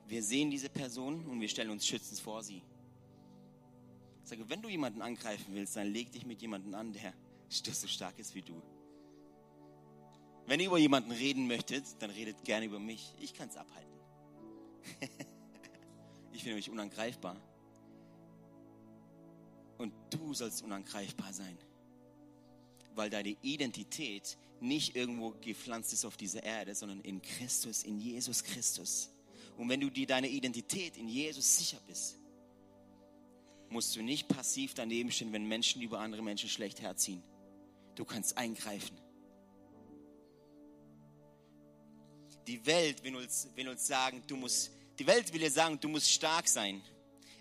Wir 0.07 0.21
sehen 0.21 0.51
diese 0.51 0.69
Person 0.69 1.25
und 1.25 1.39
wir 1.39 1.47
stellen 1.47 1.69
uns 1.69 1.87
schützend 1.87 2.19
vor 2.19 2.43
sie. 2.43 2.61
Ich 4.23 4.29
sage, 4.29 4.49
wenn 4.49 4.61
du 4.61 4.69
jemanden 4.69 5.01
angreifen 5.01 5.53
willst, 5.53 5.75
dann 5.75 5.87
leg 5.87 6.11
dich 6.11 6.25
mit 6.25 6.41
jemandem 6.41 6.73
an, 6.75 6.93
der 6.93 7.13
so 7.49 7.87
stark 7.87 8.19
ist 8.19 8.35
wie 8.35 8.41
du. 8.41 8.61
Wenn 10.47 10.59
ihr 10.59 10.67
über 10.67 10.77
jemanden 10.77 11.11
reden 11.11 11.47
möchtet, 11.47 11.85
dann 11.99 12.09
redet 12.09 12.43
gerne 12.43 12.65
über 12.65 12.79
mich. 12.79 13.13
Ich 13.19 13.33
kann 13.33 13.49
es 13.49 13.55
abhalten. 13.55 13.94
ich 16.31 16.43
bin 16.43 16.51
nämlich 16.51 16.69
unangreifbar. 16.69 17.35
Und 19.77 19.93
du 20.09 20.33
sollst 20.33 20.61
unangreifbar 20.63 21.33
sein. 21.33 21.57
Weil 22.93 23.09
deine 23.09 23.35
Identität 23.41 24.37
nicht 24.61 24.95
irgendwo 24.95 25.31
gepflanzt 25.41 25.93
ist 25.93 26.05
auf 26.05 26.17
dieser 26.17 26.43
Erde, 26.43 26.75
sondern 26.75 27.01
in 27.01 27.21
Christus, 27.21 27.83
in 27.83 27.99
Jesus 27.99 28.43
Christus. 28.43 29.09
Und 29.57 29.69
wenn 29.69 29.81
du 29.81 29.89
dir 29.89 30.07
deine 30.07 30.29
Identität 30.29 30.97
in 30.97 31.07
Jesus 31.07 31.57
sicher 31.57 31.79
bist, 31.87 32.17
musst 33.69 33.95
du 33.95 34.01
nicht 34.01 34.27
passiv 34.27 34.73
daneben 34.73 35.11
stehen, 35.11 35.33
wenn 35.33 35.47
Menschen 35.47 35.81
über 35.81 35.99
andere 35.99 36.21
Menschen 36.21 36.49
schlecht 36.49 36.81
herziehen. 36.81 37.23
Du 37.95 38.05
kannst 38.05 38.37
eingreifen. 38.37 38.97
Die 42.47 42.65
Welt 42.65 43.03
will 43.03 43.15
uns, 43.15 43.47
will 43.55 43.69
uns 43.69 43.87
sagen, 43.87 44.23
du 44.27 44.35
musst, 44.35 44.71
die 44.99 45.07
Welt 45.07 45.31
will 45.33 45.39
dir 45.39 45.51
sagen, 45.51 45.79
du 45.79 45.89
musst 45.89 46.11
stark 46.11 46.47
sein. 46.47 46.81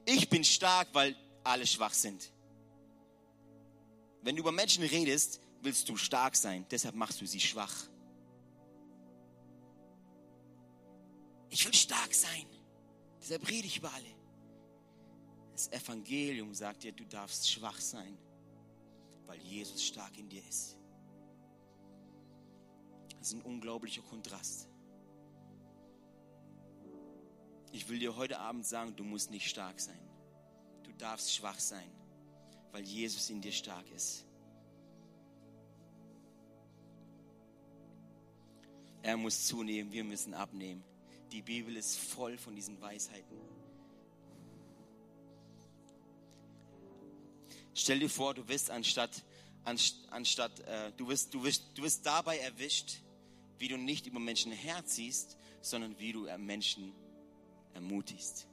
Ich 0.07 0.29
bin 0.29 0.45
stark, 0.45 0.89
weil 0.93 1.15
alle 1.43 1.67
schwach 1.67 1.93
sind. 1.93 2.31
Wenn 4.23 4.37
du 4.37 4.41
über 4.41 4.53
Menschen 4.53 4.83
redest, 4.83 5.41
willst 5.61 5.89
du 5.89 5.97
stark 5.97 6.37
sein, 6.37 6.65
deshalb 6.71 6.95
machst 6.95 7.21
du 7.21 7.27
sie 7.27 7.41
schwach. 7.41 7.75
Ich 11.51 11.65
will 11.65 11.75
stark 11.75 12.13
sein, 12.13 12.47
deshalb 13.21 13.49
rede 13.49 13.67
ich 13.67 13.79
über 13.79 13.93
alle. 13.93 14.15
Das 15.53 15.71
Evangelium 15.71 16.53
sagt 16.55 16.83
dir, 16.83 16.93
du 16.93 17.05
darfst 17.05 17.49
schwach 17.51 17.81
sein, 17.81 18.19
weil 19.27 19.39
Jesus 19.41 19.85
stark 19.85 20.19
in 20.19 20.29
dir 20.29 20.43
ist. 20.49 20.77
Das 23.19 23.29
ist 23.29 23.35
ein 23.35 23.43
unglaublicher 23.43 24.03
Kontrast. 24.03 24.69
Ich 27.75 27.89
will 27.89 27.99
dir 27.99 28.15
heute 28.15 28.39
Abend 28.39 28.65
sagen, 28.65 28.95
du 28.95 29.03
musst 29.03 29.33
nicht 29.33 29.51
stark 29.51 29.81
sein. 29.81 29.99
Du 30.85 30.93
darfst 30.93 31.35
schwach 31.35 31.59
sein, 31.59 31.91
weil 32.71 32.85
Jesus 32.85 33.31
in 33.31 33.41
dir 33.41 33.51
stark 33.51 33.91
ist. 33.91 34.25
Er 39.03 39.17
muss 39.17 39.47
zunehmen, 39.47 39.91
wir 39.91 40.05
müssen 40.05 40.35
abnehmen. 40.35 40.85
Die 41.33 41.43
Bibel 41.43 41.77
ist 41.77 41.97
voll 41.97 42.39
von 42.39 42.55
diesen 42.55 42.81
Weisheiten. 42.81 43.37
Stell 47.75 47.99
dir 47.99 48.09
vor, 48.09 48.35
du 48.35 48.47
wirst 48.47 48.71
anstatt, 48.71 49.25
anstatt 49.65 50.61
äh, 50.61 50.93
du, 50.97 51.09
wirst, 51.09 51.35
du, 51.35 51.43
wirst, 51.43 51.65
du 51.75 51.83
wirst 51.83 52.07
dabei 52.07 52.39
erwischt, 52.39 52.99
wie 53.59 53.67
du 53.67 53.77
nicht 53.77 54.07
über 54.07 54.21
Menschen 54.21 54.53
herziehst, 54.53 55.37
sondern 55.61 55.99
wie 55.99 56.13
du 56.13 56.29
Menschen 56.39 56.95
ermutigst. 57.75 58.47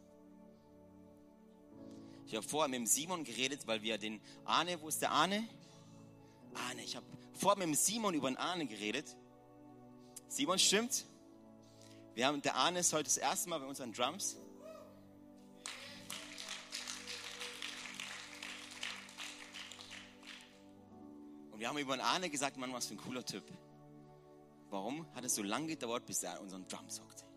Ich 2.25 2.35
habe 2.35 2.47
vorher 2.47 2.69
mit 2.69 2.79
dem 2.79 2.85
Simon 2.85 3.23
geredet, 3.23 3.67
weil 3.67 3.81
wir 3.81 3.97
den 3.97 4.21
Arne, 4.45 4.81
wo 4.81 4.87
ist 4.87 5.01
der 5.01 5.11
Arne? 5.11 5.47
Arne, 6.53 6.83
ich 6.83 6.95
habe 6.95 7.05
vorher 7.33 7.57
mit 7.57 7.75
dem 7.75 7.79
Simon 7.79 8.13
über 8.13 8.29
den 8.29 8.37
Arne 8.37 8.65
geredet. 8.67 9.15
Simon, 10.27 10.57
stimmt? 10.57 11.05
Wir 12.13 12.27
haben, 12.27 12.41
der 12.41 12.55
Arne 12.55 12.79
ist 12.79 12.93
heute 12.93 13.05
das 13.05 13.17
erste 13.17 13.49
Mal 13.49 13.59
bei 13.59 13.65
uns 13.65 13.81
an 13.81 13.91
Drums. 13.91 14.37
Und 21.51 21.59
wir 21.59 21.67
haben 21.67 21.77
über 21.77 21.97
den 21.97 22.01
Arne 22.01 22.29
gesagt, 22.29 22.57
Mann, 22.57 22.73
was 22.73 22.87
für 22.87 22.93
ein 22.93 22.97
cooler 22.97 23.25
Typ. 23.25 23.43
Warum 24.69 25.05
hat 25.13 25.25
es 25.25 25.35
so 25.35 25.43
lange 25.43 25.67
gedauert, 25.67 26.05
bis 26.05 26.23
er 26.23 26.35
an 26.35 26.39
unseren 26.39 26.67
Drums 26.67 27.01
hockte? 27.01 27.30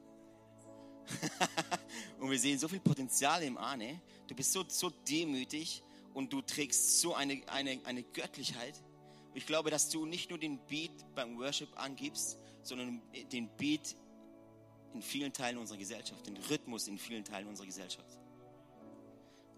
und 2.19 2.31
wir 2.31 2.39
sehen 2.39 2.59
so 2.59 2.69
viel 2.69 2.81
Potenzial 2.81 3.43
im 3.43 3.59
Arne. 3.59 4.01
Du 4.27 4.35
bist 4.35 4.53
so, 4.53 4.65
so 4.69 4.91
demütig 4.91 5.83
und 6.15 6.33
du 6.33 6.41
trägst 6.43 7.01
so 7.01 7.15
eine, 7.15 7.43
eine, 7.49 7.81
eine 7.85 8.03
Göttlichkeit. 8.03 8.75
Ich 9.35 9.47
glaube, 9.47 9.71
dass 9.71 9.91
du 9.91 10.07
nicht 10.07 10.31
nur 10.31 10.39
den 10.39 10.59
Beat 10.67 10.93
beim 11.15 11.39
Worship 11.39 11.69
angibst, 11.79 12.39
sondern 12.63 13.03
den 13.33 13.49
Beat 13.57 13.97
in 14.95 15.03
vielen 15.03 15.33
Teilen 15.33 15.59
unserer 15.59 15.79
Gesellschaft, 15.79 16.27
den 16.27 16.37
Rhythmus 16.37 16.87
in 16.87 16.99
vielen 16.99 17.25
Teilen 17.25 17.49
unserer 17.49 17.67
Gesellschaft. 17.67 18.19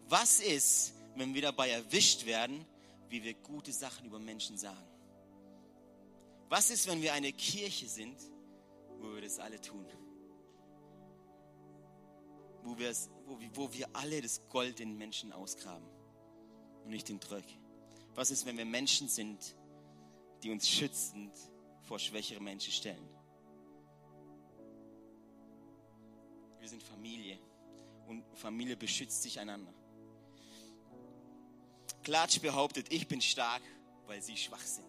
Was 0.09 0.41
ist, 0.41 0.95
wenn 1.15 1.35
wir 1.35 1.43
dabei 1.43 1.71
erwischt 1.71 2.25
werden, 2.27 2.65
wie 3.11 3.23
wir 3.23 3.35
gute 3.35 3.73
Sachen 3.73 4.07
über 4.07 4.19
Menschen 4.19 4.57
sagen? 4.57 4.87
Was 6.49 6.71
ist, 6.71 6.87
wenn 6.87 7.03
wir 7.03 7.13
eine 7.13 7.33
Kirche 7.33 7.89
sind, 7.89 8.17
wo 9.01 9.15
wir 9.15 9.21
das 9.21 9.39
alle 9.39 9.61
tun? 9.61 9.85
Wo, 12.67 12.77
wo, 13.27 13.39
wo 13.55 13.73
wir 13.73 13.89
alle 13.93 14.21
das 14.21 14.49
Gold 14.49 14.81
in 14.81 14.97
Menschen 14.97 15.33
ausgraben 15.33 15.89
und 16.85 16.91
nicht 16.91 17.09
den 17.09 17.21
Dreck? 17.21 17.47
Was 18.14 18.31
ist, 18.31 18.47
wenn 18.47 18.57
wir 18.59 18.64
Menschen 18.64 19.09
sind, 19.09 19.57
die 20.43 20.51
uns 20.51 20.69
schützend 20.69 21.33
vor 21.83 21.99
schwächere 21.99 22.41
Menschen 22.41 22.73
stellen? 22.73 23.09
Wir 26.59 26.69
sind 26.69 26.83
Familie 26.83 27.39
und 28.09 28.25
Familie 28.35 28.77
beschützt 28.77 29.23
sich 29.23 29.39
einander. 29.39 29.73
Klatsch 32.03 32.41
behauptet, 32.41 32.93
ich 32.93 33.07
bin 33.07 33.21
stark, 33.21 33.62
weil 34.07 34.23
sie 34.23 34.37
schwach 34.37 34.62
sind. 34.62 34.87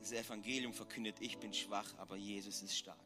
Das 0.00 0.12
Evangelium 0.12 0.72
verkündet, 0.72 1.16
ich 1.20 1.38
bin 1.38 1.52
schwach, 1.52 1.94
aber 1.98 2.16
Jesus 2.16 2.62
ist 2.62 2.76
stark. 2.76 2.98